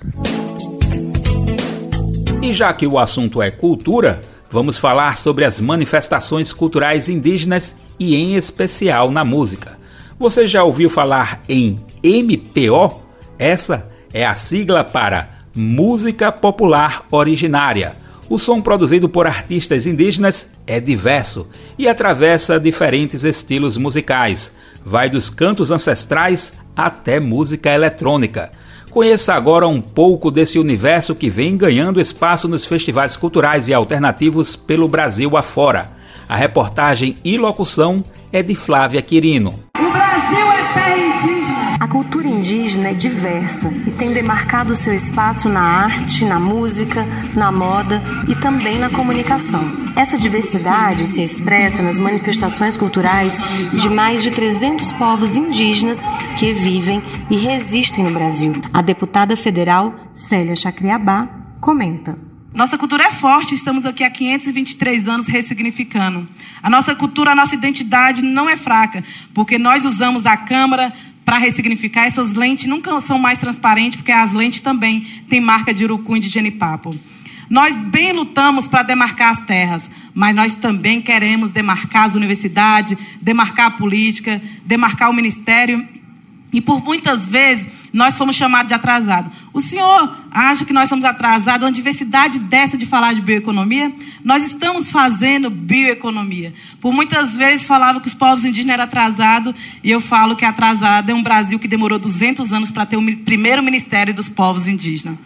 E 2.41 2.51
já 2.51 2.73
que 2.73 2.87
o 2.87 2.97
assunto 2.97 3.39
é 3.43 3.51
cultura, 3.51 4.21
vamos 4.49 4.75
falar 4.75 5.17
sobre 5.17 5.45
as 5.45 5.59
manifestações 5.59 6.51
culturais 6.51 7.09
indígenas 7.09 7.75
e, 7.99 8.15
em 8.15 8.35
especial, 8.35 9.11
na 9.11 9.23
música. 9.23 9.77
Você 10.17 10.47
já 10.47 10.63
ouviu 10.63 10.89
falar 10.89 11.41
em 11.47 11.79
MPO? 12.03 13.03
Essa 13.37 13.87
é 14.11 14.25
a 14.25 14.33
sigla 14.33 14.83
para 14.83 15.27
Música 15.55 16.31
Popular 16.31 17.05
Originária 17.11 17.95
O 18.29 18.39
som 18.39 18.61
produzido 18.61 19.07
por 19.07 19.27
artistas 19.27 19.85
indígenas 19.85 20.49
é 20.65 20.79
diverso 20.79 21.47
e 21.77 21.87
atravessa 21.87 22.59
diferentes 22.59 23.23
estilos 23.23 23.77
musicais. 23.77 24.51
Vai 24.85 25.09
dos 25.09 25.29
cantos 25.29 25.71
ancestrais 25.71 26.53
até 26.75 27.19
música 27.19 27.69
eletrônica. 27.69 28.51
Conheça 28.91 29.33
agora 29.33 29.67
um 29.67 29.81
pouco 29.81 30.29
desse 30.29 30.59
universo 30.59 31.15
que 31.15 31.29
vem 31.29 31.57
ganhando 31.57 31.99
espaço 31.99 32.47
nos 32.47 32.63
festivais 32.63 33.15
culturais 33.15 33.67
e 33.67 33.73
alternativos 33.73 34.55
pelo 34.55 34.87
Brasil 34.87 35.35
afora. 35.35 35.91
A 36.29 36.35
reportagem 36.35 37.17
e 37.23 37.37
locução 37.37 38.03
é 38.31 38.43
de 38.43 38.53
Flávia 38.53 39.01
Quirino. 39.01 39.53
O 39.77 39.91
Brasil 39.91 40.51
é 40.51 40.73
terra 40.73 40.97
indígena. 40.97 41.62
Indígena 42.43 42.89
é 42.89 42.93
diversa 42.93 43.73
e 43.87 43.91
tem 43.91 44.11
demarcado 44.11 44.75
seu 44.75 44.93
espaço 44.93 45.47
na 45.47 45.61
arte, 45.61 46.25
na 46.25 46.37
música, 46.41 47.07
na 47.33 47.49
moda 47.53 48.03
e 48.27 48.35
também 48.35 48.77
na 48.77 48.89
comunicação. 48.89 49.61
Essa 49.95 50.17
diversidade 50.17 51.05
se 51.05 51.23
expressa 51.23 51.81
nas 51.81 51.97
manifestações 51.97 52.75
culturais 52.75 53.41
de 53.71 53.89
mais 53.89 54.21
de 54.21 54.29
300 54.29 54.91
povos 54.91 55.37
indígenas 55.37 56.01
que 56.37 56.51
vivem 56.51 57.01
e 57.29 57.37
resistem 57.37 58.03
no 58.03 58.11
Brasil. 58.11 58.51
A 58.73 58.81
deputada 58.81 59.37
federal 59.37 59.95
Célia 60.13 60.57
Chacriabá 60.57 61.29
comenta. 61.61 62.17
Nossa 62.53 62.77
cultura 62.77 63.05
é 63.05 63.11
forte, 63.11 63.55
estamos 63.55 63.85
aqui 63.85 64.03
há 64.03 64.11
523 64.11 65.07
anos 65.07 65.27
ressignificando. 65.27 66.27
A 66.61 66.69
nossa 66.69 66.93
cultura, 66.93 67.31
a 67.31 67.35
nossa 67.35 67.55
identidade 67.55 68.21
não 68.21 68.49
é 68.49 68.57
fraca, 68.57 69.01
porque 69.33 69.57
nós 69.57 69.85
usamos 69.85 70.25
a 70.25 70.35
Câmara 70.35 70.93
para 71.25 71.37
ressignificar. 71.37 72.05
Essas 72.05 72.33
lentes 72.33 72.67
nunca 72.67 72.99
são 73.01 73.17
mais 73.17 73.37
transparentes, 73.37 73.97
porque 73.97 74.11
as 74.11 74.33
lentes 74.33 74.59
também 74.59 75.01
têm 75.27 75.41
marca 75.41 75.73
de 75.73 75.83
urucum 75.83 76.17
e 76.17 76.19
de 76.19 76.29
genipapo. 76.29 76.95
Nós 77.49 77.75
bem 77.77 78.13
lutamos 78.13 78.67
para 78.67 78.83
demarcar 78.83 79.31
as 79.31 79.45
terras, 79.45 79.89
mas 80.13 80.35
nós 80.35 80.53
também 80.53 81.01
queremos 81.01 81.51
demarcar 81.51 82.05
as 82.05 82.15
universidades, 82.15 82.97
demarcar 83.21 83.67
a 83.67 83.71
política, 83.71 84.41
demarcar 84.65 85.09
o 85.09 85.13
ministério. 85.13 85.87
E 86.53 86.61
por 86.61 86.83
muitas 86.83 87.27
vezes 87.27 87.67
nós 87.91 88.17
fomos 88.17 88.35
chamados 88.35 88.67
de 88.67 88.75
atrasado. 88.75 89.31
O 89.51 89.59
senhor 89.59 90.17
acha 90.31 90.63
que 90.63 90.71
nós 90.71 90.87
somos 90.87 91.03
atrasados? 91.03 91.65
Uma 91.65 91.71
diversidade 91.71 92.39
dessa 92.39 92.77
de 92.77 92.85
falar 92.85 93.13
de 93.13 93.21
bioeconomia? 93.21 93.91
Nós 94.23 94.45
estamos 94.45 94.91
fazendo 94.91 95.49
bioeconomia. 95.49 96.53
Por 96.79 96.93
muitas 96.93 97.35
vezes 97.35 97.67
falava 97.67 97.99
que 97.99 98.07
os 98.07 98.13
povos 98.13 98.45
indígenas 98.45 98.75
eram 98.75 98.83
atrasados, 98.83 99.53
e 99.83 99.91
eu 99.91 99.99
falo 99.99 100.35
que 100.35 100.45
atrasado 100.45 101.09
é 101.09 101.13
um 101.13 101.23
Brasil 101.23 101.59
que 101.59 101.67
demorou 101.67 101.99
200 101.99 102.53
anos 102.53 102.71
para 102.71 102.85
ter 102.85 102.97
o 102.97 103.17
primeiro 103.17 103.61
Ministério 103.61 104.13
dos 104.13 104.29
Povos 104.29 104.67
Indígenas. 104.67 105.17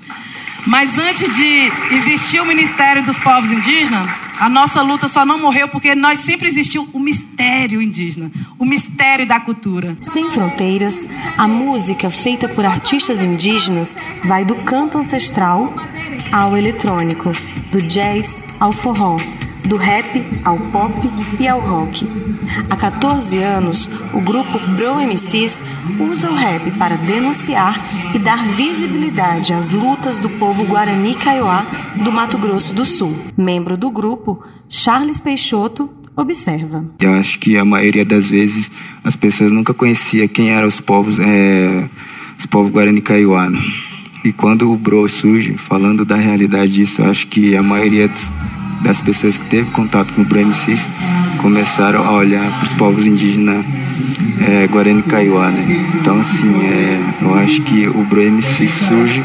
Mas 0.66 0.98
antes 0.98 1.36
de 1.36 1.72
existir 1.92 2.42
o 2.42 2.46
Ministério 2.46 3.04
dos 3.04 3.18
Povos 3.20 3.52
Indígenas, 3.52 4.08
a 4.40 4.50
nossa 4.50 4.82
luta 4.82 5.08
só 5.08 5.26
não 5.26 5.40
morreu 5.40 5.68
porque 5.68 5.96
nós 5.96 6.20
sempre 6.20 6.48
existiu 6.48 6.88
o 6.94 7.00
mistério 7.00 7.82
indígena, 7.82 8.32
o 8.60 8.66
mistério 8.66 9.26
da 9.26 9.40
cultura. 9.40 9.98
Sem 10.00 10.30
fronteiras, 10.30 11.08
a 11.38 11.48
música 11.48 12.10
feita 12.10 12.48
por 12.48 12.66
artistas 12.66 13.22
indígenas 13.22 13.98
vai 14.26 14.46
do 14.46 14.56
canto 14.58 14.98
ancestral 14.98 15.74
ao 16.32 16.56
eletrônico, 16.56 17.32
do 17.72 17.82
jazz 17.82 18.42
ao 18.60 18.72
forró, 18.72 19.18
do 19.68 19.76
rap 19.76 20.24
ao 20.44 20.58
pop 20.58 20.94
e 21.40 21.48
ao 21.48 21.60
rock. 21.60 22.08
Há 22.70 22.76
14 22.76 23.38
anos, 23.40 23.90
o 24.14 24.22
grupo 24.22 24.58
Bro 24.76 25.02
MCs 25.02 25.64
usa 26.00 26.30
o 26.30 26.34
rap 26.34 26.76
para 26.78 26.96
denunciar 26.96 27.80
e 28.16 28.20
dar 28.20 28.46
visibilidade 28.46 29.54
às 29.54 29.70
lutas 29.70 30.20
do 30.20 30.30
povo 30.30 30.64
Guarani 30.64 31.14
Kaiowá 31.16 31.66
do 32.04 32.12
Mato 32.12 32.38
Grosso 32.38 32.74
do 32.74 32.86
Sul. 32.86 33.18
Membro 33.38 33.76
do 33.76 33.92
grupo, 33.92 34.42
Charles 34.70 35.20
Peixoto 35.20 35.90
observa. 36.16 36.86
Eu 37.00 37.14
acho 37.14 37.38
que 37.40 37.58
a 37.58 37.66
maioria 37.66 38.06
das 38.06 38.30
vezes 38.30 38.72
as 39.04 39.16
pessoas 39.16 39.52
nunca 39.52 39.74
conhecia 39.74 40.28
quem 40.28 40.50
eram 40.50 40.68
os 40.68 40.80
povos, 40.80 41.20
é, 41.20 41.88
os 42.40 42.46
povos 42.46 42.72
Guarani 42.72 43.02
Kaiowá. 43.02 43.50
Né? 43.50 43.60
E 44.24 44.32
quando 44.32 44.72
o 44.72 44.78
Bro 44.78 45.08
surge, 45.10 45.58
falando 45.58 46.04
da 46.04 46.16
realidade 46.16 46.72
disso, 46.72 47.04
acho 47.04 47.28
que 47.28 47.56
a 47.56 47.62
maioria 47.62 48.08
dos 48.08 48.32
das 48.82 49.02
pessoas 49.02 49.38
que 49.38 49.46
teve 49.46 49.70
contato 49.72 50.14
com 50.14 50.22
o 50.22 50.26
BRMC 50.26 50.78
começaram 51.42 52.04
a 52.04 52.14
olhar 52.14 52.50
para 52.58 52.64
os 52.64 52.74
povos 52.74 53.06
indígenas 53.06 53.66
é, 54.48 54.68
Guarani 54.68 55.02
Kaiowá, 55.04 55.50
né? 55.50 55.66
Então, 55.96 56.20
assim, 56.20 56.54
é, 56.66 57.00
eu 57.22 57.34
acho 57.36 57.62
que 57.64 57.88
o 57.88 58.04
BRMC 58.04 58.68
surge 58.70 59.24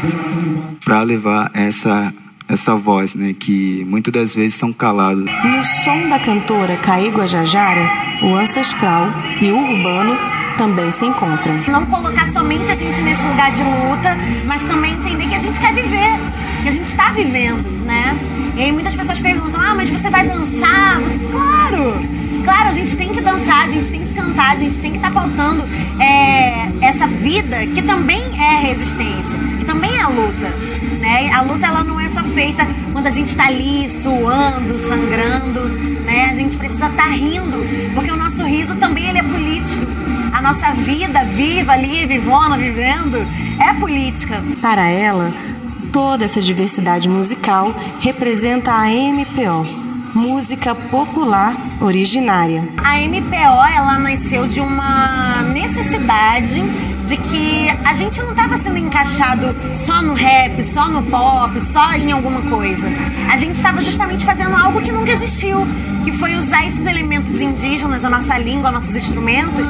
para 0.83 1.01
levar 1.01 1.51
essa 1.53 2.13
essa 2.45 2.75
voz, 2.75 3.15
né, 3.15 3.33
que 3.33 3.85
muitas 3.87 4.13
das 4.13 4.35
vezes 4.35 4.55
são 4.55 4.71
calados. 4.73 5.23
No 5.23 5.63
som 5.63 6.09
da 6.09 6.19
cantora 6.19 6.75
Caí 6.77 7.09
Guajajara, 7.09 7.89
o 8.21 8.35
ancestral 8.35 9.07
e 9.41 9.49
o 9.49 9.57
urbano 9.57 10.15
também 10.57 10.91
se 10.91 11.05
encontram. 11.05 11.55
Não 11.67 11.85
colocar 11.85 12.27
somente 12.27 12.71
a 12.71 12.75
gente 12.75 13.01
nesse 13.01 13.25
lugar 13.27 13.51
de 13.51 13.63
luta, 13.63 14.17
mas 14.45 14.63
também 14.63 14.93
entender 14.93 15.27
que 15.27 15.35
a 15.35 15.39
gente 15.39 15.59
quer 15.59 15.73
viver, 15.73 16.19
que 16.61 16.69
a 16.69 16.71
gente 16.71 16.85
está 16.85 17.11
vivendo, 17.11 17.63
né? 17.85 18.17
E 18.55 18.61
aí 18.61 18.71
muitas 18.71 18.95
pessoas 18.95 19.19
perguntam: 19.19 19.59
ah, 19.59 19.73
mas 19.75 19.89
você 19.89 20.09
vai 20.09 20.27
dançar? 20.27 20.99
Claro! 21.31 22.22
Claro, 22.43 22.69
a 22.69 22.73
gente 22.73 22.95
tem 22.97 23.13
que 23.13 23.21
dançar, 23.21 23.65
a 23.65 23.67
gente 23.67 23.89
tem 23.89 24.05
que 24.05 24.13
cantar, 24.13 24.51
a 24.51 24.55
gente 24.55 24.79
tem 24.79 24.91
que 24.91 24.97
estar 24.97 25.11
tá 25.11 25.19
pautando 25.21 25.63
é, 25.99 26.69
essa 26.81 27.07
vida 27.07 27.65
que 27.67 27.81
também 27.81 28.21
é 28.39 28.59
resistência, 28.59 29.37
que 29.59 29.65
também 29.65 29.91
é 29.97 30.05
luta. 30.05 30.49
Né? 30.99 31.31
A 31.33 31.41
luta 31.41 31.67
ela 31.67 31.83
não 31.83 31.99
é 31.99 32.09
só 32.09 32.23
feita 32.23 32.65
quando 32.91 33.07
a 33.07 33.09
gente 33.09 33.29
está 33.29 33.47
ali 33.47 33.89
suando, 33.89 34.77
sangrando, 34.77 35.61
né? 36.05 36.29
A 36.31 36.35
gente 36.35 36.55
precisa 36.57 36.87
estar 36.87 37.03
tá 37.03 37.09
rindo, 37.09 37.57
porque 37.93 38.11
o 38.11 38.15
nosso 38.15 38.43
riso 38.43 38.75
também 38.75 39.09
ele 39.09 39.19
é 39.19 39.23
político. 39.23 39.85
A 40.31 40.41
nossa 40.41 40.71
vida 40.73 41.23
viva 41.25 41.73
ali, 41.73 42.05
vivona, 42.05 42.57
vivendo, 42.57 43.17
é 43.59 43.73
política. 43.73 44.43
Para 44.61 44.87
ela, 44.87 45.31
Toda 45.93 46.25
essa 46.25 46.41
diversidade 46.41 47.07
musical 47.07 47.71
representa 47.99 48.71
a 48.71 48.87
MPO, 48.87 49.82
música 50.13 50.75
popular 50.75 51.55
originária. 51.81 52.67
A 52.83 52.99
MPO 52.99 53.65
ela 53.65 53.97
nasceu 53.97 54.47
de 54.47 54.59
uma 54.59 55.41
necessidade 55.43 56.61
de 57.05 57.17
que 57.17 57.69
a 57.83 57.93
gente 57.93 58.21
não 58.21 58.31
estava 58.31 58.55
sendo 58.55 58.77
encaixado 58.77 59.55
só 59.73 60.01
no 60.01 60.13
rap, 60.13 60.63
só 60.63 60.87
no 60.87 61.03
pop, 61.03 61.59
só 61.61 61.93
em 61.93 62.11
alguma 62.11 62.41
coisa. 62.43 62.87
A 63.31 63.35
gente 63.37 63.55
estava 63.55 63.81
justamente 63.81 64.23
fazendo 64.23 64.55
algo 64.55 64.81
que 64.81 64.91
nunca 64.91 65.11
existiu, 65.11 65.65
que 66.03 66.11
foi 66.13 66.35
usar 66.35 66.65
esses 66.65 66.85
elementos 66.85 67.41
indígenas, 67.41 68.05
a 68.05 68.09
nossa 68.09 68.37
língua, 68.37 68.71
nossos 68.71 68.95
instrumentos, 68.95 69.67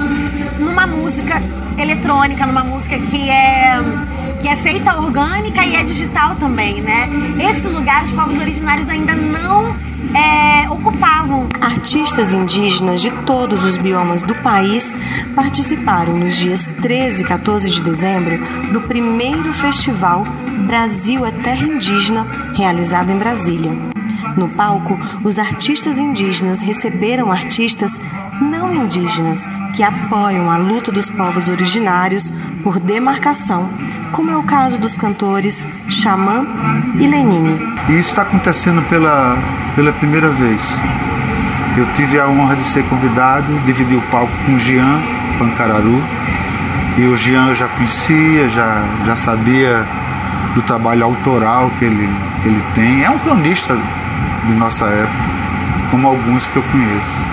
numa 0.60 0.86
música 0.86 1.42
eletrônica, 1.78 2.46
numa 2.46 2.64
música 2.64 3.00
que 3.00 3.30
é 3.30 3.80
que 4.42 4.48
é 4.48 4.56
feita 4.56 4.96
orgânica 4.98 5.66
e 5.66 5.76
é 5.76 5.84
digital 5.84 6.36
também, 6.36 6.82
né? 6.82 7.08
Esse 7.40 7.68
lugar 7.68 8.04
os 8.04 8.12
povos 8.12 8.38
originários 8.38 8.88
ainda 8.90 9.14
não 9.16 9.76
é, 10.14 10.70
ocupavam. 10.70 11.48
Artistas 11.62 12.34
indígenas 12.34 13.02
de 13.02 13.12
todos 13.24 13.64
os 13.64 13.78
biomas 13.78 14.22
do 14.22 14.36
país 14.36 14.96
participaram 15.36 16.18
nos 16.18 16.36
dias 16.36 16.70
13 16.82 17.24
e 17.24 17.26
14 17.26 17.70
de 17.70 17.82
dezembro 17.82 18.38
do 18.72 18.82
primeiro 18.82 19.52
festival 19.54 20.24
Brasil 20.68 21.26
é 21.26 21.32
Terra 21.32 21.66
Indígena, 21.66 22.28
realizado 22.56 23.12
em 23.12 23.18
Brasília. 23.18 23.72
No 24.38 24.50
palco, 24.50 24.98
os 25.24 25.38
artistas 25.38 26.00
indígenas 26.00 26.62
receberam 26.62 27.32
artistas 27.32 28.00
não 28.42 28.74
indígenas 28.74 29.46
que 29.76 29.84
apoiam 29.84 30.50
a 30.50 30.58
luta 30.58 30.92
dos 30.92 31.10
povos 31.10 31.50
originários 31.50 32.32
por 32.64 32.80
demarcação, 32.80 33.70
como 34.14 34.30
é 34.30 34.38
o 34.38 34.44
caso 34.44 34.78
dos 34.78 34.96
cantores 34.96 35.66
Xamã 35.90 36.46
e 37.00 37.08
Lenine. 37.08 37.60
E 37.90 37.94
isso 37.94 38.12
está 38.12 38.22
acontecendo 38.22 38.82
pela, 38.84 39.36
pela 39.76 39.92
primeira 39.92 40.30
vez. 40.30 40.80
Eu 41.76 41.92
tive 41.94 42.20
a 42.20 42.28
honra 42.28 42.56
de 42.56 42.64
ser 42.64 42.84
convidado, 42.86 43.52
dividir 43.66 43.98
o 43.98 44.02
palco 44.04 44.32
com 44.46 44.54
o 44.54 44.60
Jean 44.60 45.02
Pancararu. 45.40 46.02
E 46.96 47.06
o 47.08 47.18
Jean 47.18 47.48
eu 47.48 47.56
já 47.56 47.68
conhecia, 47.68 48.48
já, 48.48 48.84
já 49.04 49.16
sabia 49.16 49.84
do 50.54 50.62
trabalho 50.62 51.04
autoral 51.04 51.72
que 51.80 51.86
ele, 51.86 52.08
que 52.44 52.48
ele 52.48 52.64
tem. 52.76 53.04
É 53.04 53.10
um 53.10 53.18
cronista 53.18 53.76
de 54.46 54.54
nossa 54.54 54.86
época, 54.86 55.24
como 55.90 56.08
alguns 56.08 56.46
que 56.46 56.56
eu 56.56 56.64
conheço. 56.72 57.26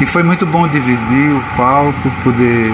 E 0.00 0.06
foi 0.06 0.22
muito 0.22 0.46
bom 0.46 0.66
dividir 0.66 1.30
o 1.30 1.44
palco, 1.54 2.10
poder 2.24 2.72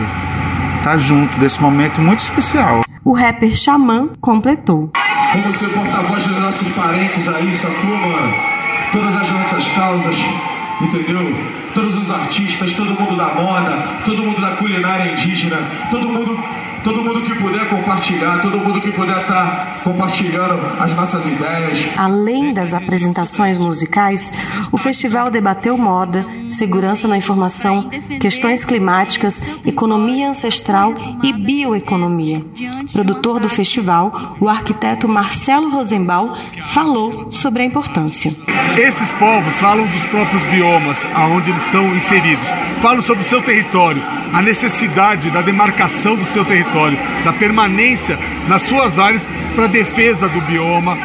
estar 0.78 0.96
junto 0.96 1.36
desse 1.40 1.60
momento 1.60 2.00
muito 2.00 2.20
especial. 2.20 2.85
O 3.06 3.12
rapper 3.12 3.54
Xamã 3.54 4.08
completou. 4.20 4.90
Como 5.30 5.52
ser 5.52 5.68
porta-voz 5.68 6.26
dos 6.26 6.38
nossos 6.38 6.68
parentes 6.70 7.28
aí, 7.28 7.54
sacou, 7.54 7.96
mano? 7.96 8.34
Todas 8.90 9.14
as 9.14 9.30
nossas 9.30 9.68
causas, 9.68 10.16
entendeu? 10.80 11.32
Todos 11.72 11.94
os 11.94 12.10
artistas, 12.10 12.74
todo 12.74 13.00
mundo 13.00 13.16
da 13.16 13.32
moda, 13.32 14.02
todo 14.04 14.24
mundo 14.24 14.40
da 14.40 14.56
culinária 14.56 15.12
indígena, 15.12 15.56
todo 15.88 16.08
mundo 16.08 16.36
Todo 16.86 17.02
mundo 17.02 17.20
que 17.20 17.34
puder 17.34 17.68
compartilhar, 17.68 18.40
todo 18.40 18.60
mundo 18.60 18.80
que 18.80 18.92
puder 18.92 19.20
estar 19.20 19.26
tá 19.26 19.75
compartilhando 19.86 20.60
as 20.80 20.96
nossas 20.96 21.26
ideias. 21.26 21.86
Além 21.96 22.52
das 22.52 22.74
apresentações 22.74 23.56
musicais, 23.56 24.32
o 24.72 24.76
festival 24.76 25.30
debateu 25.30 25.78
moda, 25.78 26.26
segurança 26.48 27.06
na 27.06 27.16
informação, 27.16 27.88
questões 28.20 28.64
climáticas, 28.64 29.40
economia 29.64 30.28
ancestral 30.28 30.92
e 31.22 31.32
bioeconomia. 31.32 32.44
Produtor 32.92 33.38
do 33.38 33.48
festival, 33.48 34.36
o 34.40 34.48
arquiteto 34.48 35.06
Marcelo 35.06 35.70
Rosenbaum 35.70 36.34
falou 36.66 37.30
sobre 37.30 37.62
a 37.62 37.66
importância. 37.66 38.34
Esses 38.76 39.12
povos 39.12 39.54
falam 39.60 39.86
dos 39.86 40.04
próprios 40.06 40.42
biomas, 40.44 41.06
aonde 41.14 41.50
eles 41.50 41.64
estão 41.64 41.94
inseridos. 41.94 42.46
Falam 42.82 43.00
sobre 43.02 43.22
o 43.22 43.28
seu 43.28 43.40
território, 43.40 44.02
a 44.32 44.42
necessidade 44.42 45.30
da 45.30 45.40
demarcação 45.40 46.16
do 46.16 46.24
seu 46.26 46.44
território, 46.44 46.98
da 47.24 47.32
permanência 47.32 48.18
nas 48.48 48.62
suas 48.62 48.98
áreas 48.98 49.28
para 49.56 49.66
defesa 49.66 50.28
do 50.28 50.40
bioma, 50.42 50.96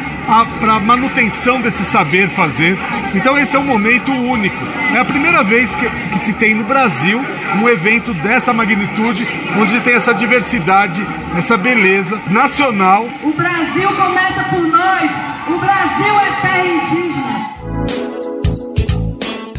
para 0.60 0.78
manutenção 0.78 1.60
desse 1.60 1.84
saber 1.84 2.28
fazer. 2.28 2.78
Então 3.14 3.36
esse 3.36 3.56
é 3.56 3.58
um 3.58 3.64
momento 3.64 4.12
único. 4.12 4.54
É 4.94 4.98
a 4.98 5.04
primeira 5.04 5.42
vez 5.42 5.74
que, 5.74 5.88
que 5.88 6.18
se 6.18 6.34
tem 6.34 6.54
no 6.54 6.62
Brasil 6.62 7.18
um 7.60 7.68
evento 7.68 8.12
dessa 8.14 8.52
magnitude, 8.52 9.26
onde 9.58 9.80
tem 9.80 9.94
essa 9.94 10.12
diversidade, 10.12 11.04
essa 11.36 11.56
beleza 11.56 12.20
nacional. 12.30 13.08
O 13.24 13.32
Brasil 13.32 13.88
começa 13.94 14.44
por 14.44 14.60
nós. 14.60 15.10
O 15.48 15.58
Brasil 15.58 16.20
é 16.20 16.30
terra 16.42 16.66
indígena. 16.66 17.32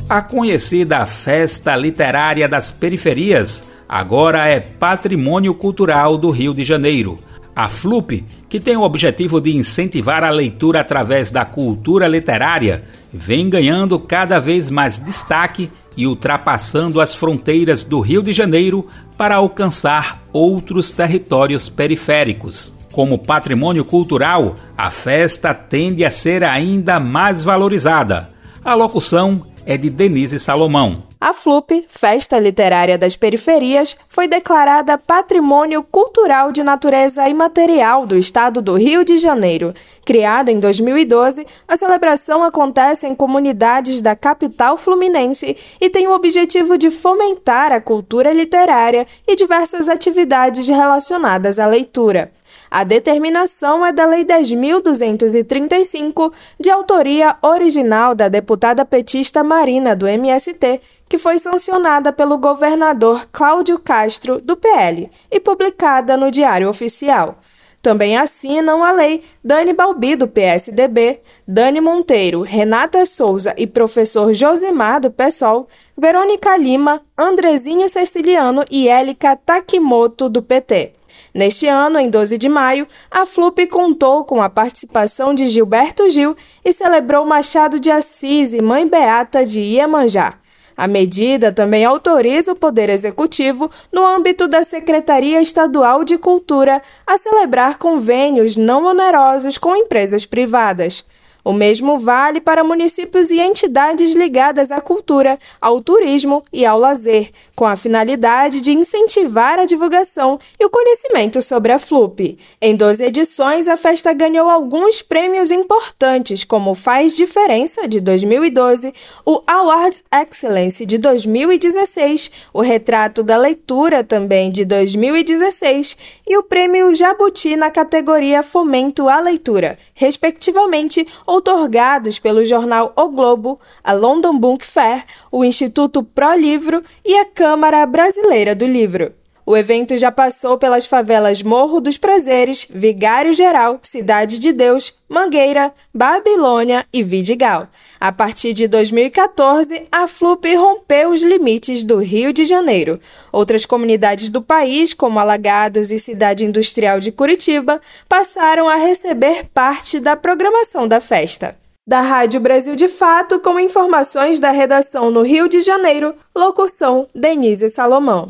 A 0.07 0.21
conhecida 0.21 1.05
Festa 1.07 1.75
Literária 1.75 2.47
das 2.47 2.71
Periferias 2.71 3.63
agora 3.89 4.47
é 4.47 4.59
patrimônio 4.59 5.55
cultural 5.55 6.17
do 6.17 6.29
Rio 6.29 6.53
de 6.53 6.63
Janeiro. 6.63 7.19
A 7.55 7.67
FLUP, 7.67 8.25
que 8.49 8.59
tem 8.59 8.75
o 8.75 8.81
objetivo 8.81 9.39
de 9.39 9.55
incentivar 9.55 10.23
a 10.23 10.29
leitura 10.29 10.81
através 10.81 11.29
da 11.29 11.45
cultura 11.45 12.07
literária, 12.07 12.83
vem 13.11 13.49
ganhando 13.49 13.99
cada 13.99 14.39
vez 14.39 14.69
mais 14.69 14.97
destaque 14.97 15.69
e 15.95 16.07
ultrapassando 16.07 16.99
as 16.99 17.13
fronteiras 17.13 17.83
do 17.83 17.99
Rio 17.99 18.23
de 18.23 18.33
Janeiro 18.33 18.87
para 19.17 19.35
alcançar 19.35 20.19
outros 20.33 20.91
territórios 20.91 21.69
periféricos. 21.69 22.73
Como 22.91 23.19
patrimônio 23.19 23.85
cultural, 23.85 24.55
a 24.77 24.89
festa 24.89 25.53
tende 25.53 26.03
a 26.03 26.09
ser 26.09 26.43
ainda 26.43 26.99
mais 26.99 27.43
valorizada. 27.43 28.29
A 28.63 28.73
locução 28.73 29.45
é 29.65 29.77
de 29.77 29.89
Denise 29.89 30.39
Salomão. 30.39 31.03
A 31.19 31.33
FLUP, 31.33 31.85
Festa 31.87 32.37
Literária 32.37 32.97
das 32.97 33.15
Periferias, 33.15 33.95
foi 34.09 34.27
declarada 34.27 34.97
Patrimônio 34.97 35.81
Cultural 35.83 36.51
de 36.51 36.63
Natureza 36.63 37.27
Imaterial 37.29 38.05
do 38.05 38.17
Estado 38.17 38.61
do 38.61 38.75
Rio 38.75 39.05
de 39.05 39.17
Janeiro. 39.17 39.73
Criada 40.05 40.51
em 40.51 40.59
2012, 40.59 41.47
a 41.65 41.77
celebração 41.77 42.43
acontece 42.43 43.07
em 43.07 43.15
comunidades 43.15 44.01
da 44.01 44.15
capital 44.15 44.75
fluminense 44.75 45.55
e 45.79 45.89
tem 45.89 46.07
o 46.07 46.13
objetivo 46.13 46.77
de 46.77 46.91
fomentar 46.91 47.71
a 47.71 47.79
cultura 47.79 48.33
literária 48.33 49.07
e 49.25 49.35
diversas 49.35 49.87
atividades 49.87 50.67
relacionadas 50.67 51.57
à 51.57 51.65
leitura. 51.65 52.31
A 52.73 52.83
determinação 52.83 53.85
é 53.85 53.91
da 53.91 54.03
Lei 54.03 54.25
10.235, 54.25 56.33
de 56.59 56.71
autoria 56.71 57.37
original 57.39 58.15
da 58.15 58.27
deputada 58.27 58.83
petista 58.83 59.43
Marina, 59.43 59.95
do 59.95 60.07
MST, 60.07 60.81
que 61.07 61.19
foi 61.19 61.37
sancionada 61.37 62.11
pelo 62.11 62.39
governador 62.39 63.27
Cláudio 63.31 63.77
Castro, 63.77 64.41
do 64.41 64.57
PL, 64.57 65.07
e 65.29 65.39
publicada 65.39 66.17
no 66.17 66.31
Diário 66.31 66.67
Oficial. 66.67 67.37
Também 67.79 68.17
assinam 68.17 68.83
a 68.83 68.91
lei 68.91 69.23
Dani 69.43 69.73
Balbi, 69.73 70.15
do 70.15 70.27
PSDB, 70.27 71.19
Dani 71.47 71.79
Monteiro, 71.79 72.41
Renata 72.41 73.05
Souza 73.05 73.53
e 73.55 73.67
professor 73.67 74.33
Josemar, 74.33 74.99
do 74.99 75.11
PSOL, 75.11 75.67
Verônica 75.95 76.57
Lima, 76.57 77.03
Andrezinho 77.15 77.87
Ceciliano 77.87 78.65
e 78.71 78.87
Élica 78.87 79.35
Takimoto, 79.35 80.27
do 80.27 80.41
PT. 80.41 81.02
Neste 81.33 81.67
ano, 81.67 81.97
em 81.97 82.09
12 82.09 82.37
de 82.37 82.47
maio, 82.47 82.87
a 83.09 83.25
FLUP 83.25 83.65
contou 83.67 84.23
com 84.23 84.39
a 84.39 84.49
participação 84.49 85.33
de 85.33 85.47
Gilberto 85.47 86.07
Gil 86.07 86.37
e 86.63 86.71
celebrou 86.71 87.25
Machado 87.25 87.79
de 87.79 87.89
Assis 87.89 88.53
e 88.53 88.61
Mãe 88.61 88.87
Beata 88.87 89.43
de 89.43 89.59
Iemanjá. 89.59 90.35
A 90.77 90.87
medida 90.87 91.51
também 91.51 91.85
autoriza 91.85 92.51
o 92.51 92.55
Poder 92.55 92.89
Executivo, 92.89 93.69
no 93.91 94.05
âmbito 94.05 94.47
da 94.47 94.63
Secretaria 94.63 95.41
Estadual 95.41 96.03
de 96.03 96.17
Cultura, 96.17 96.81
a 97.05 97.17
celebrar 97.17 97.77
convênios 97.77 98.55
não 98.55 98.85
onerosos 98.85 99.57
com 99.57 99.75
empresas 99.75 100.25
privadas. 100.25 101.03
O 101.43 101.51
mesmo 101.51 101.99
vale 101.99 102.39
para 102.39 102.63
municípios 102.63 103.29
e 103.29 103.39
entidades 103.39 104.13
ligadas 104.13 104.71
à 104.71 104.79
cultura, 104.79 105.37
ao 105.59 105.81
turismo 105.81 106.43
e 106.53 106.65
ao 106.65 106.79
lazer, 106.79 107.31
com 107.53 107.65
a 107.65 107.75
finalidade 107.75 108.61
de 108.61 108.71
incentivar 108.71 109.59
a 109.59 109.65
divulgação 109.65 110.39
e 110.57 110.65
o 110.65 110.69
conhecimento 110.69 111.41
sobre 111.41 111.73
a 111.73 111.79
FLUP. 111.79 112.37
Em 112.61 112.75
12 112.75 113.03
edições, 113.03 113.67
a 113.67 113.75
festa 113.75 114.13
ganhou 114.13 114.49
alguns 114.49 115.01
prêmios 115.01 115.51
importantes, 115.51 116.45
como 116.45 116.71
o 116.71 116.75
Faz 116.75 117.13
Diferença, 117.13 117.87
de 117.89 117.99
2012, 117.99 118.93
o 119.25 119.41
Awards 119.45 120.03
Excellence, 120.13 120.85
de 120.85 120.97
2016, 120.97 122.31
o 122.53 122.61
Retrato 122.61 123.21
da 123.21 123.37
Leitura, 123.37 124.03
também 124.03 124.49
de 124.49 124.63
2016, 124.63 125.97
e 126.25 126.37
o 126.37 126.43
Prêmio 126.43 126.93
Jabuti 126.93 127.57
na 127.57 127.69
categoria 127.69 128.41
Fomento 128.43 129.09
à 129.09 129.19
Leitura, 129.19 129.77
respectivamente, 129.93 131.05
outorgados 131.33 132.19
pelo 132.19 132.45
jornal 132.45 132.93
O 132.95 133.09
Globo, 133.09 133.59
a 133.83 133.91
London 133.91 134.37
Book 134.37 134.65
Fair, 134.65 135.03
o 135.31 135.43
Instituto 135.43 136.03
Pro 136.03 136.35
Livro 136.35 136.83
e 137.03 137.17
a 137.17 137.25
Câmara 137.25 137.85
Brasileira 137.85 138.53
do 138.53 138.65
Livro. 138.65 139.22
O 139.45 139.57
evento 139.57 139.97
já 139.97 140.09
passou 140.09 140.57
pelas 140.57 140.85
favelas 140.85 141.43
Morro 141.43 141.81
dos 141.81 141.97
Prazeres, 141.97 142.65
Vigário 142.69 143.33
Geral, 143.33 143.79
Cidade 143.81 144.39
de 144.39 144.53
Deus, 144.53 144.93
Mangueira, 145.09 145.73
Babilônia 145.93 146.85
e 146.93 147.03
Vidigal. 147.03 147.67
A 147.99 148.11
partir 148.11 148.53
de 148.53 148.67
2014, 148.67 149.83
a 149.91 150.07
FLUP 150.07 150.55
rompeu 150.55 151.09
os 151.09 151.21
limites 151.21 151.83
do 151.83 151.97
Rio 151.97 152.31
de 152.31 152.45
Janeiro. 152.45 152.99
Outras 153.33 153.65
comunidades 153.65 154.29
do 154.29 154.41
país, 154.41 154.93
como 154.93 155.19
Alagados 155.19 155.91
e 155.91 155.99
Cidade 155.99 156.45
Industrial 156.45 156.99
de 157.01 157.11
Curitiba, 157.11 157.81
passaram 158.07 158.69
a 158.69 158.75
receber 158.75 159.45
parte 159.53 159.99
da 159.99 160.15
programação 160.15 160.87
da 160.87 161.01
festa. 161.01 161.57
Da 161.85 161.99
Rádio 161.99 162.39
Brasil 162.39 162.77
de 162.77 162.87
Fato, 162.87 163.41
com 163.41 163.59
informações 163.59 164.39
da 164.39 164.51
redação 164.51 165.11
no 165.11 165.21
Rio 165.21 165.49
de 165.49 165.59
Janeiro, 165.59 166.15
locução 166.33 167.07
Denise 167.13 167.69
Salomão. 167.71 168.29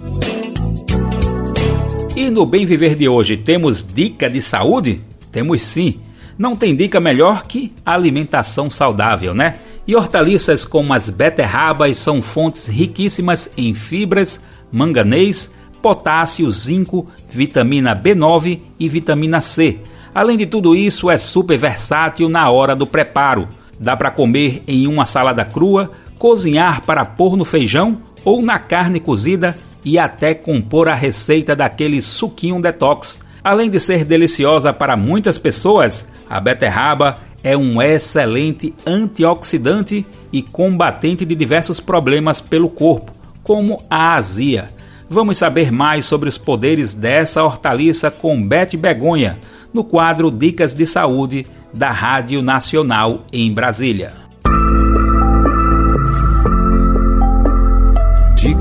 E 2.16 2.30
no 2.30 2.46
Bem 2.46 2.64
Viver 2.64 2.96
de 2.96 3.10
hoje 3.10 3.36
temos 3.36 3.82
dica 3.82 4.30
de 4.30 4.40
saúde? 4.40 5.02
Temos 5.32 5.64
sim. 5.64 6.00
Não 6.38 6.56
tem 6.56 6.76
dica 6.76 7.00
melhor 7.00 7.48
que 7.48 7.74
alimentação 7.84 8.70
saudável, 8.70 9.34
né? 9.34 9.56
E 9.88 9.96
hortaliças 9.96 10.64
como 10.64 10.94
as 10.94 11.10
beterrabas 11.10 11.98
são 11.98 12.22
fontes 12.22 12.68
riquíssimas 12.68 13.50
em 13.58 13.74
fibras, 13.74 14.40
manganês, 14.72 15.50
potássio, 15.82 16.50
zinco, 16.52 17.12
vitamina 17.32 17.96
B9 17.96 18.60
e 18.80 18.88
vitamina 18.88 19.42
C. 19.42 19.80
Além 20.14 20.38
de 20.38 20.46
tudo 20.46 20.76
isso, 20.76 21.10
é 21.10 21.18
super 21.18 21.58
versátil 21.58 22.30
na 22.30 22.48
hora 22.48 22.76
do 22.76 22.86
preparo. 22.86 23.50
Dá 23.80 23.98
para 23.98 24.12
comer 24.12 24.62
em 24.68 24.86
uma 24.86 25.08
salada 25.08 25.44
crua, 25.44 25.90
cozinhar 26.20 26.86
para 26.86 27.04
pôr 27.06 27.36
no 27.36 27.44
feijão 27.44 27.98
ou 28.24 28.44
na 28.44 28.60
carne 28.60 29.00
cozida 29.00 29.58
e 29.86 30.00
até 30.00 30.34
compor 30.34 30.88
a 30.88 30.94
receita 30.94 31.56
daquele 31.56 32.02
suquinho 32.02 32.62
detox. 32.62 33.20
Além 33.44 33.70
de 33.70 33.80
ser 33.80 34.06
deliciosa 34.06 34.72
para 34.72 34.96
muitas 34.96 35.38
pessoas, 35.38 36.08
a 36.30 36.40
beterraba 36.40 37.16
é 37.44 37.58
um 37.58 37.82
excelente 37.82 38.74
antioxidante 38.88 40.06
e 40.32 40.42
combatente 40.42 41.26
de 41.26 41.36
diversos 41.36 41.80
problemas 41.80 42.40
pelo 42.40 42.70
corpo, 42.70 43.12
como 43.44 43.84
a 43.90 44.16
azia. 44.16 44.70
Vamos 45.10 45.38
saber 45.38 45.72
mais 45.72 46.06
sobre 46.06 46.30
os 46.30 46.38
poderes 46.38 46.94
dessa 46.94 47.44
hortaliça 47.44 48.10
com 48.10 48.42
Beth 48.42 48.78
Begonha, 48.78 49.38
no 49.74 49.84
quadro 49.84 50.32
Dicas 50.32 50.74
de 50.74 50.86
Saúde 50.86 51.46
da 51.74 51.92
Rádio 51.92 52.42
Nacional 52.42 53.26
em 53.32 53.52
Brasília. 53.52 54.23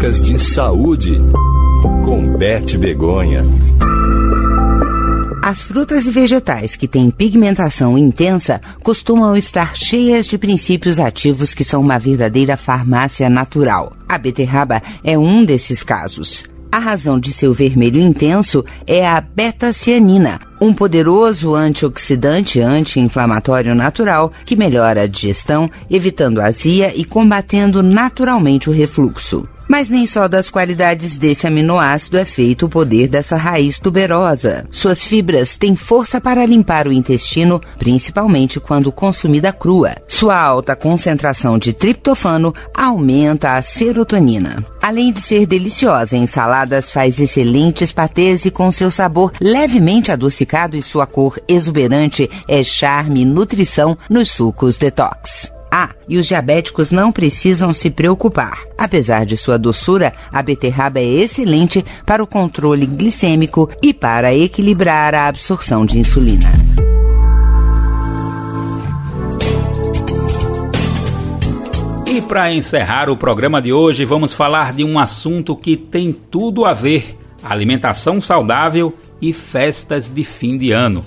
Dicas 0.03 0.21
de 0.21 0.37
Saúde 0.37 1.21
com 2.05 2.37
Beth 2.37 2.77
Begonha. 2.77 3.45
As 5.41 5.63
frutas 5.63 6.09
e 6.09 6.11
vegetais 6.11 6.75
que 6.75 6.89
têm 6.89 7.09
pigmentação 7.09 7.97
intensa 7.97 8.61
costumam 8.83 9.37
estar 9.37 9.77
cheias 9.77 10.27
de 10.27 10.37
princípios 10.37 10.99
ativos 10.99 11.55
que 11.55 11.63
são 11.63 11.81
uma 11.81 12.01
verdadeira 12.01 12.57
farmácia 12.57 13.31
natural. 13.31 13.93
A 14.09 14.19
beterraba 14.19 14.83
é 15.05 15.17
um 15.17 15.45
desses 15.45 15.85
casos. 15.85 16.47
A 16.73 16.81
razão 16.81 17.21
de 17.21 17.33
seu 17.33 17.53
vermelho 17.53 18.01
intenso 18.01 18.65
é 18.85 19.07
a 19.07 19.21
beta-cianina, 19.21 20.41
um 20.61 20.75
poderoso 20.75 21.55
antioxidante 21.55 22.61
anti-inflamatório 22.61 23.73
natural 23.73 24.33
que 24.45 24.57
melhora 24.57 25.03
a 25.03 25.07
digestão, 25.07 25.71
evitando 25.89 26.41
azia 26.41 26.93
e 26.93 27.05
combatendo 27.05 27.85
naturalmente 27.85 28.69
o 28.69 28.73
refluxo. 28.73 29.47
Mas 29.73 29.89
nem 29.89 30.07
só 30.07 30.29
das 30.29 30.51
qualidades 30.51 31.17
desse 31.17 31.47
aminoácido 31.47 32.19
é 32.19 32.27
feito 32.27 32.67
o 32.67 32.69
poder 32.69 33.09
dessa 33.09 33.37
raiz 33.37 33.79
tuberosa. 33.79 34.67
Suas 34.71 35.03
fibras 35.03 35.57
têm 35.57 35.75
força 35.75 36.21
para 36.21 36.45
limpar 36.45 36.87
o 36.87 36.93
intestino, 36.93 37.59
principalmente 37.79 38.61
quando 38.61 38.93
consumida 38.93 39.51
crua. 39.51 39.97
Sua 40.07 40.39
alta 40.39 40.77
concentração 40.77 41.59
de 41.59 41.73
triptofano 41.73 42.55
aumenta 42.75 43.57
a 43.57 43.63
serotonina. 43.63 44.63
Além 44.83 45.11
de 45.11 45.23
ser 45.23 45.47
deliciosa 45.47 46.19
em 46.19 46.27
saladas, 46.27 46.91
faz 46.91 47.19
excelentes 47.19 47.93
patês 47.93 48.45
e 48.45 48.51
com 48.51 48.71
seu 48.71 48.91
sabor 48.91 49.33
levemente 49.41 50.13
adocicado 50.13 50.77
e 50.77 50.83
sua 50.83 51.07
cor 51.07 51.41
exuberante 51.49 52.29
é 52.47 52.63
charme 52.63 53.23
e 53.23 53.25
nutrição 53.25 53.97
nos 54.11 54.33
sucos 54.33 54.77
detox. 54.77 55.52
Ah, 55.75 55.89
e 56.07 56.19
os 56.19 56.27
diabéticos 56.27 56.91
não 56.91 57.11
precisam 57.11 57.73
se 57.73 57.89
preocupar. 57.89 58.59
Apesar 58.77 59.25
de 59.25 59.39
sua 59.39 59.59
doçura, 59.59 60.13
a 60.31 60.43
beterraba 60.43 61.01
é 61.01 61.05
excelente 61.05 61.83
para 62.05 62.23
o 62.23 62.27
controle 62.27 62.85
glicêmico 62.85 63.71
e 63.83 63.95
para 63.95 64.35
equilibrar 64.35 65.15
a 65.15 65.29
absorção 65.29 65.87
de 65.87 65.99
insulina. 65.99 66.53
E 72.07 72.21
para 72.21 72.53
encerrar 72.53 73.09
o 73.09 73.17
programa 73.17 73.63
de 73.63 73.73
hoje, 73.73 74.05
vamos 74.05 74.35
falar 74.35 74.75
de 74.75 74.85
um 74.85 74.99
assunto 74.99 75.57
que 75.57 75.75
tem 75.75 76.13
tudo 76.13 76.67
a 76.67 76.75
ver: 76.75 77.17
alimentação 77.43 78.21
saudável 78.21 78.95
e 79.23 79.33
festas 79.33 80.11
de 80.11 80.23
fim 80.23 80.59
de 80.59 80.71
ano. 80.71 81.03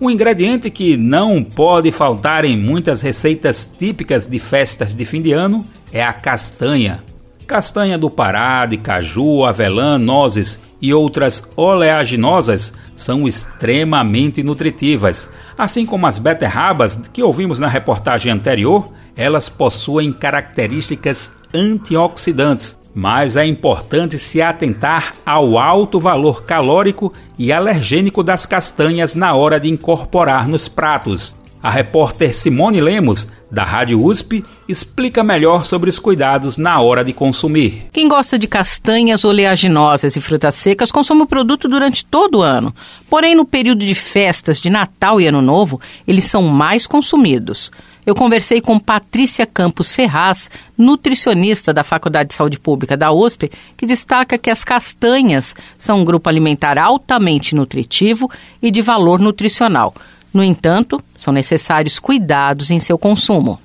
Um 0.00 0.08
ingrediente 0.08 0.70
que 0.70 0.96
não 0.96 1.44
pode 1.44 1.92
faltar 1.92 2.42
em 2.46 2.56
muitas 2.56 3.02
receitas 3.02 3.70
típicas 3.78 4.26
de 4.26 4.38
festas 4.40 4.94
de 4.94 5.04
fim 5.04 5.20
de 5.20 5.32
ano 5.32 5.62
é 5.92 6.02
a 6.02 6.10
castanha. 6.10 7.04
Castanha 7.46 7.98
do 7.98 8.08
Pará, 8.08 8.64
de 8.64 8.78
caju, 8.78 9.44
avelã, 9.44 9.98
nozes 9.98 10.58
e 10.80 10.94
outras 10.94 11.52
oleaginosas 11.54 12.72
são 12.96 13.28
extremamente 13.28 14.42
nutritivas. 14.42 15.28
Assim 15.58 15.84
como 15.84 16.06
as 16.06 16.18
beterrabas 16.18 16.98
que 17.12 17.22
ouvimos 17.22 17.60
na 17.60 17.68
reportagem 17.68 18.32
anterior, 18.32 18.90
elas 19.14 19.50
possuem 19.50 20.14
características 20.14 21.30
antioxidantes, 21.52 22.78
mas 22.94 23.36
é 23.36 23.46
importante 23.46 24.18
se 24.18 24.42
atentar 24.42 25.14
ao 25.24 25.58
alto 25.58 26.00
valor 26.00 26.44
calórico 26.44 27.12
e 27.38 27.52
alergênico 27.52 28.22
das 28.22 28.46
castanhas 28.46 29.14
na 29.14 29.34
hora 29.34 29.60
de 29.60 29.68
incorporar 29.68 30.48
nos 30.48 30.68
pratos. 30.68 31.34
A 31.62 31.68
repórter 31.68 32.34
Simone 32.34 32.80
Lemos, 32.80 33.28
da 33.50 33.62
Rádio 33.64 34.02
USP, 34.02 34.42
explica 34.66 35.22
melhor 35.22 35.66
sobre 35.66 35.90
os 35.90 35.98
cuidados 35.98 36.56
na 36.56 36.80
hora 36.80 37.04
de 37.04 37.12
consumir. 37.12 37.82
Quem 37.92 38.08
gosta 38.08 38.38
de 38.38 38.48
castanhas 38.48 39.26
oleaginosas 39.26 40.16
e 40.16 40.22
frutas 40.22 40.54
secas 40.54 40.90
consome 40.90 41.20
o 41.22 41.26
produto 41.26 41.68
durante 41.68 42.02
todo 42.02 42.38
o 42.38 42.42
ano. 42.42 42.74
Porém, 43.10 43.34
no 43.34 43.44
período 43.44 43.84
de 43.84 43.94
festas 43.94 44.58
de 44.58 44.70
Natal 44.70 45.20
e 45.20 45.26
Ano 45.26 45.42
Novo, 45.42 45.78
eles 46.08 46.24
são 46.24 46.44
mais 46.44 46.86
consumidos. 46.86 47.70
Eu 48.06 48.14
conversei 48.14 48.60
com 48.60 48.78
Patrícia 48.78 49.44
Campos 49.44 49.92
Ferraz, 49.92 50.50
nutricionista 50.76 51.72
da 51.72 51.84
Faculdade 51.84 52.30
de 52.30 52.34
Saúde 52.34 52.58
Pública 52.58 52.96
da 52.96 53.12
USP, 53.12 53.50
que 53.76 53.86
destaca 53.86 54.38
que 54.38 54.48
as 54.48 54.64
castanhas 54.64 55.54
são 55.78 56.00
um 56.00 56.04
grupo 56.04 56.28
alimentar 56.28 56.78
altamente 56.78 57.54
nutritivo 57.54 58.30
e 58.62 58.70
de 58.70 58.80
valor 58.80 59.20
nutricional. 59.20 59.94
No 60.32 60.42
entanto, 60.42 61.02
são 61.16 61.32
necessários 61.32 61.98
cuidados 61.98 62.70
em 62.70 62.80
seu 62.80 62.96
consumo. 62.96 63.58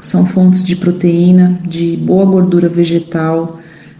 São 0.00 0.24
fontes 0.24 0.64
de 0.64 0.76
proteína, 0.76 1.60
de 1.64 1.96
boa 1.96 2.24
gordura 2.24 2.68
vegetal, 2.68 3.58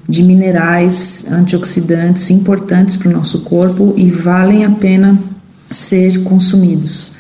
de 0.09 0.23
minerais, 0.23 1.31
antioxidantes 1.31 2.31
importantes 2.31 2.97
para 2.97 3.11
o 3.11 3.12
nosso 3.12 3.43
corpo 3.43 3.93
e 3.97 4.11
valem 4.11 4.64
a 4.64 4.71
pena 4.71 5.19
ser 5.71 6.23
consumidos. 6.23 7.18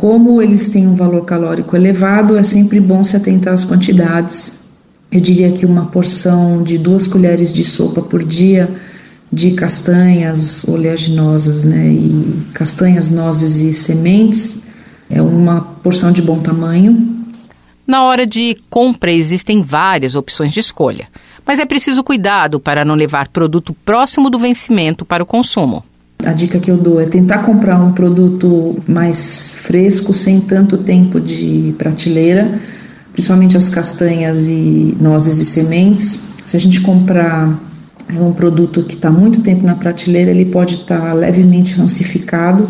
Como 0.00 0.40
eles 0.40 0.70
têm 0.70 0.86
um 0.86 0.94
valor 0.94 1.26
calórico 1.26 1.76
elevado, 1.76 2.38
é 2.38 2.42
sempre 2.42 2.80
bom 2.80 3.04
se 3.04 3.16
atentar 3.16 3.52
às 3.52 3.66
quantidades. 3.66 4.64
Eu 5.12 5.20
diria 5.20 5.52
que 5.52 5.66
uma 5.66 5.88
porção 5.88 6.62
de 6.62 6.78
duas 6.78 7.06
colheres 7.06 7.52
de 7.52 7.62
sopa 7.62 8.00
por 8.00 8.24
dia 8.24 8.74
de 9.30 9.50
castanhas 9.50 10.64
oleaginosas, 10.66 11.66
né, 11.66 11.86
e 11.92 12.46
castanhas, 12.54 13.10
nozes 13.10 13.58
e 13.58 13.74
sementes 13.74 14.68
é 15.10 15.20
uma 15.20 15.60
porção 15.60 16.10
de 16.10 16.22
bom 16.22 16.38
tamanho. 16.38 17.26
Na 17.86 18.02
hora 18.04 18.26
de 18.26 18.56
compra 18.70 19.12
existem 19.12 19.62
várias 19.62 20.14
opções 20.14 20.50
de 20.50 20.60
escolha, 20.60 21.08
mas 21.44 21.58
é 21.58 21.66
preciso 21.66 22.02
cuidado 22.02 22.58
para 22.58 22.86
não 22.86 22.94
levar 22.94 23.28
produto 23.28 23.76
próximo 23.84 24.30
do 24.30 24.38
vencimento 24.38 25.04
para 25.04 25.22
o 25.22 25.26
consumo. 25.26 25.84
A 26.24 26.32
dica 26.32 26.58
que 26.58 26.70
eu 26.70 26.76
dou 26.76 27.00
é 27.00 27.06
tentar 27.06 27.38
comprar 27.38 27.78
um 27.78 27.92
produto 27.92 28.76
mais 28.86 29.54
fresco, 29.54 30.12
sem 30.12 30.40
tanto 30.40 30.78
tempo 30.78 31.20
de 31.20 31.74
prateleira, 31.78 32.60
principalmente 33.12 33.56
as 33.56 33.70
castanhas 33.70 34.48
e 34.48 34.96
nozes 35.00 35.38
e 35.38 35.44
sementes. 35.44 36.30
Se 36.44 36.56
a 36.56 36.60
gente 36.60 36.80
comprar 36.80 37.58
é 38.16 38.20
um 38.20 38.32
produto 38.32 38.82
que 38.82 38.94
está 38.94 39.10
muito 39.10 39.40
tempo 39.40 39.64
na 39.64 39.74
prateleira, 39.74 40.30
ele 40.30 40.46
pode 40.46 40.76
estar 40.76 41.00
tá 41.00 41.12
levemente 41.12 41.74
rancificado. 41.76 42.68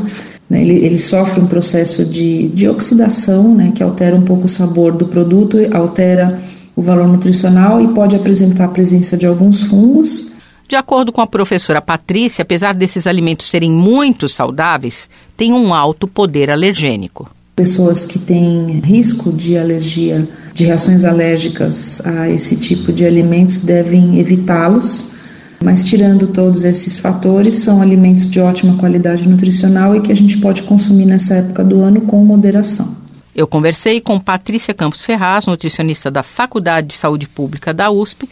Né? 0.49 0.61
Ele, 0.61 0.85
ele, 0.85 0.99
sofre 0.99 1.41
um 1.41 1.47
processo 1.47 2.05
de, 2.05 2.49
de 2.49 2.69
oxidação, 2.69 3.55
né? 3.55 3.73
que 3.75 3.83
altera 3.83 4.15
um 4.15 4.23
pouco 4.23 4.45
o 4.45 4.49
sabor 4.49 4.93
do 4.93 5.07
produto, 5.07 5.57
altera 5.73 6.39
o 6.77 6.83
valor 6.83 7.09
nutricional 7.09 7.81
e 7.81 7.89
pode 7.89 8.17
apresentar 8.17 8.67
a 8.67 8.69
presença 8.69 9.17
de 9.17 9.27
alguns 9.27 9.63
fungos. 9.63 10.40
De 10.71 10.77
acordo 10.77 11.11
com 11.11 11.21
a 11.21 11.27
professora 11.27 11.83
Patrícia, 11.83 12.43
apesar 12.43 12.75
desses 12.75 13.05
alimentos 13.05 13.49
serem 13.49 13.73
muito 13.73 14.29
saudáveis, 14.29 15.11
têm 15.37 15.53
um 15.53 15.75
alto 15.75 16.07
poder 16.07 16.49
alergênico. 16.49 17.29
Pessoas 17.57 18.07
que 18.07 18.21
têm 18.21 18.81
risco 18.85 19.33
de 19.33 19.59
alergia, 19.59 20.29
de 20.55 20.67
reações 20.67 21.05
alérgicas 21.05 22.01
a 22.07 22.31
esse 22.31 22.55
tipo 22.55 22.93
de 22.93 23.05
alimentos 23.05 23.59
devem 23.59 24.21
evitá-los. 24.21 25.17
Mas 25.61 25.85
tirando 25.85 26.29
todos 26.29 26.63
esses 26.63 27.01
fatores, 27.01 27.57
são 27.57 27.83
alimentos 27.83 28.31
de 28.31 28.39
ótima 28.39 28.77
qualidade 28.77 29.29
nutricional 29.29 29.97
e 29.97 30.01
que 30.01 30.13
a 30.13 30.17
gente 30.17 30.39
pode 30.39 30.63
consumir 30.63 31.05
nessa 31.05 31.35
época 31.35 31.65
do 31.65 31.83
ano 31.83 32.03
com 32.03 32.25
moderação. 32.25 32.97
Eu 33.35 33.49
conversei 33.49 34.01
com 34.01 34.21
Patrícia 34.21 34.73
Campos 34.73 35.03
Ferraz, 35.03 35.47
nutricionista 35.47 36.13
da 36.13 36.23
Faculdade 36.23 36.87
de 36.87 36.95
Saúde 36.95 37.29
Pública 37.29 37.75
da 37.75 37.91
USP, 37.91 38.29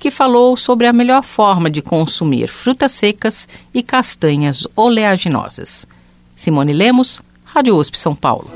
que 0.00 0.10
falou 0.10 0.56
sobre 0.56 0.86
a 0.86 0.92
melhor 0.92 1.22
forma 1.22 1.70
de 1.70 1.82
consumir 1.82 2.48
frutas 2.48 2.92
secas 2.92 3.46
e 3.72 3.82
castanhas 3.82 4.66
oleaginosas. 4.74 5.86
Simone 6.34 6.72
Lemos, 6.72 7.20
Rádio 7.44 7.76
USP 7.76 7.98
São 7.98 8.16
Paulo. 8.16 8.50